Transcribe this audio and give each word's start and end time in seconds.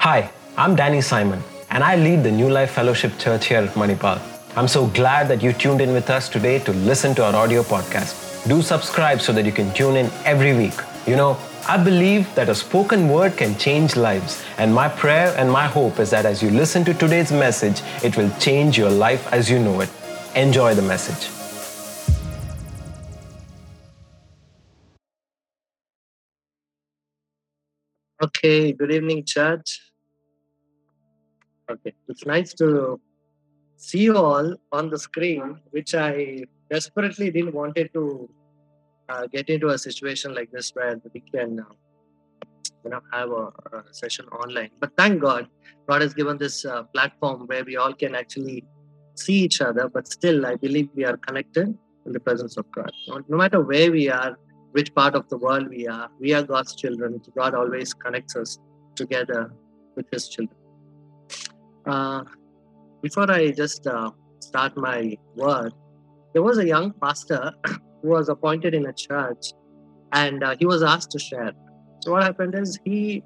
Hi, 0.00 0.30
I'm 0.56 0.76
Danny 0.76 1.02
Simon, 1.02 1.42
and 1.68 1.84
I 1.84 1.94
lead 1.96 2.22
the 2.22 2.30
New 2.30 2.48
Life 2.48 2.70
Fellowship 2.70 3.18
Church 3.18 3.48
here 3.48 3.58
at 3.58 3.74
Manipal. 3.74 4.18
I'm 4.56 4.66
so 4.66 4.86
glad 4.86 5.28
that 5.28 5.42
you 5.42 5.52
tuned 5.52 5.82
in 5.82 5.92
with 5.92 6.08
us 6.08 6.30
today 6.30 6.58
to 6.60 6.72
listen 6.72 7.14
to 7.16 7.24
our 7.26 7.36
audio 7.36 7.62
podcast. 7.62 8.48
Do 8.48 8.62
subscribe 8.62 9.20
so 9.20 9.34
that 9.34 9.44
you 9.44 9.52
can 9.52 9.70
tune 9.74 9.96
in 9.96 10.10
every 10.24 10.56
week. 10.56 10.72
You 11.06 11.16
know, 11.16 11.36
I 11.68 11.76
believe 11.76 12.34
that 12.34 12.48
a 12.48 12.54
spoken 12.54 13.10
word 13.10 13.36
can 13.36 13.58
change 13.58 13.94
lives, 13.94 14.42
and 14.56 14.74
my 14.74 14.88
prayer 14.88 15.34
and 15.36 15.52
my 15.52 15.66
hope 15.66 15.98
is 15.98 16.08
that 16.12 16.24
as 16.24 16.42
you 16.42 16.48
listen 16.48 16.82
to 16.86 16.94
today's 16.94 17.30
message, 17.30 17.82
it 18.02 18.16
will 18.16 18.30
change 18.38 18.78
your 18.78 18.88
life 18.90 19.30
as 19.34 19.50
you 19.50 19.58
know 19.58 19.82
it. 19.82 19.90
Enjoy 20.34 20.74
the 20.74 20.80
message. 20.80 21.28
Okay, 28.22 28.72
good 28.72 28.92
evening, 28.92 29.24
church. 29.24 29.89
Okay, 31.70 31.94
it's 32.08 32.26
nice 32.26 32.52
to 32.54 33.00
see 33.76 34.00
you 34.00 34.16
all 34.16 34.56
on 34.72 34.90
the 34.90 34.98
screen, 34.98 35.60
which 35.70 35.94
I 35.94 36.44
desperately 36.68 37.30
didn't 37.30 37.54
wanted 37.54 37.92
to 37.94 38.28
uh, 39.08 39.26
get 39.32 39.48
into 39.48 39.68
a 39.68 39.78
situation 39.78 40.34
like 40.34 40.50
this 40.50 40.70
where 40.74 41.00
we 41.14 41.20
can, 41.20 41.60
uh, 41.60 41.74
you 42.84 42.90
know, 42.90 43.00
have 43.12 43.30
a, 43.30 43.44
a, 43.76 43.84
session 43.92 44.26
online. 44.28 44.70
But 44.80 44.90
thank 44.96 45.20
God, 45.20 45.46
God 45.88 46.02
has 46.02 46.12
given 46.12 46.38
this 46.38 46.64
uh, 46.64 46.82
platform 46.94 47.46
where 47.46 47.64
we 47.64 47.76
all 47.76 47.94
can 47.94 48.16
actually 48.16 48.64
see 49.14 49.34
each 49.34 49.60
other. 49.60 49.88
But 49.88 50.08
still, 50.08 50.46
I 50.46 50.56
believe 50.56 50.88
we 50.96 51.04
are 51.04 51.16
connected 51.16 51.68
in 52.06 52.12
the 52.12 52.20
presence 52.20 52.56
of 52.56 52.66
God. 52.72 52.90
No, 53.06 53.20
no 53.28 53.36
matter 53.36 53.60
where 53.60 53.92
we 53.92 54.10
are, 54.10 54.36
which 54.72 54.92
part 54.94 55.14
of 55.14 55.28
the 55.28 55.38
world 55.38 55.68
we 55.68 55.86
are. 55.86 56.08
We 56.18 56.32
are 56.32 56.42
God's 56.42 56.74
children. 56.74 57.20
God 57.36 57.54
always 57.54 57.94
connects 57.94 58.34
us 58.36 58.58
together 58.96 59.52
with 59.96 60.06
His 60.12 60.28
children. 60.28 60.59
Uh, 61.86 62.24
before 63.02 63.30
I 63.30 63.50
just 63.50 63.86
uh, 63.86 64.10
start 64.40 64.76
my 64.76 65.16
word, 65.36 65.72
there 66.34 66.42
was 66.42 66.58
a 66.58 66.66
young 66.66 66.92
pastor 67.02 67.52
who 68.02 68.08
was 68.10 68.28
appointed 68.28 68.74
in 68.74 68.86
a 68.86 68.92
church 68.92 69.52
and 70.12 70.42
uh, 70.42 70.56
he 70.58 70.66
was 70.66 70.82
asked 70.82 71.10
to 71.12 71.18
share. 71.18 71.52
So, 72.02 72.12
what 72.12 72.22
happened 72.22 72.54
is 72.54 72.78
he 72.84 73.22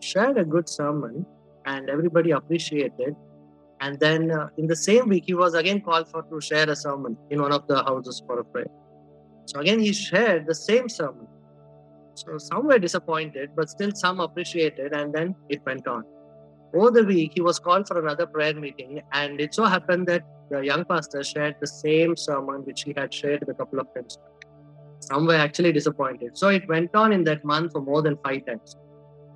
shared 0.00 0.38
a 0.38 0.44
good 0.44 0.68
sermon 0.68 1.26
and 1.66 1.90
everybody 1.90 2.30
appreciated. 2.30 3.14
And 3.80 3.98
then 4.00 4.30
uh, 4.30 4.48
in 4.56 4.66
the 4.66 4.76
same 4.76 5.08
week, 5.08 5.24
he 5.26 5.34
was 5.34 5.54
again 5.54 5.80
called 5.80 6.08
for 6.10 6.22
to 6.22 6.40
share 6.40 6.68
a 6.68 6.76
sermon 6.76 7.16
in 7.30 7.40
one 7.40 7.52
of 7.52 7.66
the 7.68 7.76
houses 7.76 8.22
for 8.26 8.40
a 8.40 8.44
prayer. 8.44 8.66
So 9.46 9.60
again, 9.60 9.80
he 9.80 9.92
shared 9.92 10.46
the 10.46 10.54
same 10.54 10.88
sermon. 10.88 11.26
So 12.14 12.36
some 12.38 12.66
were 12.66 12.78
disappointed, 12.78 13.50
but 13.56 13.70
still 13.70 13.92
some 13.94 14.18
appreciated, 14.20 14.92
and 14.92 15.14
then 15.14 15.36
it 15.48 15.60
went 15.64 15.86
on. 15.86 16.02
Over 16.74 16.90
the 16.90 17.04
week, 17.04 17.32
he 17.34 17.40
was 17.40 17.58
called 17.58 17.88
for 17.88 17.98
another 17.98 18.26
prayer 18.26 18.54
meeting, 18.54 19.00
and 19.12 19.40
it 19.40 19.54
so 19.54 19.64
happened 19.64 20.06
that 20.08 20.22
the 20.50 20.60
young 20.60 20.84
pastor 20.84 21.22
shared 21.22 21.56
the 21.60 21.66
same 21.66 22.16
sermon 22.16 22.62
which 22.64 22.82
he 22.82 22.94
had 22.96 23.12
shared 23.12 23.42
a 23.48 23.54
couple 23.54 23.80
of 23.80 23.86
times. 23.94 24.18
Some 25.00 25.26
were 25.26 25.36
actually 25.36 25.72
disappointed. 25.72 26.36
So 26.36 26.48
it 26.48 26.68
went 26.68 26.94
on 26.94 27.12
in 27.12 27.24
that 27.24 27.44
month 27.44 27.72
for 27.72 27.80
more 27.80 28.02
than 28.02 28.18
five 28.24 28.44
times. 28.46 28.76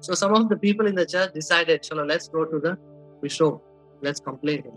So 0.00 0.14
some 0.14 0.34
of 0.34 0.48
the 0.48 0.56
people 0.56 0.86
in 0.86 0.94
the 0.94 1.06
church 1.06 1.32
decided, 1.32 1.82
Chalo, 1.82 2.06
let's 2.06 2.28
go 2.28 2.44
to 2.44 2.58
the 2.58 2.76
bishop, 3.22 3.62
let's 4.02 4.20
complain 4.20 4.64
him. 4.64 4.72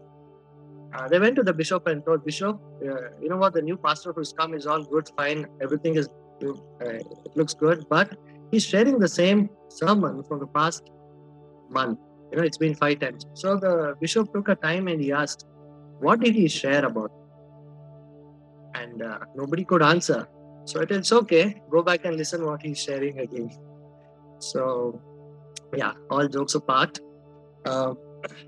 Uh, 0.93 1.07
they 1.09 1.19
went 1.19 1.35
to 1.35 1.43
the 1.43 1.53
bishop 1.53 1.87
and 1.87 2.05
told 2.05 2.23
bishop, 2.23 2.57
uh, 2.81 3.09
you 3.21 3.27
know 3.27 3.37
what, 3.37 3.53
the 3.53 3.61
new 3.61 3.75
pastor 3.75 4.13
who's 4.13 4.31
come 4.31 4.53
is 4.53 4.65
all 4.65 4.83
good, 4.83 5.09
fine, 5.17 5.45
everything 5.61 5.95
is, 5.95 6.07
uh, 6.43 6.53
it 6.85 7.35
looks 7.35 7.53
good, 7.53 7.85
but 7.89 8.15
he's 8.51 8.63
sharing 8.63 8.99
the 8.99 9.07
same 9.07 9.49
sermon 9.69 10.23
from 10.23 10.39
the 10.39 10.47
past 10.47 10.83
month. 11.69 11.99
You 12.31 12.37
know, 12.37 12.43
it's 12.43 12.57
been 12.57 12.75
five 12.75 12.99
times. 12.99 13.25
So 13.33 13.57
the 13.57 13.95
bishop 13.99 14.33
took 14.33 14.49
a 14.49 14.55
time 14.55 14.87
and 14.87 15.01
he 15.01 15.11
asked, 15.11 15.45
what 15.99 16.19
did 16.19 16.35
he 16.35 16.47
share 16.47 16.85
about? 16.85 17.11
And 18.75 19.01
uh, 19.01 19.19
nobody 19.35 19.63
could 19.63 19.81
answer. 19.81 20.27
So 20.65 20.81
it 20.81 20.91
is 20.91 21.11
okay. 21.11 21.61
Go 21.69 21.83
back 21.83 22.05
and 22.05 22.17
listen 22.17 22.45
what 22.45 22.61
he's 22.61 22.81
sharing 22.81 23.19
again. 23.19 23.51
So, 24.39 25.01
yeah, 25.75 25.93
all 26.09 26.27
jokes 26.27 26.55
apart. 26.55 26.99
Uh, 27.65 27.93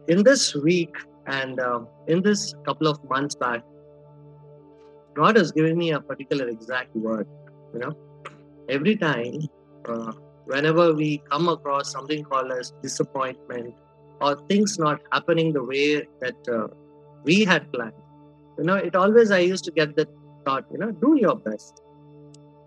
in 0.08 0.24
this 0.24 0.56
week, 0.56 0.96
and 1.28 1.60
uh, 1.60 1.82
in 2.08 2.22
this 2.22 2.54
couple 2.66 2.88
of 2.88 2.98
months 3.10 3.36
back, 3.36 3.62
God 5.14 5.36
has 5.36 5.52
given 5.52 5.78
me 5.78 5.92
a 5.92 6.00
particular 6.00 6.48
exact 6.48 6.96
word. 6.96 7.28
You 7.74 7.80
know, 7.80 7.98
every 8.70 8.96
time, 8.96 9.42
uh, 9.88 10.12
whenever 10.48 10.94
we 10.94 11.22
come 11.30 11.48
across 11.50 11.92
something 11.92 12.24
called 12.24 12.52
as 12.52 12.74
disappointment 12.82 13.74
or 14.22 14.36
things 14.48 14.80
not 14.80 15.00
happening 15.12 15.54
the 15.54 15.64
way 15.64 16.08
that 16.22 16.48
uh, 16.52 16.68
we 17.24 17.44
had 17.46 17.72
planned, 17.72 17.94
you 18.58 18.64
know, 18.64 18.76
it 18.76 18.96
always 18.96 19.32
I 19.32 19.40
used 19.40 19.66
to 19.66 19.72
get 19.72 19.96
that 19.98 20.10
thought. 20.46 20.66
You 20.72 20.80
know, 20.80 20.92
do 20.92 21.18
your 21.20 21.36
best. 21.36 21.82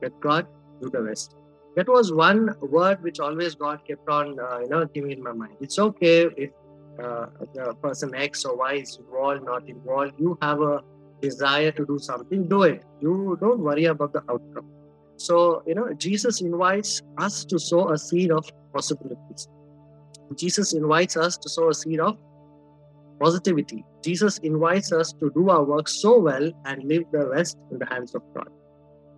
Let 0.02 0.18
God 0.20 0.46
do 0.80 0.90
the 0.90 1.02
rest. 1.02 1.34
That 1.76 1.88
was 1.88 2.12
one 2.12 2.54
word 2.60 3.02
which 3.02 3.20
always 3.20 3.54
God 3.54 3.80
kept 3.86 4.08
on, 4.08 4.38
uh, 4.38 4.58
you 4.60 4.68
know, 4.68 4.84
giving 4.86 5.12
in 5.12 5.22
my 5.22 5.32
mind. 5.32 5.56
It's 5.60 5.78
okay 5.78 6.26
if 6.36 6.50
uh, 7.02 7.26
the 7.54 7.74
person 7.82 8.14
X 8.14 8.44
or 8.44 8.56
Y 8.56 8.74
is 8.74 8.98
involved, 8.98 9.44
not 9.44 9.68
involved. 9.68 10.14
You 10.18 10.36
have 10.42 10.60
a 10.60 10.82
desire 11.20 11.70
to 11.72 11.86
do 11.86 11.98
something, 11.98 12.48
do 12.48 12.62
it. 12.62 12.82
You 13.00 13.38
don't 13.40 13.60
worry 13.60 13.84
about 13.84 14.12
the 14.12 14.22
outcome. 14.28 14.68
So, 15.20 15.62
you 15.66 15.74
know, 15.74 15.92
Jesus 15.92 16.40
invites 16.40 17.02
us 17.18 17.44
to 17.44 17.58
sow 17.58 17.90
a 17.90 17.98
seed 17.98 18.30
of 18.30 18.48
possibilities. 18.72 19.48
Jesus 20.34 20.72
invites 20.72 21.14
us 21.14 21.36
to 21.36 21.48
sow 21.50 21.68
a 21.68 21.74
seed 21.74 22.00
of 22.00 22.16
positivity. 23.20 23.84
Jesus 24.02 24.38
invites 24.38 24.92
us 24.92 25.12
to 25.20 25.30
do 25.34 25.50
our 25.50 25.62
work 25.62 25.88
so 25.88 26.18
well 26.18 26.50
and 26.64 26.82
leave 26.84 27.04
the 27.12 27.28
rest 27.28 27.58
in 27.70 27.78
the 27.78 27.84
hands 27.84 28.14
of 28.14 28.22
God. 28.34 28.48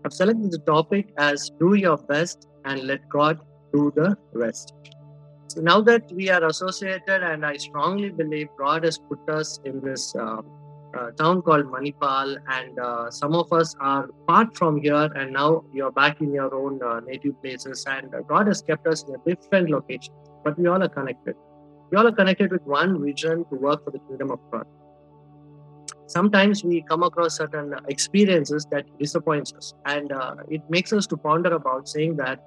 I've 0.04 0.12
selected 0.12 0.50
the 0.50 0.58
topic 0.66 1.12
as 1.18 1.52
do 1.60 1.74
your 1.74 1.98
best 1.98 2.48
and 2.64 2.82
let 2.82 3.08
God 3.08 3.38
do 3.72 3.92
the 3.94 4.16
rest. 4.32 4.74
So 5.46 5.60
now 5.60 5.82
that 5.82 6.10
we 6.10 6.30
are 6.30 6.44
associated, 6.44 7.22
and 7.22 7.46
I 7.46 7.58
strongly 7.58 8.10
believe 8.10 8.48
God 8.58 8.82
has 8.82 8.98
put 8.98 9.20
us 9.28 9.60
in 9.64 9.80
this 9.80 10.12
uh, 10.16 10.42
uh, 10.98 11.10
town 11.12 11.42
called 11.42 11.66
Manipal, 11.66 12.36
and 12.48 12.78
uh, 12.78 13.10
some 13.10 13.34
of 13.34 13.52
us 13.52 13.74
are 13.80 14.08
part 14.26 14.56
from 14.56 14.80
here, 14.80 15.10
and 15.14 15.32
now 15.32 15.62
you're 15.72 15.92
back 15.92 16.20
in 16.20 16.32
your 16.32 16.54
own 16.54 16.80
uh, 16.82 17.00
native 17.00 17.40
places, 17.42 17.84
and 17.88 18.14
uh, 18.14 18.20
God 18.28 18.46
has 18.46 18.62
kept 18.62 18.86
us 18.86 19.04
in 19.04 19.14
a 19.14 19.18
different 19.26 19.70
location, 19.70 20.14
but 20.44 20.58
we 20.58 20.66
all 20.66 20.82
are 20.82 20.88
connected. 20.88 21.34
We 21.90 21.98
all 21.98 22.06
are 22.06 22.12
connected 22.12 22.52
with 22.52 22.62
one 22.64 23.02
vision 23.04 23.44
to 23.50 23.56
work 23.56 23.84
for 23.84 23.90
the 23.90 24.00
kingdom 24.08 24.30
of 24.30 24.40
God. 24.52 24.64
Sometimes 26.06 26.62
we 26.62 26.84
come 26.88 27.02
across 27.02 27.36
certain 27.36 27.74
experiences 27.88 28.66
that 28.70 28.84
disappoints 28.98 29.52
us, 29.54 29.72
and 29.86 30.12
uh, 30.12 30.36
it 30.48 30.62
makes 30.68 30.92
us 30.92 31.06
to 31.08 31.16
ponder 31.16 31.54
about 31.54 31.88
saying 31.88 32.16
that 32.16 32.40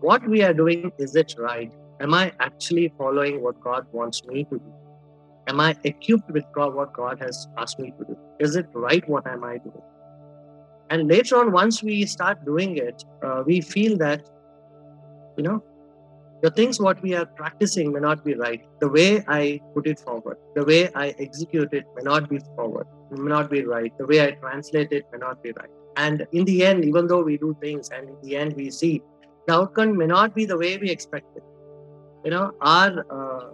what 0.00 0.26
we 0.26 0.42
are 0.42 0.52
doing 0.52 0.90
is 0.98 1.14
it 1.14 1.32
right 1.38 1.72
Am 1.98 2.12
I 2.12 2.30
actually 2.40 2.92
following 2.98 3.42
what 3.42 3.58
God 3.62 3.86
wants 3.90 4.22
me 4.26 4.44
to 4.44 4.58
do? 4.58 4.85
Am 5.48 5.60
I 5.60 5.76
equipped 5.84 6.30
with 6.30 6.44
God, 6.52 6.74
what 6.74 6.92
God 6.92 7.18
has 7.20 7.46
asked 7.56 7.78
me 7.78 7.92
to 7.98 8.04
do? 8.04 8.18
Is 8.40 8.56
it 8.56 8.66
right? 8.72 9.08
What 9.08 9.26
am 9.26 9.44
I 9.44 9.58
doing? 9.58 9.82
And 10.90 11.08
later 11.08 11.36
on, 11.36 11.52
once 11.52 11.82
we 11.82 12.04
start 12.06 12.44
doing 12.44 12.76
it, 12.76 13.02
uh, 13.24 13.42
we 13.46 13.60
feel 13.60 13.96
that, 13.98 14.28
you 15.36 15.44
know, 15.44 15.62
the 16.42 16.50
things 16.50 16.80
what 16.80 17.00
we 17.02 17.14
are 17.14 17.26
practicing 17.26 17.92
may 17.92 18.00
not 18.00 18.24
be 18.24 18.34
right. 18.34 18.62
The 18.80 18.88
way 18.88 19.24
I 19.26 19.60
put 19.74 19.86
it 19.86 19.98
forward, 20.00 20.36
the 20.54 20.64
way 20.64 20.90
I 20.94 21.14
execute 21.18 21.72
it 21.72 21.84
may 21.96 22.02
not 22.02 22.28
be 22.28 22.38
forward, 22.54 22.86
may 23.10 23.28
not 23.28 23.50
be 23.50 23.64
right. 23.64 23.92
The 23.98 24.06
way 24.06 24.24
I 24.24 24.32
translate 24.32 24.92
it 24.92 25.04
may 25.12 25.18
not 25.18 25.42
be 25.42 25.52
right. 25.52 25.70
And 25.96 26.26
in 26.32 26.44
the 26.44 26.64
end, 26.64 26.84
even 26.84 27.06
though 27.06 27.22
we 27.22 27.38
do 27.38 27.56
things 27.60 27.88
and 27.90 28.08
in 28.08 28.16
the 28.22 28.36
end 28.36 28.54
we 28.54 28.70
see 28.70 29.02
the 29.46 29.54
outcome 29.54 29.96
may 29.96 30.06
not 30.06 30.34
be 30.34 30.44
the 30.44 30.58
way 30.58 30.76
we 30.76 30.90
expected 30.90 31.42
you 32.24 32.30
know 32.30 32.52
our 32.60 32.92
uh, 33.16 33.50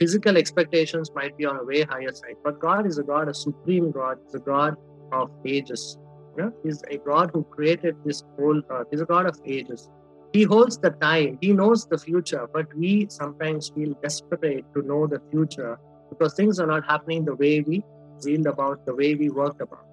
physical 0.00 0.36
expectations 0.36 1.10
might 1.14 1.36
be 1.36 1.44
on 1.44 1.56
a 1.56 1.64
way 1.64 1.82
higher 1.82 2.12
side 2.12 2.36
but 2.44 2.58
god 2.60 2.86
is 2.86 2.98
a 2.98 3.02
god 3.02 3.28
a 3.28 3.34
supreme 3.34 3.90
god 3.90 4.18
he's 4.24 4.34
a 4.34 4.44
god 4.44 4.76
of 5.12 5.30
ages. 5.44 5.98
Know 6.36 6.52
he's 6.62 6.82
a 6.88 6.96
god 6.98 7.30
who 7.34 7.42
created 7.44 7.96
this 8.04 8.22
whole 8.36 8.62
uh, 8.70 8.84
he's 8.90 9.00
a 9.00 9.04
god 9.04 9.26
of 9.26 9.38
ages. 9.44 9.90
He 10.32 10.44
holds 10.44 10.78
the 10.78 10.90
time 10.90 11.38
he 11.40 11.52
knows 11.52 11.86
the 11.86 11.98
future 11.98 12.46
but 12.54 12.72
we 12.74 13.08
sometimes 13.10 13.70
feel 13.74 13.94
desperate 14.02 14.64
to 14.74 14.82
know 14.82 15.06
the 15.06 15.20
future 15.30 15.78
because 16.08 16.34
things 16.34 16.60
are 16.60 16.68
not 16.68 16.84
happening 16.86 17.24
the 17.24 17.34
way 17.34 17.60
we 17.60 17.82
dreamed 18.22 18.46
about 18.46 18.86
the 18.86 18.94
way 18.94 19.14
we 19.14 19.28
worked 19.28 19.60
about 19.60 19.84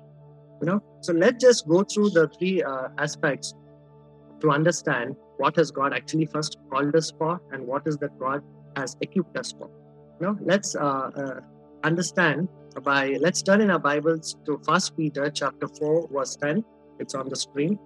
you 0.62 0.68
know? 0.68 0.84
So 1.02 1.14
let's 1.14 1.44
just 1.44 1.68
go 1.68 1.84
through 1.84 2.12
the 2.12 2.30
three 2.38 2.64
uh, 2.64 2.90
aspects 2.98 3.54
to 4.42 4.52
understand 4.52 5.16
what 5.38 5.56
has 5.56 5.72
God 5.72 5.94
actually 5.94 6.26
first 6.26 6.58
called 6.72 6.96
us 6.96 7.12
for 7.18 7.40
and 7.52 7.66
what 7.66 7.84
is 7.86 7.98
that 7.98 8.18
God 8.20 8.42
has 8.76 8.96
equipped 9.02 9.38
us 9.38 9.52
for. 9.52 9.70
Now, 10.20 10.36
let's 10.42 10.76
uh, 10.76 11.12
uh, 11.16 11.40
understand 11.84 12.50
by 12.84 13.18
let's 13.22 13.44
turn 13.44 13.62
in 13.62 13.70
our 13.70 13.80
Bibles 13.80 14.36
to 14.46 14.60
First 14.66 14.98
Peter 14.98 15.30
chapter 15.30 15.68
4, 15.68 16.10
verse 16.12 16.36
10. 16.38 16.64
It's 17.00 17.14
on 17.14 17.30
the 17.30 17.36
screen. 17.36 17.78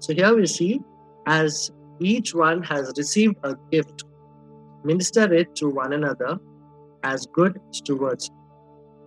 So 0.00 0.12
here 0.12 0.34
we 0.36 0.46
see 0.46 0.80
as 1.26 1.70
each 1.98 2.34
one 2.34 2.62
has 2.64 2.92
received 2.98 3.36
a 3.42 3.56
gift, 3.72 4.04
minister 4.84 5.32
it 5.32 5.54
to 5.56 5.70
one 5.70 5.94
another 5.94 6.38
as 7.04 7.26
good 7.26 7.58
stewards 7.70 8.30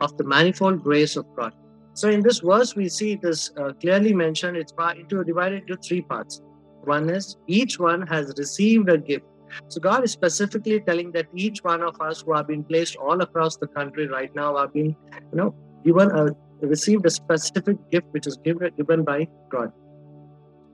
of 0.02 0.18
the 0.18 0.24
manifold 0.24 0.84
grace 0.84 1.18
of 1.18 1.26
God. 1.36 1.54
So 1.94 2.10
in 2.10 2.22
this 2.22 2.40
verse, 2.40 2.76
we 2.76 2.90
see 2.90 3.14
it 3.14 3.24
is 3.24 3.52
uh, 3.58 3.74
clearly 3.74 4.14
mentioned. 4.14 4.58
It's 4.58 4.72
divided 4.72 5.62
into 5.62 5.78
three 5.78 6.02
parts. 6.02 6.42
One 6.84 7.12
is 7.12 7.38
each 7.46 7.80
one 7.80 8.08
has 8.08 8.34
received 8.38 8.90
a 8.90 8.98
gift. 8.98 9.26
So 9.68 9.80
God 9.80 10.04
is 10.04 10.12
specifically 10.12 10.80
telling 10.82 11.12
that 11.14 11.28
each 11.34 11.64
one 11.64 11.82
of 11.82 12.00
us 12.02 12.22
who 12.22 12.34
have 12.34 12.48
been 12.48 12.64
placed 12.64 12.96
all 12.98 13.22
across 13.22 13.58
the 13.58 13.68
country 13.68 14.08
right 14.08 14.34
now 14.36 14.58
have 14.58 14.74
been, 14.74 14.96
you 15.32 15.38
know, 15.42 15.56
given 15.84 16.12
a 16.12 16.36
received 16.62 17.06
a 17.06 17.10
specific 17.10 17.78
gift 17.92 18.08
which 18.12 18.28
is 18.28 18.38
given 18.44 18.72
given 18.78 19.04
by 19.04 19.28
God. 19.50 19.72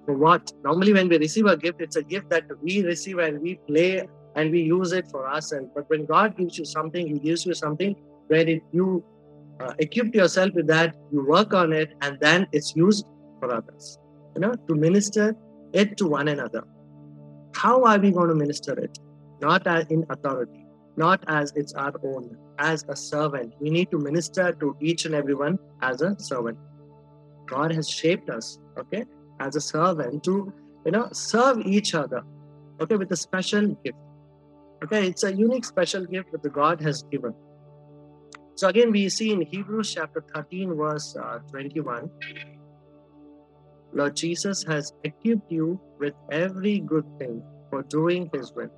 For 0.05 0.15
what? 0.15 0.51
Normally, 0.63 0.93
when 0.93 1.07
we 1.07 1.17
receive 1.17 1.45
a 1.45 1.57
gift, 1.57 1.81
it's 1.81 1.95
a 1.95 2.03
gift 2.03 2.29
that 2.29 2.45
we 2.61 2.83
receive 2.83 3.19
and 3.19 3.41
we 3.41 3.55
play 3.67 4.07
and 4.35 4.51
we 4.51 4.61
use 4.61 4.91
it 4.91 5.07
for 5.09 5.29
ourselves. 5.29 5.67
But 5.75 5.89
when 5.89 6.05
God 6.05 6.37
gives 6.37 6.57
you 6.57 6.65
something, 6.65 7.07
He 7.07 7.19
gives 7.19 7.45
you 7.45 7.53
something 7.53 7.95
where 8.27 8.47
it, 8.47 8.61
you 8.71 9.03
uh, 9.59 9.73
equip 9.79 10.13
yourself 10.15 10.51
with 10.55 10.67
that, 10.67 10.95
you 11.11 11.25
work 11.25 11.53
on 11.53 11.71
it, 11.71 11.93
and 12.01 12.17
then 12.19 12.47
it's 12.51 12.75
used 12.75 13.05
for 13.39 13.53
others. 13.53 13.97
You 14.35 14.41
know, 14.41 14.53
to 14.67 14.75
minister 14.75 15.35
it 15.73 15.97
to 15.97 16.07
one 16.07 16.27
another. 16.27 16.63
How 17.63 17.81
are 17.85 17.97
we 17.97 18.11
going 18.11 18.27
to 18.27 18.35
minister 18.35 18.73
it? 18.77 18.99
Not 19.39 19.65
as 19.65 19.85
in 19.85 20.05
authority, 20.09 20.65
not 20.97 21.23
as 21.27 21.53
it's 21.55 21.73
our 21.73 21.93
own, 22.03 22.37
as 22.59 22.83
a 22.89 22.95
servant. 22.97 23.53
We 23.61 23.69
need 23.69 23.89
to 23.91 23.97
minister 23.97 24.51
to 24.59 24.75
each 24.81 25.05
and 25.05 25.15
everyone 25.15 25.57
as 25.81 26.01
a 26.01 26.13
servant. 26.19 26.57
God 27.47 27.73
has 27.73 27.89
shaped 27.89 28.29
us, 28.29 28.59
okay, 28.77 29.05
as 29.39 29.55
a 29.55 29.61
servant 29.61 30.25
to, 30.25 30.51
you 30.85 30.91
know, 30.91 31.07
serve 31.13 31.59
each 31.59 31.95
other, 31.95 32.21
okay, 32.81 32.97
with 32.97 33.09
a 33.13 33.15
special 33.15 33.65
gift. 33.85 33.97
Okay, 34.83 35.07
it's 35.07 35.23
a 35.23 35.33
unique 35.33 35.63
special 35.63 36.05
gift 36.05 36.33
that 36.33 36.43
the 36.43 36.49
God 36.49 36.81
has 36.81 37.03
given. 37.03 37.33
So 38.55 38.67
again, 38.67 38.91
we 38.91 39.07
see 39.07 39.31
in 39.31 39.41
Hebrews 39.41 39.93
chapter 39.93 40.21
13, 40.35 40.75
verse 40.75 41.15
uh, 41.15 41.39
21, 41.49 42.09
Lord 43.93 44.15
Jesus 44.15 44.63
has 44.67 44.93
equipped 45.03 45.51
you 45.51 45.79
with 45.99 46.13
every 46.31 46.79
good 46.79 47.05
thing 47.19 47.43
for 47.69 47.83
doing 47.83 48.29
His 48.33 48.53
will. 48.53 48.69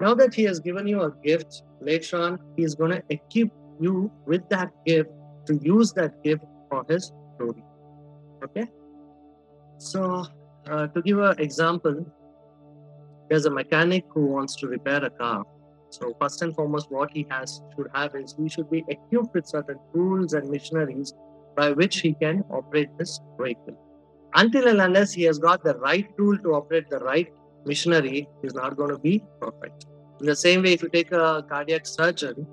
Now 0.00 0.14
that 0.14 0.34
He 0.34 0.44
has 0.44 0.60
given 0.60 0.86
you 0.86 1.02
a 1.02 1.10
gift, 1.24 1.62
later 1.80 2.20
on, 2.20 2.38
He 2.56 2.64
is 2.64 2.74
going 2.74 2.92
to 2.92 3.02
equip 3.08 3.50
you 3.80 4.10
with 4.26 4.48
that 4.48 4.70
gift 4.86 5.10
to 5.46 5.58
use 5.62 5.92
that 5.94 6.22
gift 6.22 6.44
for 6.70 6.84
His 6.88 7.12
glory. 7.38 7.64
Okay? 8.44 8.66
So, 9.78 10.26
uh, 10.70 10.86
to 10.88 11.02
give 11.02 11.18
an 11.18 11.40
example, 11.40 12.06
there's 13.28 13.46
a 13.46 13.50
mechanic 13.50 14.04
who 14.10 14.26
wants 14.26 14.56
to 14.56 14.68
repair 14.68 15.04
a 15.04 15.10
car 15.10 15.44
so 15.92 16.16
first 16.18 16.40
and 16.40 16.54
foremost, 16.54 16.90
what 16.90 17.10
he 17.12 17.26
has 17.28 17.60
should 17.76 17.88
have 17.94 18.14
is 18.14 18.34
he 18.38 18.48
should 18.48 18.70
be 18.70 18.82
equipped 18.88 19.34
with 19.34 19.46
certain 19.46 19.78
tools 19.92 20.32
and 20.32 20.48
machineries 20.48 21.12
by 21.54 21.72
which 21.72 22.00
he 22.00 22.14
can 22.14 22.42
operate 22.50 22.88
this 22.98 23.20
vehicle. 23.38 23.76
Until 24.34 24.68
and 24.68 24.80
unless 24.80 25.12
he 25.12 25.24
has 25.24 25.38
got 25.38 25.62
the 25.62 25.74
right 25.78 26.06
tool 26.16 26.38
to 26.38 26.54
operate 26.54 26.88
the 26.88 26.98
right 27.00 27.28
machinery, 27.66 28.28
he's 28.40 28.54
not 28.54 28.76
going 28.76 28.90
to 28.90 28.98
be 28.98 29.22
perfect. 29.40 29.86
In 30.20 30.26
the 30.26 30.36
same 30.36 30.62
way, 30.62 30.72
if 30.72 30.82
you 30.82 30.88
take 30.88 31.12
a 31.12 31.44
cardiac 31.48 31.86
surgeon, 31.86 32.46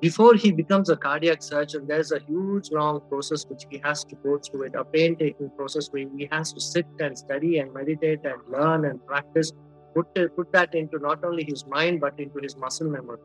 before 0.00 0.34
he 0.34 0.52
becomes 0.52 0.88
a 0.88 0.96
cardiac 0.96 1.42
surgeon, 1.42 1.86
there's 1.86 2.12
a 2.12 2.20
huge 2.20 2.70
long 2.70 3.00
process 3.08 3.44
which 3.46 3.64
he 3.70 3.80
has 3.84 4.04
to 4.04 4.14
go 4.16 4.38
through 4.38 4.64
it, 4.64 4.74
a 4.74 4.84
painstaking 4.84 5.50
process 5.56 5.88
where 5.90 6.06
he 6.16 6.28
has 6.32 6.52
to 6.52 6.60
sit 6.60 6.86
and 7.00 7.16
study 7.16 7.58
and 7.58 7.72
meditate 7.74 8.20
and 8.24 8.40
learn 8.48 8.84
and 8.84 9.04
practice 9.06 9.52
put, 9.94 10.06
put 10.36 10.52
that 10.52 10.74
into 10.74 10.98
not 10.98 11.24
only 11.24 11.44
his 11.44 11.66
mind 11.66 12.00
but 12.00 12.18
into 12.18 12.38
his 12.42 12.56
muscle 12.56 12.88
memory. 12.88 13.18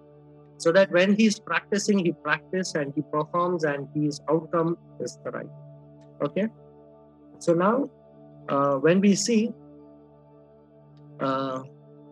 So 0.57 0.71
that 0.71 0.91
when 0.91 1.15
he's 1.15 1.39
practicing 1.39 1.99
he 1.99 2.13
practices 2.23 2.75
and 2.75 2.93
he 2.95 3.01
performs 3.11 3.63
and 3.63 3.87
his 3.95 4.21
outcome 4.29 4.77
is 4.99 5.17
the 5.23 5.31
right. 5.31 5.49
Okay 6.21 6.47
so 7.45 7.53
now 7.53 7.75
uh, 8.49 8.75
when 8.85 9.01
we 9.05 9.13
see 9.25 9.41
uh, 11.19 11.61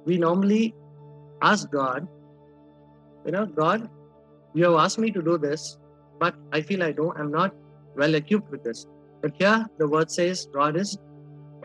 we 0.05 0.17
normally 0.27 0.73
ask 1.41 1.71
god 1.71 2.07
you 3.25 3.31
know 3.35 3.45
god 3.63 3.89
you 4.53 4.63
have 4.67 4.79
asked 4.85 4.99
me 5.05 5.11
to 5.17 5.21
do 5.29 5.37
this 5.47 5.67
but 6.23 6.35
i 6.51 6.61
feel 6.69 6.83
i 6.89 6.91
don't 7.01 7.19
i'm 7.19 7.31
not 7.39 7.53
well 8.01 8.15
equipped 8.21 8.49
with 8.55 8.63
this 8.63 8.85
but 9.21 9.31
here 9.41 9.59
the 9.77 9.87
word 9.95 10.11
says 10.19 10.47
god 10.59 10.75
is 10.83 10.97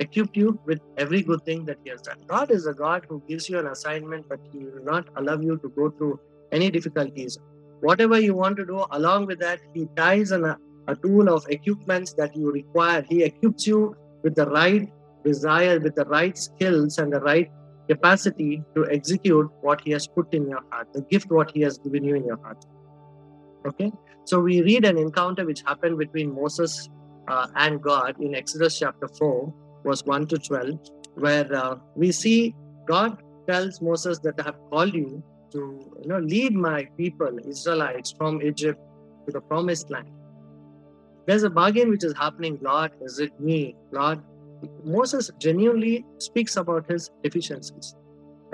equipped 0.01 0.37
you 0.37 0.59
with 0.67 0.81
every 0.97 1.23
good 1.23 1.45
thing 1.45 1.65
that 1.67 1.79
He 1.85 1.91
has 1.91 2.03
done. 2.03 2.19
God 2.27 2.51
is 2.51 2.67
a 2.67 2.75
God 2.75 3.07
who 3.09 3.23
gives 3.29 3.49
you 3.49 3.59
an 3.59 3.67
assignment, 3.67 4.29
but 4.29 4.41
He 4.53 4.59
will 4.59 4.85
not 4.85 5.07
allow 5.17 5.39
you 5.39 5.57
to 5.59 5.69
go 5.71 5.91
through 5.91 6.19
any 6.53 6.71
difficulties. 6.71 7.39
Whatever 7.81 8.19
you 8.19 8.35
want 8.35 8.57
to 8.57 8.67
do, 8.67 8.85
along 8.91 9.27
with 9.27 9.39
that, 9.41 9.61
He 9.75 9.87
ties 9.97 10.31
an, 10.31 10.57
a 10.89 10.97
tool 10.97 11.29
of 11.29 11.47
equipments 11.49 12.15
that 12.15 12.37
you 12.37 12.51
require. 12.51 13.03
He 13.09 13.23
equips 13.23 13.67
you 13.67 13.97
with 14.23 14.35
the 14.35 14.47
right 14.47 14.93
desire, 15.25 15.81
with 15.81 15.95
the 15.95 16.05
right 16.05 16.37
skills, 16.37 16.99
and 16.99 17.13
the 17.13 17.21
right 17.21 17.51
capacity 17.89 18.63
to 18.75 18.87
execute 18.91 19.51
what 19.61 19.81
He 19.81 19.91
has 19.93 20.07
put 20.07 20.33
in 20.35 20.49
your 20.49 20.63
heart, 20.71 20.93
the 20.93 21.03
gift 21.03 21.31
what 21.31 21.51
He 21.53 21.61
has 21.63 21.79
given 21.79 22.05
you 22.05 22.15
in 22.15 22.25
your 22.25 22.39
heart. 22.43 22.65
Okay, 23.67 23.91
so 24.25 24.41
we 24.41 24.63
read 24.63 24.85
an 24.85 24.99
encounter 24.99 25.47
which 25.47 25.63
happened 25.67 25.99
between 25.99 26.35
Moses 26.35 26.89
uh, 27.29 27.47
and 27.57 27.83
God 27.83 28.21
in 28.21 28.35
Exodus 28.35 28.79
chapter 28.79 29.09
4 29.19 29.55
verse 29.85 30.03
1 30.05 30.27
to 30.29 30.39
12, 30.39 30.79
where 31.15 31.55
uh, 31.55 31.77
we 31.95 32.11
see 32.11 32.55
God 32.87 33.23
tells 33.49 33.81
Moses 33.81 34.19
that 34.21 34.35
I 34.41 34.45
have 34.45 34.57
called 34.71 34.95
you 34.95 35.23
to 35.53 35.59
you 36.03 36.09
know, 36.09 36.19
lead 36.19 36.55
my 36.55 36.89
people, 36.97 37.39
Israelites, 37.47 38.15
from 38.17 38.43
Egypt 38.43 38.81
to 39.27 39.33
the 39.33 39.41
promised 39.41 39.91
land. 39.91 40.09
There's 41.27 41.43
a 41.43 41.51
bargain 41.51 41.91
which 41.91 42.05
is 42.05 42.15
happening, 42.17 42.59
Lord, 42.61 42.93
is 43.01 43.19
it 43.19 43.39
me? 43.41 43.75
Lord, 43.93 44.21
Moses 44.85 45.31
genuinely 45.39 46.05
speaks 46.19 46.57
about 46.57 46.91
his 46.91 47.11
deficiencies. 47.23 47.95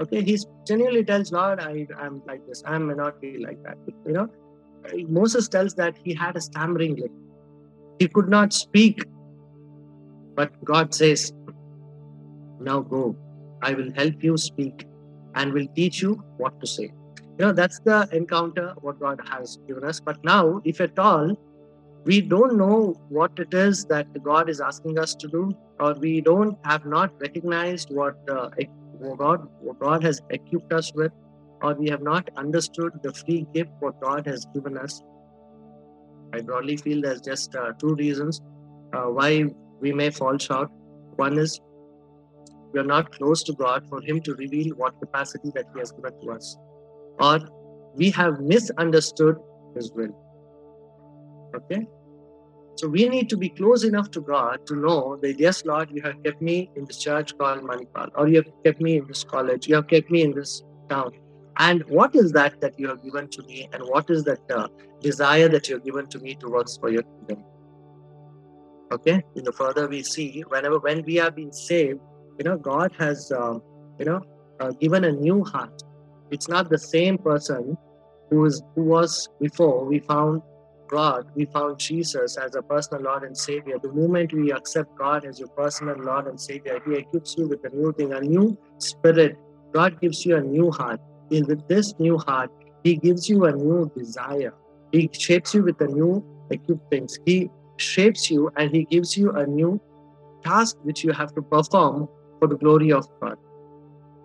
Okay, 0.01 0.23
he 0.23 0.39
genuinely 0.67 1.05
tells 1.05 1.33
Lord, 1.33 1.61
I 1.61 1.87
am 2.01 2.23
like 2.27 2.41
this, 2.47 2.63
I 2.65 2.79
may 2.79 2.95
not 2.95 3.21
be 3.21 3.39
like 3.39 3.59
that. 3.65 3.77
You 4.07 4.13
know, 4.13 4.29
Moses 5.09 5.49
tells 5.49 5.75
that 5.75 5.97
he 6.05 6.15
had 6.15 6.37
a 6.37 6.41
stammering 6.41 6.97
lip. 6.97 7.13
He 7.99 8.09
could 8.09 8.29
not 8.29 8.53
speak 8.53 9.03
but 10.41 10.53
God 10.65 10.95
says, 10.95 11.33
Now 12.61 12.81
go, 12.81 13.15
I 13.63 13.75
will 13.75 13.93
help 13.93 14.23
you 14.23 14.39
speak 14.39 14.87
and 15.35 15.53
will 15.53 15.67
teach 15.75 16.01
you 16.01 16.23
what 16.39 16.59
to 16.61 16.67
say. 16.67 16.91
You 17.39 17.47
know, 17.47 17.53
that's 17.53 17.79
the 17.85 18.09
encounter 18.13 18.75
what 18.81 18.99
God 19.01 19.21
has 19.31 19.59
given 19.67 19.85
us. 19.85 20.01
But 20.01 20.17
now, 20.25 20.63
if 20.65 20.81
at 20.81 20.99
all, 20.99 21.37
we 22.05 22.21
don't 22.21 22.57
know 22.57 22.95
what 23.09 23.33
it 23.39 23.53
is 23.53 23.85
that 23.87 24.07
God 24.23 24.49
is 24.49 24.61
asking 24.61 24.99
us 24.99 25.15
to 25.17 25.29
do, 25.29 25.53
or 25.79 25.95
we 25.95 26.21
don't 26.21 26.57
have 26.65 26.87
not 26.87 27.13
recognized 27.21 27.89
what 27.91 28.17
uh, 28.29 28.49
God 29.19 29.47
what 29.61 29.79
God 29.79 30.03
has 30.03 30.21
equipped 30.31 30.73
us 30.73 30.93
with, 30.95 31.13
or 31.63 31.75
we 31.75 31.91
have 31.91 32.03
not 32.03 32.29
understood 32.37 32.93
the 33.03 33.13
free 33.13 33.47
gift 33.55 33.71
what 33.81 34.01
God 34.01 34.27
has 34.27 34.47
given 34.55 34.79
us. 34.79 35.03
I 36.33 36.41
broadly 36.41 36.77
feel 36.77 37.03
there's 37.03 37.21
just 37.21 37.55
uh, 37.55 37.73
two 37.79 37.95
reasons 37.97 38.41
uh, 38.93 39.05
why 39.05 39.45
we 39.81 39.93
may 39.93 40.11
fall 40.11 40.39
short. 40.39 40.71
One 41.17 41.39
is 41.39 41.61
we 42.73 42.81
are 42.81 42.85
not 42.85 43.13
close 43.13 43.43
to 43.45 43.53
God 43.53 43.87
for 43.89 44.01
Him 44.01 44.21
to 44.23 44.35
reveal 44.35 44.75
what 44.77 44.99
capacity 45.01 45.51
that 45.55 45.67
He 45.75 45.81
has 45.81 45.93
given 45.93 46.19
to 46.23 46.33
us, 46.33 46.57
or 47.19 47.41
we 47.95 48.11
have 48.13 48.41
misunderstood 48.41 49.37
His 49.75 49.93
will. 49.93 50.15
Okay? 51.55 51.87
So 52.77 52.89
we 52.89 53.09
need 53.09 53.29
to 53.31 53.37
be 53.37 53.51
close 53.51 53.85
enough 53.85 54.11
to 54.13 54.21
God 54.21 54.67
to 54.67 54.75
know 54.75 55.19
that, 55.23 55.39
yes, 55.39 55.65
Lord, 55.65 55.91
you 55.93 56.03
have 56.03 56.23
kept 56.23 56.41
me 56.41 56.71
in 56.77 56.87
this 56.87 56.99
church 56.99 57.37
called 57.37 57.63
Manipal, 57.63 58.11
or 58.15 58.29
you 58.29 58.37
have 58.37 58.51
kept 58.65 58.81
me 58.81 58.99
in 58.99 59.07
this 59.07 59.25
college, 59.25 59.69
you 59.69 59.75
have 59.75 59.89
kept 59.89 60.11
me 60.11 60.23
in 60.23 60.33
this 60.33 60.63
town. 60.89 61.11
And 61.59 61.85
what 61.89 62.15
is 62.15 62.33
that 62.33 62.61
that 62.63 62.79
you 62.79 62.89
have 62.89 63.03
given 63.03 63.29
to 63.29 63.43
me, 63.43 63.69
and 63.73 63.83
what 63.83 64.09
is 64.09 64.25
that 64.25 64.41
uh, 64.51 64.69
desire 65.01 65.49
that 65.49 65.69
you 65.69 65.75
have 65.75 65.85
given 65.85 66.07
to 66.07 66.19
me 66.21 66.37
to 66.37 66.49
work 66.49 66.69
for 66.81 66.89
your 66.89 67.03
kingdom? 67.03 67.45
okay 68.93 69.23
you 69.35 69.43
know 69.43 69.53
further 69.53 69.87
we 69.89 70.03
see 70.03 70.43
whenever 70.49 70.79
when 70.79 71.03
we 71.05 71.15
have 71.15 71.37
been 71.37 71.53
saved 71.53 72.01
you 72.39 72.45
know 72.45 72.57
god 72.57 72.93
has 72.99 73.31
um, 73.33 73.63
you 73.99 74.05
know 74.05 74.21
uh, 74.61 74.71
given 74.73 75.05
a 75.05 75.13
new 75.13 75.45
heart 75.45 75.83
it's 76.31 76.49
not 76.49 76.69
the 76.69 76.79
same 76.79 77.17
person 77.17 77.77
who 78.31 78.45
is 78.45 78.63
who 78.75 78.83
was 78.83 79.29
before 79.41 79.85
we 79.85 80.01
found 80.01 80.43
god. 80.91 81.27
We 81.35 81.47
found 81.47 81.79
jesus 81.79 82.37
as 82.37 82.55
a 82.55 82.63
personal 82.63 83.05
lord 83.05 83.23
and 83.23 83.37
savior. 83.37 83.77
The 83.83 83.93
moment 83.93 84.33
we 84.33 84.53
accept 84.53 84.97
god 84.99 85.25
as 85.25 85.39
your 85.39 85.49
personal 85.49 85.97
lord 85.97 86.27
and 86.27 86.41
savior 86.41 86.81
he 86.87 86.97
equips 86.97 87.35
you 87.39 87.49
with 87.49 87.65
a 87.65 87.75
new 87.75 87.93
thing 87.93 88.13
a 88.13 88.21
new 88.21 88.59
spirit. 88.79 89.37
God 89.73 90.01
gives 90.01 90.27
you 90.27 90.37
a 90.37 90.41
new 90.41 90.71
heart. 90.71 91.01
And 91.31 91.47
with 91.47 91.67
this 91.69 91.95
new 91.99 92.19
heart 92.19 92.51
he 92.85 92.97
gives 92.97 93.29
you 93.29 93.45
a 93.45 93.53
new 93.53 93.91
desire. 93.97 94.55
He 94.93 95.09
shapes 95.13 95.55
you 95.55 95.63
with 95.63 95.81
a 95.81 95.87
new 95.87 96.25
equipped 96.51 96.91
things 96.91 97.19
he 97.25 97.49
shapes 97.77 98.31
you 98.31 98.51
and 98.57 98.75
he 98.75 98.85
gives 98.85 99.17
you 99.17 99.31
a 99.33 99.47
new 99.47 99.81
task 100.45 100.77
which 100.83 101.05
you 101.05 101.13
have 101.13 101.33
to 101.35 101.43
perform 101.43 102.09
for 102.39 102.49
the 102.49 102.57
glory 102.57 102.93
of 102.93 103.07
God. 103.23 103.37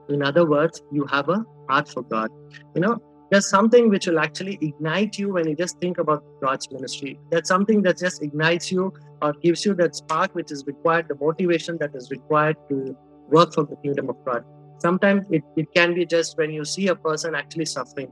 In 0.10 0.24
other 0.24 0.46
words, 0.46 0.82
you 0.92 1.06
have 1.06 1.30
a 1.30 1.44
heart 1.70 1.90
for 1.90 2.04
God. 2.04 2.30
You 2.76 2.82
know, 2.82 2.98
there's 3.36 3.50
something 3.50 3.90
which 3.90 4.08
will 4.08 4.20
actually 4.20 4.58
ignite 4.62 5.20
you 5.20 5.34
when 5.34 5.46
you 5.46 5.56
just 5.58 5.78
think 5.80 5.98
about 5.98 6.24
God's 6.42 6.72
ministry. 6.72 7.20
That's 7.32 7.50
something 7.50 7.82
that 7.82 7.98
just 7.98 8.24
ignites 8.24 8.72
you 8.72 8.94
or 9.22 9.34
gives 9.34 9.66
you 9.66 9.74
that 9.76 9.94
spark 9.94 10.34
which 10.34 10.54
is 10.54 10.64
required, 10.66 11.10
the 11.10 11.16
motivation 11.16 11.78
that 11.82 11.94
is 11.94 12.10
required 12.12 12.56
to 12.70 12.96
work 13.28 13.54
for 13.54 13.66
the 13.66 13.76
kingdom 13.84 14.10
of 14.10 14.16
God. 14.24 14.46
Sometimes 14.80 15.28
it, 15.32 15.44
it 15.58 15.68
can 15.76 15.94
be 15.96 16.06
just 16.06 16.38
when 16.38 16.50
you 16.50 16.64
see 16.64 16.88
a 16.88 16.96
person 16.96 17.36
actually 17.36 17.66
suffering. 17.66 18.10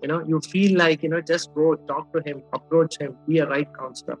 You 0.00 0.08
know, 0.08 0.24
you 0.26 0.40
feel 0.40 0.78
like, 0.78 1.02
you 1.02 1.10
know, 1.10 1.20
just 1.20 1.54
go 1.54 1.74
talk 1.74 2.10
to 2.14 2.22
him, 2.24 2.42
approach 2.54 2.98
him, 2.98 3.14
be 3.28 3.40
a 3.40 3.46
right 3.46 3.68
counselor. 3.78 4.18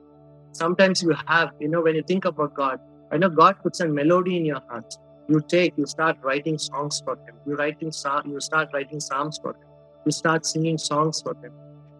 Sometimes 0.52 1.02
you 1.02 1.16
have, 1.28 1.52
you 1.60 1.68
know, 1.68 1.80
when 1.80 1.94
you 1.94 2.02
think 2.02 2.26
about 2.26 2.52
God, 2.52 2.78
I 3.10 3.16
know 3.16 3.30
God 3.30 3.56
puts 3.62 3.80
a 3.80 3.88
melody 3.88 4.36
in 4.36 4.44
your 4.44 4.60
heart. 4.68 4.94
You 5.30 5.40
take, 5.48 5.72
you 5.78 5.86
start 5.86 6.18
writing 6.22 6.58
songs 6.58 7.00
for 7.02 7.14
him. 7.14 7.36
You 7.46 7.56
writing 7.56 7.90
you 8.26 8.40
start 8.40 8.68
writing 8.74 9.00
psalms 9.00 9.40
for 9.42 9.54
him 9.54 9.71
you 10.04 10.12
start 10.12 10.46
singing 10.46 10.78
songs 10.78 11.22
for 11.22 11.34
them. 11.34 11.52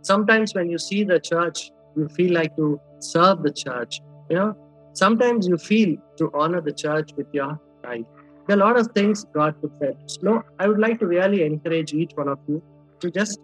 Sometimes 0.02 0.54
when 0.54 0.68
you 0.68 0.78
see 0.78 1.04
the 1.04 1.20
church, 1.20 1.70
you 1.96 2.08
feel 2.08 2.32
like 2.32 2.56
to 2.56 2.80
serve 3.00 3.42
the 3.42 3.52
church. 3.52 4.00
You 4.30 4.36
know, 4.36 4.56
sometimes 4.94 5.46
you 5.46 5.56
feel 5.56 5.96
to 6.18 6.30
honor 6.34 6.60
the 6.60 6.72
church 6.72 7.10
with 7.16 7.26
your 7.32 7.60
life. 7.84 8.04
There 8.46 8.56
are 8.56 8.60
a 8.60 8.64
lot 8.64 8.78
of 8.78 8.88
things 8.88 9.24
God 9.32 9.60
puts 9.60 9.74
there. 9.78 9.94
So 10.06 10.42
I 10.58 10.66
would 10.66 10.80
like 10.80 10.98
to 11.00 11.06
really 11.06 11.44
encourage 11.44 11.92
each 11.94 12.12
one 12.14 12.28
of 12.28 12.38
you 12.48 12.62
to 13.00 13.10
just, 13.10 13.38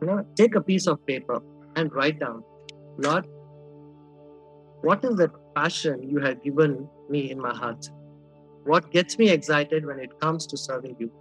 you 0.00 0.08
know, 0.08 0.26
take 0.36 0.54
a 0.56 0.60
piece 0.60 0.86
of 0.86 1.04
paper 1.06 1.40
and 1.76 1.92
write 1.92 2.18
down, 2.18 2.42
Lord, 2.96 3.26
what 4.82 5.04
is 5.04 5.16
the 5.16 5.30
passion 5.54 6.08
you 6.08 6.18
have 6.20 6.42
given 6.42 6.88
me 7.08 7.30
in 7.30 7.38
my 7.38 7.54
heart? 7.54 7.88
What 8.64 8.90
gets 8.90 9.18
me 9.18 9.30
excited 9.30 9.86
when 9.86 9.98
it 10.00 10.10
comes 10.20 10.46
to 10.48 10.56
serving 10.56 10.96
you? 10.98 11.12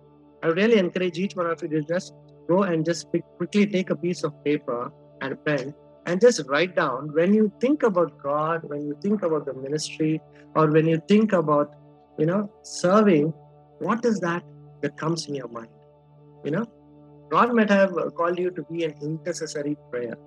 I 0.44 0.48
really 0.48 0.78
encourage 0.78 1.18
each 1.18 1.36
one 1.36 1.48
of 1.48 1.62
you 1.62 1.70
to 1.70 1.82
just 1.82 2.14
go 2.48 2.64
and 2.64 2.86
just 2.86 3.08
quickly 3.38 3.66
take 3.66 3.90
a 3.90 3.96
piece 3.96 4.24
of 4.24 4.34
paper 4.44 4.92
and 5.22 5.34
a 5.34 5.36
pen 5.36 5.74
and 6.06 6.22
just 6.22 6.42
write 6.48 6.76
down 6.76 7.14
when 7.14 7.34
you 7.34 7.52
think 7.60 7.84
about 7.84 8.18
God, 8.24 8.62
when 8.64 8.82
you 8.82 8.98
think 9.02 9.24
about 9.24 9.46
the 9.46 9.54
ministry, 9.54 10.22
or 10.56 10.72
when 10.72 10.88
you 10.88 11.02
think 11.08 11.34
about, 11.34 11.76
you 12.18 12.26
know, 12.26 12.50
serving, 12.64 13.34
what 13.80 14.06
is 14.06 14.20
that 14.22 14.44
that 14.82 14.98
comes 14.98 15.28
in 15.28 15.36
your 15.36 15.50
mind? 15.50 15.68
You 16.46 16.52
know, 16.52 16.66
God 17.30 17.54
might 17.54 17.70
have 17.70 17.92
called 18.16 18.40
you 18.40 18.52
to 18.52 18.64
be 18.72 18.86
an 18.86 18.96
intercessory 19.02 19.76
prayer, 19.92 20.18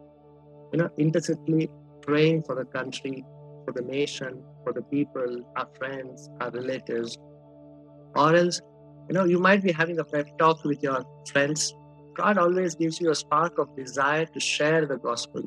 you 0.73 0.79
know, 0.79 0.91
intercessory 0.99 1.71
praying 2.03 2.43
for 2.43 2.55
the 2.55 2.67
country, 2.67 3.25
for 3.65 3.73
the 3.73 3.83
nation, 3.83 4.43
for 4.65 4.75
the 4.75 4.83
people, 4.83 5.43
our 5.57 5.69
friends, 5.79 6.29
our 6.41 6.50
relatives, 6.50 7.19
or 8.15 8.37
else, 8.37 8.61
you 9.09 9.15
know, 9.15 9.25
you 9.25 9.39
might 9.39 9.62
be 9.62 9.73
having 9.73 9.99
a 9.99 10.05
pep 10.05 10.27
talk 10.39 10.62
with 10.65 10.83
your 10.83 11.03
friends 11.33 11.73
God 12.21 12.37
always 12.37 12.75
gives 12.75 13.00
you 13.00 13.11
a 13.11 13.15
spark 13.15 13.59
of 13.59 13.75
desire 13.77 14.27
to 14.27 14.41
share 14.41 14.85
the 14.85 14.99
gospel, 14.99 15.43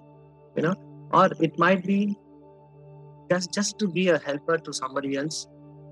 you 0.55 0.63
know, 0.63 0.75
or 1.11 1.29
it 1.39 1.57
might 1.59 1.83
be 1.85 2.17
just 3.31 3.53
just 3.53 3.77
to 3.79 3.87
be 3.87 4.09
a 4.09 4.17
helper 4.17 4.57
to 4.57 4.73
somebody 4.73 5.15
else, 5.17 5.47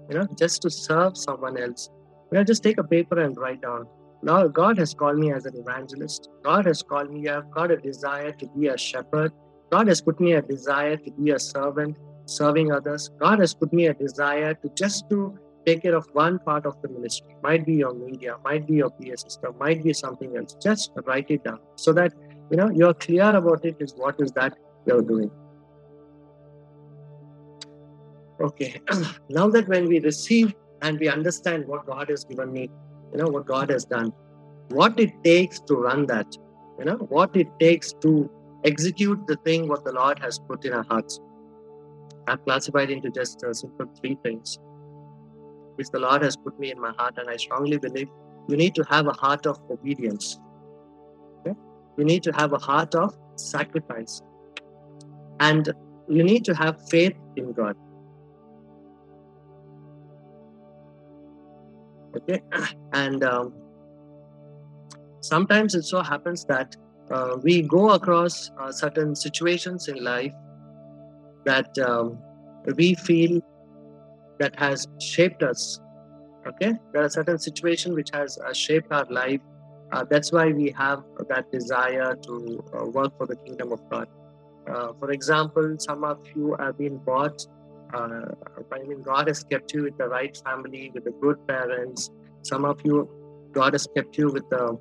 you 0.09 0.17
know, 0.17 0.27
just 0.39 0.63
to 0.63 0.71
serve 0.71 1.17
someone 1.17 1.57
else. 1.65 1.89
You 2.31 2.39
know, 2.39 2.43
just 2.43 2.63
take 2.63 2.79
a 2.79 2.83
paper 2.83 3.19
and 3.19 3.37
write 3.37 3.61
down. 3.61 3.85
Now, 4.23 4.47
God 4.47 4.79
has 4.79 4.93
called 4.93 5.19
me 5.19 5.31
as 5.31 5.45
an 5.45 5.55
evangelist. 5.55 6.29
God 6.43 6.65
has 6.65 6.81
called 6.81 7.11
me. 7.11 7.27
I've 7.27 7.51
got 7.51 7.71
a 7.71 7.77
desire 7.77 8.31
to 8.31 8.47
be 8.57 8.67
a 8.67 8.77
shepherd. 8.77 9.31
God 9.71 9.87
has 9.87 10.01
put 10.01 10.19
me 10.19 10.33
a 10.33 10.41
desire 10.41 10.97
to 10.97 11.11
be 11.11 11.31
a 11.31 11.39
servant, 11.39 11.97
serving 12.25 12.71
others. 12.71 13.09
God 13.19 13.39
has 13.39 13.53
put 13.53 13.73
me 13.73 13.87
a 13.87 13.93
desire 13.93 14.53
to 14.55 14.69
just 14.75 15.09
to 15.09 15.37
take 15.65 15.81
care 15.83 15.95
of 15.95 16.07
one 16.13 16.39
part 16.39 16.65
of 16.65 16.81
the 16.81 16.89
ministry. 16.89 17.35
Might 17.43 17.65
be 17.65 17.75
your 17.75 17.93
media 17.93 18.37
might 18.43 18.67
be 18.67 18.75
your 18.75 18.89
pa 18.89 19.15
system 19.15 19.55
might 19.59 19.83
be 19.83 19.93
something 19.93 20.37
else. 20.37 20.55
Just 20.61 20.91
write 21.05 21.29
it 21.29 21.43
down 21.43 21.59
so 21.75 21.93
that 21.93 22.13
you 22.49 22.57
know 22.57 22.69
you're 22.69 22.93
clear 22.93 23.29
about 23.35 23.65
it 23.65 23.77
is 23.79 23.93
what 23.95 24.19
is 24.19 24.31
that 24.31 24.57
you're 24.85 25.01
doing. 25.01 25.31
Okay. 28.39 28.81
Now 29.29 29.47
that 29.49 29.67
when 29.67 29.87
we 29.87 29.99
receive 29.99 30.53
and 30.81 30.99
we 30.99 31.07
understand 31.07 31.67
what 31.67 31.85
god 31.85 32.09
has 32.09 32.23
given 32.25 32.51
me 32.51 32.69
you 33.11 33.17
know 33.19 33.27
what 33.27 33.45
god 33.45 33.69
has 33.69 33.85
done 33.85 34.11
what 34.69 34.99
it 34.99 35.11
takes 35.23 35.59
to 35.59 35.75
run 35.75 36.05
that 36.07 36.37
you 36.79 36.85
know 36.85 36.97
what 37.17 37.35
it 37.35 37.47
takes 37.59 37.93
to 38.05 38.29
execute 38.63 39.19
the 39.27 39.35
thing 39.47 39.67
what 39.67 39.83
the 39.85 39.91
lord 39.91 40.19
has 40.19 40.39
put 40.39 40.65
in 40.65 40.73
our 40.73 40.85
hearts. 40.89 41.19
I've 42.27 42.43
classified 42.45 42.91
into 42.91 43.09
just 43.09 43.43
uh, 43.43 43.53
simple 43.53 43.87
three 43.99 44.17
things 44.23 44.59
which 45.75 45.87
the 45.89 45.99
Lord 45.99 46.21
has 46.21 46.35
put 46.35 46.59
me 46.59 46.71
in 46.71 46.79
my 46.79 46.93
heart. 46.97 47.17
And 47.17 47.29
I 47.29 47.37
strongly 47.37 47.77
believe 47.77 48.07
you 48.47 48.57
need 48.57 48.75
to 48.75 48.83
have 48.89 49.07
a 49.07 49.13
heart 49.13 49.45
of 49.45 49.59
obedience. 49.69 50.39
Okay? 51.39 51.57
You 51.97 52.05
need 52.05 52.23
to 52.23 52.31
have 52.31 52.53
a 52.53 52.57
heart 52.57 52.95
of 52.95 53.15
sacrifice. 53.35 54.21
And 55.39 55.71
you 56.07 56.23
need 56.23 56.45
to 56.45 56.55
have 56.55 56.77
faith 56.89 57.15
in 57.35 57.53
God. 57.53 57.75
Okay? 62.17 62.41
And 62.93 63.23
um, 63.23 63.53
sometimes 65.21 65.75
it 65.75 65.83
so 65.83 66.01
happens 66.01 66.45
that 66.45 66.75
uh, 67.09 67.37
we 67.43 67.61
go 67.61 67.91
across 67.91 68.51
uh, 68.59 68.71
certain 68.71 69.15
situations 69.15 69.87
in 69.87 70.03
life 70.03 70.33
that 71.45 71.77
um, 71.79 72.17
we 72.75 72.95
feel 72.95 73.41
that 74.41 74.59
has 74.65 74.87
shaped 74.99 75.43
us 75.43 75.63
okay? 76.47 76.73
There 76.93 77.03
are 77.03 77.09
certain 77.09 77.39
situations 77.39 77.95
which 77.95 78.09
has 78.13 78.37
uh, 78.37 78.53
shaped 78.53 78.91
our 78.91 79.05
life. 79.09 79.41
Uh, 79.91 80.05
that's 80.09 80.31
why 80.31 80.51
we 80.51 80.73
have 80.77 81.03
that 81.29 81.51
desire 81.51 82.15
to 82.15 82.63
uh, 82.73 82.85
work 82.85 83.17
for 83.17 83.27
the 83.27 83.35
kingdom 83.35 83.71
of 83.71 83.81
god. 83.89 84.07
Uh, 84.69 84.93
for 84.99 85.11
example 85.11 85.75
some 85.79 86.03
of 86.03 86.19
you 86.35 86.55
have 86.59 86.77
been 86.77 86.97
bought 86.97 87.45
uh, 87.95 88.25
i 88.71 88.79
mean 88.87 89.01
god 89.01 89.27
has 89.27 89.43
kept 89.43 89.73
you 89.73 89.81
with 89.81 89.97
the 89.97 90.07
right 90.07 90.37
family 90.45 90.91
with 90.93 91.03
the 91.03 91.11
good 91.21 91.35
parents. 91.47 92.09
Some 92.43 92.63
of 92.65 92.79
you 92.83 93.09
god 93.51 93.73
has 93.73 93.87
kept 93.95 94.17
you 94.17 94.31
with 94.31 94.47
the 94.49 94.77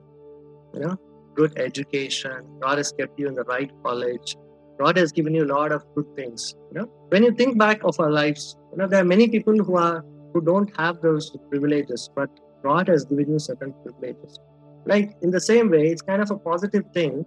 you 0.75 0.81
know 0.81 0.97
good 1.35 1.59
education. 1.59 2.38
God 2.61 2.79
has 2.79 2.93
kept 2.93 3.19
you 3.19 3.26
in 3.29 3.35
the 3.35 3.45
right 3.45 3.71
college. 3.85 4.37
God 4.79 4.97
has 4.97 5.12
given 5.12 5.35
you 5.35 5.45
a 5.45 5.52
lot 5.52 5.73
of 5.73 5.85
good 5.95 6.07
things. 6.17 6.55
You 6.73 6.81
know, 6.81 6.87
when 7.09 7.23
you 7.23 7.33
think 7.33 7.59
back 7.59 7.83
of 7.85 7.99
our 8.00 8.11
lives, 8.11 8.57
you 8.72 8.78
know 8.78 8.86
there 8.86 9.00
are 9.00 9.10
many 9.12 9.28
people 9.28 9.56
who 9.56 9.76
are 9.76 10.04
who 10.32 10.40
don't 10.40 10.70
have 10.76 11.00
those 11.00 11.30
privileges, 11.50 12.08
but 12.14 12.30
God 12.64 12.88
has 12.88 13.04
given 13.04 13.32
you 13.32 13.38
certain 13.38 13.74
privileges. 13.82 14.38
Like 14.86 15.12
in 15.22 15.30
the 15.30 15.40
same 15.40 15.70
way, 15.70 15.88
it's 15.88 16.02
kind 16.02 16.22
of 16.22 16.30
a 16.30 16.38
positive 16.38 16.84
thing. 16.94 17.24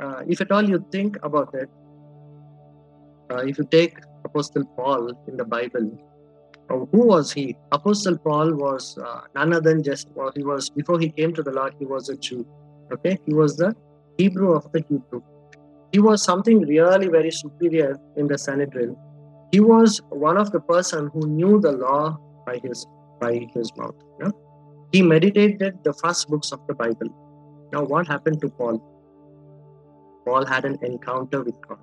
Uh, 0.00 0.22
if 0.26 0.40
at 0.40 0.52
all 0.52 0.68
you 0.68 0.84
think 0.92 1.18
about 1.22 1.54
it, 1.54 1.68
uh, 3.30 3.38
if 3.38 3.58
you 3.58 3.66
take 3.70 3.98
Apostle 4.24 4.64
Paul 4.76 5.12
in 5.28 5.36
the 5.36 5.44
Bible, 5.44 5.90
uh, 6.70 6.78
who 6.92 7.06
was 7.06 7.32
he? 7.32 7.56
Apostle 7.72 8.18
Paul 8.18 8.54
was 8.54 8.96
uh, 8.98 9.20
none 9.34 9.52
other 9.52 9.72
than 9.72 9.82
just 9.82 10.08
well, 10.14 10.32
he 10.34 10.44
was 10.44 10.70
before 10.70 10.98
he 10.98 11.10
came 11.10 11.34
to 11.34 11.42
the 11.42 11.52
Lord, 11.52 11.74
he 11.78 11.86
was 11.86 12.08
a 12.08 12.16
Jew. 12.16 12.46
Okay, 12.92 13.18
he 13.26 13.34
was 13.34 13.56
the 13.56 13.74
Hebrew 14.18 14.52
of 14.54 14.70
the 14.72 14.84
Hebrew 14.88 15.22
he 15.92 16.00
was 16.00 16.22
something 16.22 16.60
really 16.60 17.08
very 17.08 17.30
superior 17.30 17.98
in 18.16 18.26
the 18.26 18.38
Sanhedrin. 18.38 18.96
He 19.52 19.60
was 19.60 20.00
one 20.08 20.38
of 20.38 20.50
the 20.50 20.60
person 20.60 21.10
who 21.12 21.26
knew 21.26 21.60
the 21.60 21.72
law 21.72 22.18
by 22.46 22.58
his 22.64 22.86
by 23.20 23.46
his 23.54 23.70
mouth. 23.76 23.94
Know? 24.18 24.32
He 24.92 25.02
meditated 25.02 25.78
the 25.84 25.92
first 25.92 26.28
books 26.28 26.52
of 26.52 26.60
the 26.66 26.74
Bible. 26.74 27.10
Now, 27.72 27.84
what 27.84 28.06
happened 28.06 28.40
to 28.40 28.48
Paul? 28.48 28.82
Paul 30.24 30.46
had 30.46 30.64
an 30.64 30.78
encounter 30.82 31.42
with 31.42 31.54
God. 31.68 31.78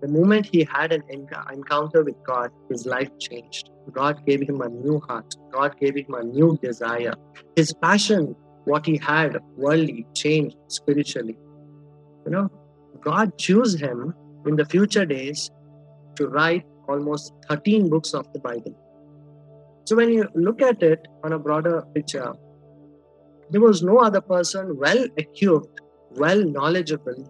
The 0.00 0.08
moment 0.08 0.46
he 0.46 0.64
had 0.64 0.92
an 0.92 1.02
encounter 1.10 2.04
with 2.04 2.16
God, 2.24 2.50
his 2.70 2.86
life 2.86 3.10
changed. 3.18 3.70
God 3.92 4.24
gave 4.24 4.40
him 4.40 4.60
a 4.60 4.68
new 4.68 5.00
heart. 5.00 5.34
God 5.52 5.76
gave 5.78 5.96
him 5.96 6.14
a 6.14 6.22
new 6.22 6.56
desire. 6.62 7.14
His 7.56 7.74
passion, 7.74 8.34
what 8.64 8.86
he 8.86 8.96
had 8.96 9.38
worldly, 9.56 10.06
changed 10.14 10.56
spiritually. 10.68 11.36
You 12.24 12.30
know, 12.30 12.50
God 13.00 13.36
chose 13.38 13.78
him 13.78 14.14
in 14.46 14.56
the 14.56 14.64
future 14.64 15.04
days 15.04 15.50
to 16.20 16.28
write 16.28 16.64
almost 16.88 17.32
13 17.48 17.88
books 17.88 18.14
of 18.14 18.32
the 18.32 18.38
Bible. 18.38 18.76
So 19.86 19.96
when 19.96 20.10
you 20.10 20.28
look 20.34 20.62
at 20.62 20.82
it 20.82 21.08
on 21.24 21.32
a 21.32 21.38
broader 21.38 21.82
picture, 21.94 22.32
there 23.50 23.60
was 23.60 23.82
no 23.82 23.98
other 23.98 24.20
person 24.20 24.76
well 24.78 25.04
equipped, 25.16 25.80
well 26.10 26.44
knowledgeable, 26.44 27.28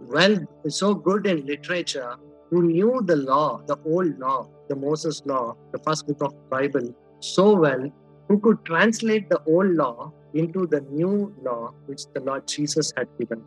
well 0.00 0.38
so 0.68 0.94
good 0.94 1.26
in 1.26 1.44
literature 1.46 2.16
who 2.50 2.62
knew 2.62 3.02
the 3.04 3.16
law, 3.16 3.60
the 3.66 3.78
old 3.84 4.18
law, 4.18 4.48
the 4.68 4.76
Moses 4.76 5.22
law, 5.26 5.56
the 5.72 5.78
first 5.78 6.06
book 6.06 6.22
of 6.22 6.32
the 6.32 6.48
Bible 6.50 6.94
so 7.20 7.54
well, 7.54 7.90
who 8.28 8.38
could 8.40 8.64
translate 8.64 9.28
the 9.28 9.42
old 9.46 9.70
law 9.74 10.12
into 10.34 10.66
the 10.66 10.80
new 10.90 11.34
law 11.42 11.72
which 11.86 12.02
the 12.14 12.20
Lord 12.20 12.46
Jesus 12.48 12.92
had 12.96 13.08
given. 13.18 13.42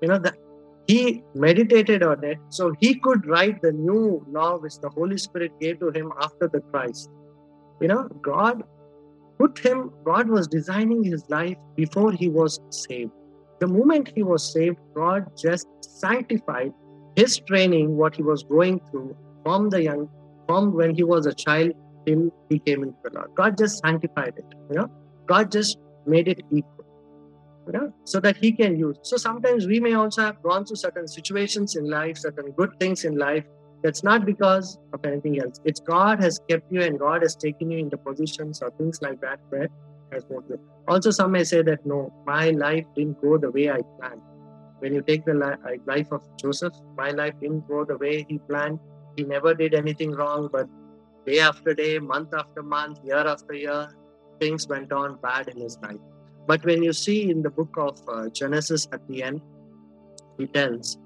You 0.00 0.08
know, 0.08 0.18
that 0.18 0.36
he 0.88 1.22
meditated 1.34 2.02
on 2.02 2.24
it 2.24 2.38
so 2.48 2.72
he 2.80 2.94
could 3.06 3.26
write 3.26 3.60
the 3.62 3.72
new 3.72 4.24
law 4.38 4.56
which 4.58 4.78
the 4.80 4.90
holy 4.90 5.18
spirit 5.18 5.52
gave 5.60 5.78
to 5.80 5.90
him 5.90 6.12
after 6.26 6.48
the 6.48 6.60
christ 6.72 7.10
you 7.80 7.88
know 7.88 8.02
god 8.32 8.62
put 9.38 9.58
him, 9.58 9.90
God 10.04 10.28
was 10.28 10.48
designing 10.48 11.04
his 11.04 11.24
life 11.28 11.56
before 11.76 12.12
he 12.12 12.28
was 12.28 12.60
saved. 12.70 13.12
The 13.60 13.66
moment 13.66 14.12
he 14.14 14.22
was 14.22 14.52
saved, 14.52 14.78
God 14.94 15.26
just 15.36 15.66
sanctified 15.80 16.72
his 17.16 17.38
training, 17.38 17.96
what 17.96 18.14
he 18.14 18.22
was 18.22 18.42
going 18.42 18.80
through 18.90 19.16
from 19.44 19.70
the 19.70 19.82
young, 19.82 20.08
from 20.46 20.74
when 20.74 20.94
he 20.94 21.04
was 21.04 21.26
a 21.26 21.34
child 21.34 21.72
till 22.06 22.30
he 22.48 22.58
came 22.58 22.82
into 22.82 22.96
the 23.04 23.10
Lord. 23.14 23.30
God 23.36 23.58
just 23.58 23.78
sanctified 23.78 24.34
it, 24.36 24.44
you 24.70 24.76
know. 24.76 24.88
God 25.26 25.50
just 25.50 25.78
made 26.06 26.28
it 26.28 26.40
equal, 26.50 26.77
so 28.04 28.20
that 28.20 28.36
he 28.36 28.52
can 28.52 28.78
use. 28.78 28.96
So 29.02 29.16
sometimes 29.16 29.66
we 29.66 29.80
may 29.80 29.94
also 29.94 30.22
have 30.22 30.42
gone 30.42 30.64
through 30.64 30.76
certain 30.76 31.08
situations 31.08 31.76
in 31.76 31.88
life, 31.88 32.18
certain 32.18 32.52
good 32.52 32.70
things 32.80 33.04
in 33.04 33.16
life. 33.16 33.44
That's 33.82 34.02
not 34.02 34.26
because 34.26 34.76
of 34.92 35.00
anything 35.04 35.40
else. 35.40 35.60
It's 35.64 35.80
God 35.80 36.20
has 36.22 36.40
kept 36.48 36.64
you 36.70 36.82
and 36.82 36.98
God 36.98 37.22
has 37.22 37.36
taken 37.36 37.70
you 37.70 37.78
into 37.78 37.96
positions 37.96 38.60
or 38.60 38.70
things 38.78 38.98
like 39.02 39.20
that 39.20 39.38
where 39.50 39.68
has 40.12 40.24
you. 40.30 40.58
Also, 40.88 41.10
some 41.10 41.32
may 41.32 41.44
say 41.44 41.62
that 41.62 41.84
no, 41.84 42.12
my 42.26 42.50
life 42.50 42.84
didn't 42.96 43.20
go 43.22 43.38
the 43.38 43.50
way 43.50 43.70
I 43.70 43.80
planned. 43.98 44.22
When 44.80 44.94
you 44.94 45.02
take 45.02 45.24
the 45.24 45.34
li- 45.34 45.60
uh, 45.64 45.76
life 45.86 46.08
of 46.12 46.22
Joseph, 46.40 46.72
my 46.96 47.10
life 47.10 47.34
didn't 47.40 47.68
go 47.68 47.84
the 47.84 47.98
way 47.98 48.24
he 48.28 48.38
planned. 48.48 48.78
He 49.16 49.24
never 49.24 49.54
did 49.54 49.74
anything 49.74 50.12
wrong, 50.12 50.48
but 50.52 50.66
day 51.26 51.40
after 51.40 51.74
day, 51.74 51.98
month 51.98 52.32
after 52.32 52.62
month, 52.62 52.98
year 53.04 53.18
after 53.18 53.54
year, 53.54 53.88
things 54.40 54.66
went 54.68 54.92
on 54.92 55.18
bad 55.22 55.48
in 55.48 55.60
his 55.60 55.76
life. 55.82 55.96
But 56.48 56.64
when 56.64 56.82
you 56.82 56.94
see 56.94 57.30
in 57.30 57.42
the 57.42 57.50
book 57.50 57.76
of 57.76 58.00
uh, 58.08 58.30
Genesis 58.30 58.88
at 58.90 59.06
the 59.06 59.22
end, 59.22 59.42
he 60.38 60.46
tells, 60.46 60.96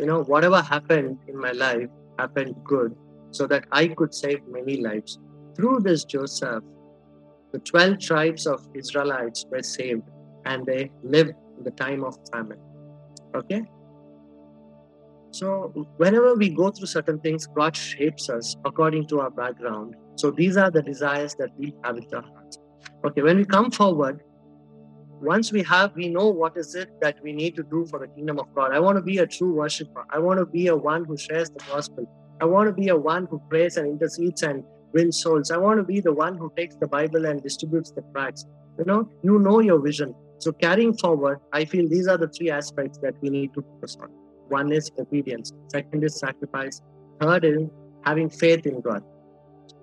you 0.00 0.06
know, 0.06 0.24
whatever 0.24 0.60
happened 0.60 1.18
in 1.28 1.38
my 1.38 1.52
life 1.52 1.88
happened 2.18 2.56
good 2.64 2.96
so 3.30 3.46
that 3.46 3.64
I 3.70 3.86
could 3.86 4.12
save 4.12 4.40
many 4.48 4.78
lives. 4.80 5.20
Through 5.54 5.80
this 5.80 6.04
Joseph, 6.04 6.64
the 7.52 7.60
12 7.60 8.00
tribes 8.00 8.46
of 8.48 8.66
Israelites 8.74 9.46
were 9.48 9.62
saved 9.62 10.02
and 10.44 10.66
they 10.66 10.90
lived 11.04 11.34
in 11.56 11.62
the 11.62 11.70
time 11.70 12.02
of 12.02 12.18
famine. 12.32 12.58
Okay? 13.36 13.62
So, 15.30 15.68
whenever 15.98 16.34
we 16.34 16.48
go 16.48 16.70
through 16.70 16.86
certain 16.88 17.20
things, 17.20 17.46
God 17.46 17.76
shapes 17.76 18.28
us 18.30 18.56
according 18.64 19.06
to 19.08 19.20
our 19.20 19.30
background. 19.30 19.94
So, 20.16 20.32
these 20.32 20.56
are 20.56 20.70
the 20.72 20.82
desires 20.82 21.36
that 21.36 21.50
we 21.56 21.74
have 21.84 21.98
in 21.98 22.06
our 22.12 22.22
hearts. 22.22 22.58
Okay, 23.04 23.22
when 23.22 23.36
we 23.36 23.44
come 23.44 23.70
forward, 23.70 24.22
once 25.20 25.52
we 25.52 25.62
have, 25.64 25.94
we 25.94 26.08
know 26.08 26.28
what 26.28 26.56
is 26.56 26.74
it 26.74 26.90
that 27.00 27.16
we 27.22 27.32
need 27.32 27.56
to 27.56 27.62
do 27.64 27.86
for 27.86 27.98
the 27.98 28.08
kingdom 28.08 28.38
of 28.38 28.46
God. 28.54 28.72
I 28.72 28.80
want 28.80 28.96
to 28.96 29.02
be 29.02 29.18
a 29.18 29.26
true 29.26 29.52
worshiper. 29.52 30.04
I 30.10 30.18
want 30.18 30.38
to 30.38 30.46
be 30.46 30.68
a 30.68 30.76
one 30.76 31.04
who 31.04 31.16
shares 31.16 31.50
the 31.50 31.62
gospel. 31.70 32.06
I 32.40 32.44
want 32.44 32.68
to 32.68 32.72
be 32.72 32.88
a 32.88 32.96
one 32.96 33.26
who 33.30 33.40
prays 33.50 33.76
and 33.76 33.86
intercedes 33.88 34.42
and 34.42 34.62
wins 34.92 35.20
souls. 35.20 35.50
I 35.50 35.56
want 35.56 35.78
to 35.78 35.84
be 35.84 36.00
the 36.00 36.12
one 36.12 36.36
who 36.36 36.52
takes 36.56 36.76
the 36.76 36.86
Bible 36.86 37.26
and 37.26 37.42
distributes 37.42 37.90
the 37.90 38.02
tracts. 38.12 38.46
You 38.78 38.84
know, 38.84 39.10
you 39.22 39.38
know 39.38 39.60
your 39.60 39.80
vision. 39.80 40.14
So 40.38 40.52
carrying 40.52 40.96
forward, 40.96 41.40
I 41.52 41.64
feel 41.64 41.88
these 41.88 42.06
are 42.06 42.16
the 42.16 42.28
three 42.28 42.50
aspects 42.50 42.98
that 43.02 43.14
we 43.20 43.28
need 43.28 43.52
to 43.54 43.62
focus 43.62 43.96
on. 44.00 44.08
One 44.48 44.72
is 44.72 44.90
obedience. 44.98 45.52
Second 45.68 46.04
is 46.04 46.18
sacrifice. 46.18 46.80
Third 47.20 47.44
is 47.44 47.62
having 48.04 48.30
faith 48.30 48.66
in 48.66 48.80
God. 48.80 49.02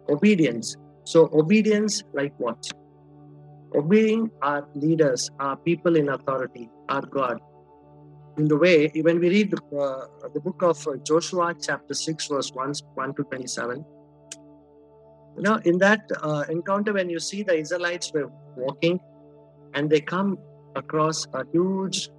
Obedience. 0.10 0.78
So 1.04 1.30
obedience, 1.34 2.04
like 2.14 2.34
what? 2.38 2.66
Obeying 3.76 4.32
our 4.42 4.68
leaders, 4.74 5.30
our 5.40 5.58
people 5.58 5.98
in 5.98 6.10
authority, 6.10 6.70
our 6.88 7.06
God. 7.06 7.40
In 8.38 8.48
the 8.48 8.58
way, 8.58 8.88
when 8.96 9.20
we 9.20 9.30
read 9.30 9.52
the, 9.52 9.78
uh, 9.78 10.30
the 10.34 10.40
book 10.40 10.62
of 10.62 10.88
uh, 10.88 10.96
Joshua, 11.06 11.54
chapter 11.62 11.94
6, 11.94 12.28
verse 12.28 12.52
1, 12.54 12.74
1 12.94 13.16
to 13.16 13.24
27, 13.24 13.86
you 15.38 15.44
know, 15.44 15.60
in 15.66 15.78
that 15.80 16.02
uh, 16.22 16.44
encounter, 16.50 16.94
when 16.94 17.10
you 17.10 17.20
see 17.20 17.44
the 17.44 17.58
Israelites 17.58 18.12
were 18.14 18.30
walking 18.56 19.00
and 19.74 19.90
they 19.90 20.00
come 20.00 20.38
across 20.76 21.26
a 21.34 21.44
huge 21.52 22.10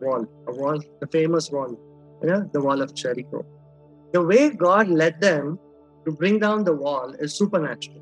wall, 0.00 0.26
a 0.48 0.52
wall, 0.52 0.80
the 1.00 1.06
famous 1.08 1.50
wall, 1.50 1.78
you 2.22 2.28
know, 2.28 2.48
the 2.52 2.60
wall 2.60 2.80
of 2.80 2.94
Jericho. 2.94 3.44
The 4.12 4.22
way 4.22 4.50
God 4.50 4.88
led 4.88 5.20
them 5.20 5.58
to 6.06 6.12
bring 6.12 6.38
down 6.38 6.64
the 6.64 6.74
wall 6.74 7.14
is 7.18 7.36
supernatural. 7.36 8.00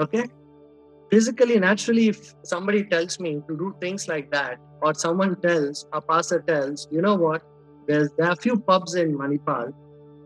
Okay? 0.00 0.24
Physically, 1.14 1.60
naturally, 1.60 2.08
if 2.08 2.34
somebody 2.42 2.82
tells 2.82 3.20
me 3.20 3.40
to 3.46 3.56
do 3.56 3.72
things 3.80 4.08
like 4.08 4.32
that, 4.32 4.58
or 4.82 4.92
someone 4.94 5.40
tells, 5.40 5.86
a 5.92 6.00
pastor 6.00 6.40
tells, 6.40 6.88
you 6.90 7.00
know 7.00 7.14
what, 7.14 7.40
there's 7.86 8.08
there 8.18 8.26
are 8.26 8.32
a 8.32 8.36
few 8.44 8.58
pubs 8.58 8.96
in 8.96 9.16
Manipal. 9.16 9.72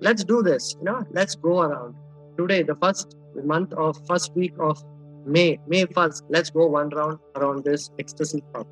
Let's 0.00 0.24
do 0.24 0.42
this, 0.42 0.76
you 0.78 0.84
know, 0.84 1.04
let's 1.10 1.34
go 1.34 1.60
around. 1.60 1.94
Today, 2.38 2.62
the 2.62 2.74
first 2.76 3.16
month 3.44 3.74
of 3.74 4.00
first 4.08 4.34
week 4.34 4.54
of 4.58 4.82
May, 5.26 5.58
May 5.66 5.84
1st, 5.84 6.22
let's 6.30 6.48
go 6.48 6.66
one 6.68 6.88
round 6.88 7.18
around 7.36 7.64
this 7.64 7.90
ecstasy 7.98 8.42
pub. 8.54 8.66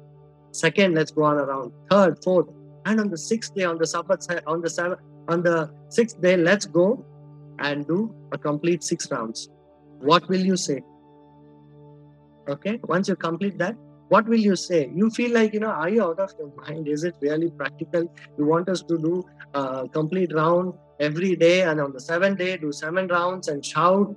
Second, 0.52 0.94
let's 0.94 1.10
go 1.10 1.24
on 1.24 1.36
around. 1.36 1.70
Third, 1.90 2.24
fourth, 2.24 2.48
and 2.86 2.98
on 2.98 3.10
the 3.10 3.18
sixth 3.18 3.54
day, 3.54 3.64
on 3.64 3.76
the 3.76 3.86
Sabbath, 3.86 4.26
on 4.46 4.62
the 4.62 4.70
seventh, 4.70 5.00
on 5.28 5.42
the 5.42 5.70
sixth 5.90 6.18
day, 6.22 6.38
let's 6.38 6.64
go 6.64 7.04
and 7.58 7.86
do 7.86 8.14
a 8.32 8.38
complete 8.38 8.82
six 8.82 9.10
rounds. 9.10 9.50
What 10.00 10.26
will 10.30 10.40
you 10.40 10.56
say? 10.56 10.80
Okay, 12.48 12.78
once 12.84 13.08
you 13.08 13.16
complete 13.16 13.58
that, 13.58 13.76
what 14.08 14.28
will 14.28 14.38
you 14.38 14.54
say? 14.54 14.88
You 14.94 15.10
feel 15.10 15.32
like, 15.32 15.52
you 15.52 15.58
know, 15.60 15.70
are 15.70 15.88
you 15.88 16.02
out 16.04 16.20
of 16.20 16.32
your 16.38 16.52
mind? 16.56 16.86
Is 16.86 17.02
it 17.02 17.16
really 17.20 17.50
practical? 17.50 18.12
You 18.38 18.46
want 18.46 18.68
us 18.68 18.82
to 18.82 18.98
do 18.98 19.24
a 19.54 19.88
complete 19.88 20.32
round 20.32 20.74
every 21.00 21.34
day, 21.34 21.62
and 21.62 21.80
on 21.80 21.92
the 21.92 22.00
seventh 22.00 22.38
day, 22.38 22.56
do 22.56 22.70
seven 22.72 23.08
rounds 23.08 23.48
and 23.48 23.64
shout. 23.64 24.14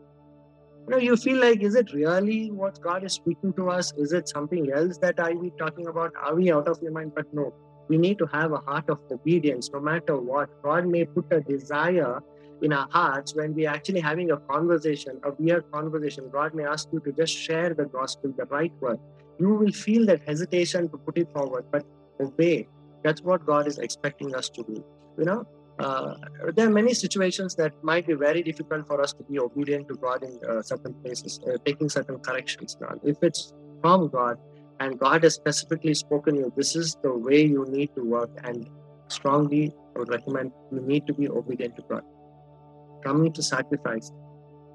You 0.88 0.90
know, 0.90 0.98
you 0.98 1.18
feel 1.18 1.42
like, 1.42 1.64
is 1.64 1.74
it 1.74 1.92
really 1.92 2.52
what 2.52 2.80
God 2.82 3.04
is 3.04 3.14
speaking 3.14 3.52
to 3.54 3.70
us? 3.70 3.92
Is 3.98 4.14
it 4.14 4.30
something 4.30 4.72
else 4.72 5.00
that 5.00 5.20
I 5.20 5.34
be 5.34 5.52
talking 5.58 5.88
about? 5.88 6.12
Are 6.22 6.36
we 6.36 6.52
out 6.52 6.68
of 6.68 6.80
your 6.84 6.92
mind? 6.92 7.14
But 7.16 7.26
no, 7.34 7.54
we 7.88 7.98
need 7.98 8.20
to 8.20 8.28
have 8.28 8.52
a 8.52 8.58
heart 8.58 8.90
of 8.90 9.00
obedience 9.12 9.72
no 9.74 9.80
matter 9.80 10.18
what. 10.18 10.50
God 10.64 10.88
may 10.88 11.06
put 11.06 11.26
a 11.32 11.42
desire 11.42 12.20
in 12.62 12.74
our 12.74 12.88
hearts 12.92 13.36
when 13.36 13.54
we're 13.54 13.70
actually 13.70 14.00
having 14.00 14.32
a 14.32 14.38
conversation, 14.38 15.20
a 15.24 15.32
weird 15.40 15.70
conversation. 15.72 16.30
God 16.32 16.54
may 16.54 16.66
ask 16.66 16.88
you 16.92 17.00
to 17.02 17.12
just 17.12 17.36
share 17.36 17.74
the 17.74 17.86
gospel, 17.86 18.34
the 18.38 18.46
right 18.46 18.74
word. 18.80 19.00
You 19.40 19.54
will 19.56 19.72
feel 19.72 20.06
that 20.08 20.22
hesitation 20.28 20.90
to 20.90 20.98
put 20.98 21.18
it 21.18 21.32
forward, 21.32 21.66
but 21.72 21.86
obey. 22.20 22.68
That's 23.04 23.22
what 23.22 23.46
God 23.46 23.68
is 23.68 23.78
expecting 23.78 24.36
us 24.36 24.50
to 24.50 24.64
do. 24.64 24.84
You 25.18 25.26
know, 25.26 25.48
uh, 25.80 26.16
there 26.56 26.68
are 26.68 26.72
many 26.72 26.94
situations 26.94 27.56
that 27.56 27.74
might 27.84 28.06
be 28.06 28.14
very 28.14 28.44
difficult 28.44 28.86
for 28.88 29.02
us 29.02 29.14
to 29.14 29.24
be 29.24 29.40
obedient 29.40 29.88
to 29.88 29.96
God 29.96 30.24
in 30.24 30.38
uh, 30.48 30.62
certain 30.62 30.94
places, 30.96 31.40
uh, 31.48 31.58
taking 31.66 31.88
certain 31.88 32.20
corrections. 32.20 32.78
Now, 32.82 32.96
if 33.04 33.18
it's 33.22 33.54
from 33.82 34.10
God 34.10 34.38
and 34.82 35.00
God 35.00 35.24
has 35.24 35.36
specifically 35.36 35.94
spoken 35.94 36.36
you, 36.36 36.52
this 36.58 36.76
is 36.76 36.98
the 37.02 37.14
way 37.14 37.46
you 37.46 37.66
need 37.70 37.96
to 37.96 38.04
work, 38.04 38.30
and 38.44 38.70
strongly 39.08 39.74
I 39.96 40.00
would 40.00 40.10
recommend 40.10 40.52
you 40.72 40.82
need 40.82 41.08
to 41.08 41.14
be 41.14 41.30
obedient 41.30 41.78
to 41.78 41.84
God. 41.90 42.04
Coming 43.04 43.32
to 43.34 43.42
sacrifice, 43.42 44.12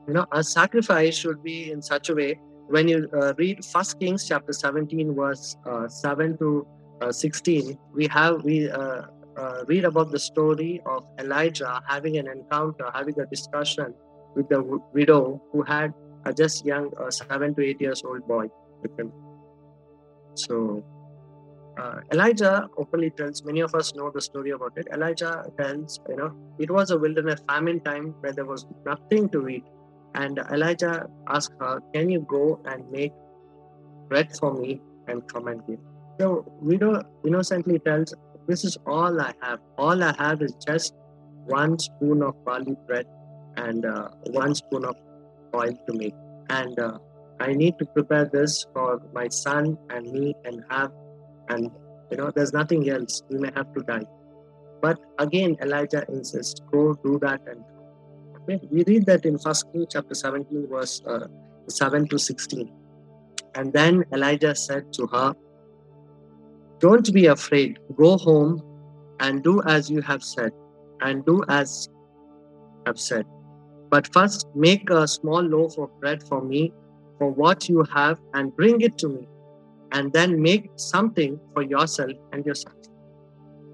you 0.07 0.15
know, 0.15 0.27
a 0.33 0.43
sacrifice 0.43 1.17
should 1.17 1.43
be 1.43 1.71
in 1.71 1.83
such 1.83 2.09
a 2.09 2.15
way. 2.15 2.41
When 2.69 2.89
you 2.89 3.09
uh, 3.13 3.35
read 3.37 3.65
First 3.65 4.01
Kings 4.01 4.27
chapter 4.27 4.53
17, 4.53 5.15
verse 5.15 5.57
uh, 5.67 5.89
7 5.89 6.39
to 6.39 6.67
uh, 7.03 7.13
16, 7.13 7.79
we 7.95 8.07
have 8.07 8.43
we 8.43 8.71
uh, 8.71 9.03
read 9.67 9.85
about 9.85 10.11
the 10.11 10.19
story 10.19 10.81
of 10.87 11.05
Elijah 11.19 11.83
having 11.89 12.17
an 12.17 12.29
encounter, 12.29 12.91
having 12.95 13.19
a 13.21 13.27
discussion 13.27 13.95
with 14.35 14.49
the 14.49 14.63
widow 14.93 15.43
who 15.53 15.63
had 15.63 15.93
a 16.25 16.33
just 16.33 16.65
young 16.65 16.91
seven 17.11 17.55
to 17.55 17.65
eight 17.65 17.81
years 17.81 18.03
old 18.05 18.27
boy 18.27 18.49
with 18.83 18.99
him. 18.99 19.13
So 20.35 20.85
uh, 21.77 22.01
Elijah 22.13 22.69
openly 22.77 23.11
tells, 23.11 23.45
many 23.45 23.61
of 23.61 23.75
us 23.75 23.95
know 23.95 24.11
the 24.11 24.21
story 24.21 24.51
about 24.51 24.73
it. 24.77 24.87
Elijah 24.93 25.45
tells, 25.59 26.01
you 26.09 26.17
know, 26.17 26.33
it 26.59 26.71
was 26.71 26.91
a 26.91 26.99
wilderness 26.99 27.41
famine 27.49 27.81
time 27.81 28.15
where 28.21 28.33
there 28.33 28.45
was 28.45 28.67
nothing 28.87 29.29
to 29.31 29.49
eat. 29.49 29.65
And 30.15 30.39
Elijah 30.53 31.07
asked 31.29 31.55
her, 31.61 31.81
Can 31.93 32.09
you 32.09 32.21
go 32.29 32.61
and 32.67 32.89
make 32.91 33.13
bread 34.09 34.37
for 34.37 34.55
me 34.55 34.81
and 35.09 35.27
come 35.29 35.49
and 35.49 35.67
give? 35.67 35.81
So 36.21 36.45
widow 36.61 37.03
innocently 37.27 37.81
tells, 37.81 38.15
This 38.47 38.65
is 38.65 38.79
all 38.87 39.21
I 39.21 39.33
have. 39.43 39.59
All 39.77 40.03
I 40.03 40.15
have 40.19 40.43
is 40.43 40.55
just 40.65 40.95
one 41.47 41.79
spoon 41.79 42.23
of 42.23 42.35
barley 42.45 42.77
bread 42.87 43.07
and 43.57 43.85
uh, 43.85 44.09
one 44.31 44.55
spoon 44.55 44.85
of 44.85 44.97
oil 45.55 45.73
to 45.89 45.93
make. 45.93 46.15
And 46.51 46.79
uh, 46.79 46.99
I 47.41 47.53
need 47.53 47.79
to 47.81 47.87
prepare 47.87 48.27
this 48.33 48.65
for 48.73 49.03
my 49.13 49.29
son 49.29 49.77
and 49.91 50.11
me 50.13 50.35
and 50.45 50.63
have 50.71 50.93
and 51.49 51.71
you 52.11 52.17
know 52.17 52.31
there's 52.35 52.53
nothing 52.53 52.89
else. 52.89 53.23
We 53.31 53.39
may 53.39 53.51
have 53.55 53.73
to 53.75 53.83
die. 53.83 54.07
But 54.83 54.99
again 55.19 55.57
elijah 55.63 56.05
insists 56.09 56.61
go 56.71 56.95
do 57.05 57.19
that 57.21 57.41
and 57.47 57.65
we 58.47 58.85
read 58.85 59.07
that 59.07 59.25
in 59.25 59.39
first 59.39 59.73
king 59.73 59.87
chapter 59.91 60.15
17 60.15 60.69
verse 60.69 61.01
uh, 61.07 61.27
7 61.69 62.07
to 62.09 62.19
16 62.19 62.71
and 63.55 63.73
then 63.73 64.05
elijah 64.13 64.55
said 64.55 64.93
to 64.93 65.07
her 65.07 65.35
don't 66.85 67.13
be 67.15 67.27
afraid. 67.27 67.79
Go 67.97 68.19
home 68.19 68.63
and 69.21 69.43
do 69.43 69.63
as 69.63 69.89
you 69.91 70.03
have 70.03 70.23
said 70.23 70.53
and 71.01 71.25
do 71.25 71.43
as 71.49 71.89
i've 72.87 73.01
said. 73.01 73.25
But 73.91 74.13
first 74.13 74.47
make 74.55 74.91
a 74.91 75.07
small 75.09 75.41
loaf 75.41 75.79
of 75.79 75.89
bread 76.01 76.23
for 76.29 76.43
me 76.43 76.73
for 77.19 77.31
what 77.31 77.69
you 77.69 77.85
have 77.85 78.21
and 78.35 78.55
bring 78.55 78.81
it 78.81 78.99
to 78.99 79.09
me, 79.09 79.27
and 79.95 80.13
then 80.13 80.43
make 80.43 80.69
something 80.77 81.41
for 81.55 81.63
yourself 81.63 82.13
and 82.33 82.45
your 82.45 82.55
sons. 82.55 82.91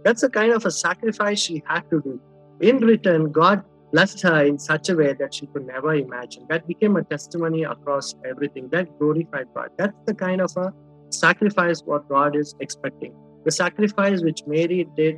That's 0.04 0.22
a 0.22 0.28
kind 0.28 0.52
of 0.52 0.64
a 0.64 0.70
sacrifice 0.70 1.40
she 1.40 1.62
had 1.66 1.82
to 1.90 2.00
do. 2.02 2.20
In 2.60 2.76
return, 2.78 3.32
God 3.32 3.64
blessed 3.92 4.20
her 4.22 4.44
in 4.44 4.58
such 4.58 4.90
a 4.90 4.94
way 4.94 5.14
that 5.14 5.34
she 5.34 5.46
could 5.46 5.66
never 5.66 5.94
imagine. 5.94 6.46
That 6.48 6.66
became 6.68 6.96
a 6.96 7.02
testimony 7.04 7.64
across 7.64 8.14
everything. 8.24 8.68
That 8.68 8.86
glorified 8.98 9.46
God. 9.54 9.70
That's 9.78 9.96
the 10.06 10.14
kind 10.14 10.40
of 10.40 10.54
a 10.56 10.72
sacrifice 11.10 11.80
what 11.84 12.08
God 12.08 12.36
is 12.36 12.54
expecting. 12.60 13.14
The 13.44 13.50
sacrifice 13.50 14.22
which 14.22 14.42
Mary 14.46 14.86
did, 14.96 15.16